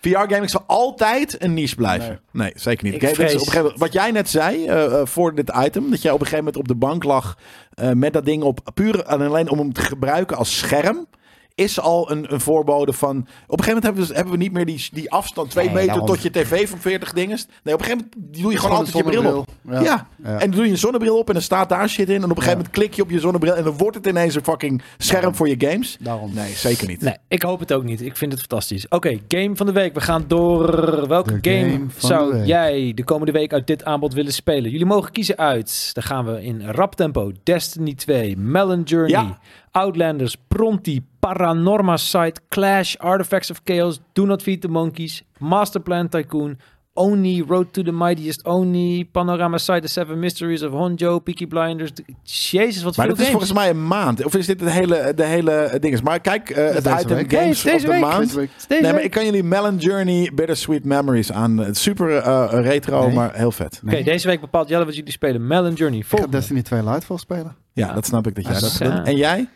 [0.00, 2.20] VR-gaming zal altijd een niche blijven.
[2.32, 2.94] Nee, zeker niet.
[3.02, 5.90] Ik vrees- op een gegeven moment, wat jij net zei eh, eh, voor dit item,
[5.90, 7.38] dat jij op een gegeven moment op de bank lag
[7.74, 11.06] eh, met dat ding op, puur en alleen om hem te gebruiken als scherm,
[11.54, 13.16] is al een, een voorbode van...
[13.46, 15.74] Op een gegeven moment hebben we, hebben we niet meer die, die afstand, twee Nee,
[15.74, 16.06] meter daarom.
[16.06, 17.46] tot je tv van 40 dinges.
[17.62, 19.48] Nee, op een gegeven moment doe je gewoon altijd je bril op.
[19.70, 19.80] Ja.
[19.82, 20.06] Ja.
[20.22, 22.14] En dan doe je een zonnebril op en dan staat daar shit in.
[22.16, 22.56] En op een gegeven Ja.
[22.56, 25.34] moment klik je op je zonnebril en dan wordt het ineens een fucking scherm Daarom.
[25.34, 25.96] voor je games.
[26.00, 26.34] Daarom.
[26.34, 27.00] Nee, zeker niet.
[27.00, 28.00] Nee, ik hoop het ook niet.
[28.02, 28.88] Ik vind het fantastisch.
[28.88, 29.94] Oké, game van de week.
[29.94, 31.08] We gaan door.
[31.08, 34.70] Welke De game, zou jij de komende week uit dit aanbod willen spelen?
[34.70, 35.90] Jullie mogen kiezen uit.
[35.92, 37.32] Dan gaan we in rap tempo.
[37.42, 39.38] Destiny 2, Melon Journey, Ja.
[39.72, 46.58] Outlanders, Pronti, Paranorma Site, Clash, Artifacts of Chaos, Do Not Feed the Monkeys, Masterplan Tycoon,
[46.94, 51.90] Oni, Road to the Mightiest Oni, Panorama Site, The Seven Mysteries of Honjo, Peaky Blinders.
[52.22, 53.30] Jezus, wat Maar veel dat is games.
[53.30, 54.24] volgens mij een maand.
[54.24, 56.02] Of is dit het hele, de hele ding?
[56.02, 57.32] Maar kijk, eh, het deze item week.
[57.32, 58.10] Games Nee, deze of de week.
[58.10, 58.22] maand.
[58.24, 58.50] Deze week.
[58.56, 59.04] Deze Nee, maar week.
[59.04, 61.56] ik kan jullie Melon Journey Bittersweet Memories aan.
[61.58, 63.14] Het is Super eh, retro, Nee.
[63.14, 63.80] maar heel vet.
[63.86, 65.46] Oké, deze week bepaalt Jelle wat jullie spelen.
[65.46, 65.98] Melon Journey.
[65.98, 66.26] Ik ga.
[66.26, 67.56] Destiny 2 Lightfall spelen.
[67.72, 67.92] Ja, Ja.
[67.94, 69.06] dat snap ik dat jij dat doet.
[69.06, 69.48] En jij?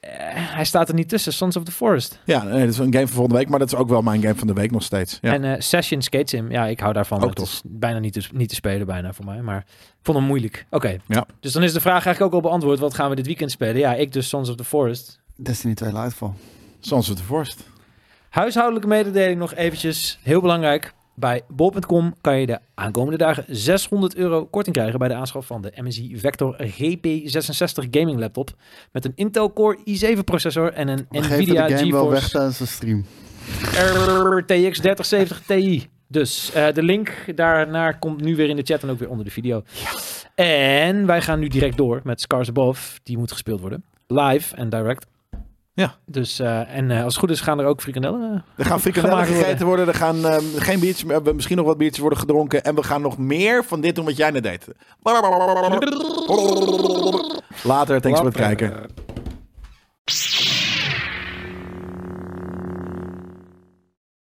[0.00, 0.10] Eh,
[0.54, 1.32] hij staat er niet tussen.
[1.32, 2.18] Sons of the Forest.
[2.24, 4.22] Ja, nee, dat is een game van volgende week, maar dat is ook wel mijn
[4.22, 5.18] game van de week nog steeds.
[5.20, 5.32] Ja.
[5.32, 6.50] En eh, Session Skate Sim.
[6.50, 7.16] Ja, ik hou daarvan.
[7.16, 9.42] Ook maar het is bijna niet te, niet te spelen bijna voor mij.
[9.42, 10.66] Maar ik vond hem moeilijk.
[10.70, 10.96] Oké.
[11.06, 11.26] Ja.
[11.40, 12.78] Dus dan is de vraag eigenlijk ook al beantwoord.
[12.78, 13.76] Wat gaan we dit weekend spelen?
[13.76, 15.20] Ja, ik dus Sons of the Forest.
[15.36, 16.32] Destiny 2 Lightfall.
[16.80, 17.64] Sons of the Forest.
[18.28, 20.18] Huishoudelijke mededeling nog eventjes.
[20.22, 20.94] Heel belangrijk.
[21.14, 25.62] Bij bol.com kan je de aankomende dagen 600 euro korting krijgen bij de aanschaf van
[25.62, 28.50] de MSI Vector GP66 gaming laptop.
[28.92, 32.30] Met een Intel Core i7 processor en een We Nvidia de game wel weg GeForce
[32.30, 33.04] tijdens de stream.
[34.38, 35.88] RTX 3070 Ti.
[36.08, 39.24] Dus eh, de link daarnaar komt nu weer in de chat en ook weer onder
[39.24, 39.62] de video.
[40.34, 42.98] En wij gaan nu direct door met Scars Above.
[43.02, 43.84] Die moet gespeeld worden.
[44.06, 45.06] Live en direct.
[45.76, 45.94] Ja.
[46.06, 48.44] Dus, eh, en eh, als het goed is gaan er ook frikandellen.
[48.56, 49.88] eh, Er gaan frikandellen gegeten worden.
[49.88, 52.62] Er gaan ehm, geen biertjes meer, misschien nog wat biertjes worden gedronken.
[52.64, 54.66] En we gaan nog meer van dit doen wat jij net deed.
[57.62, 58.72] Later, thanks voor het kijken.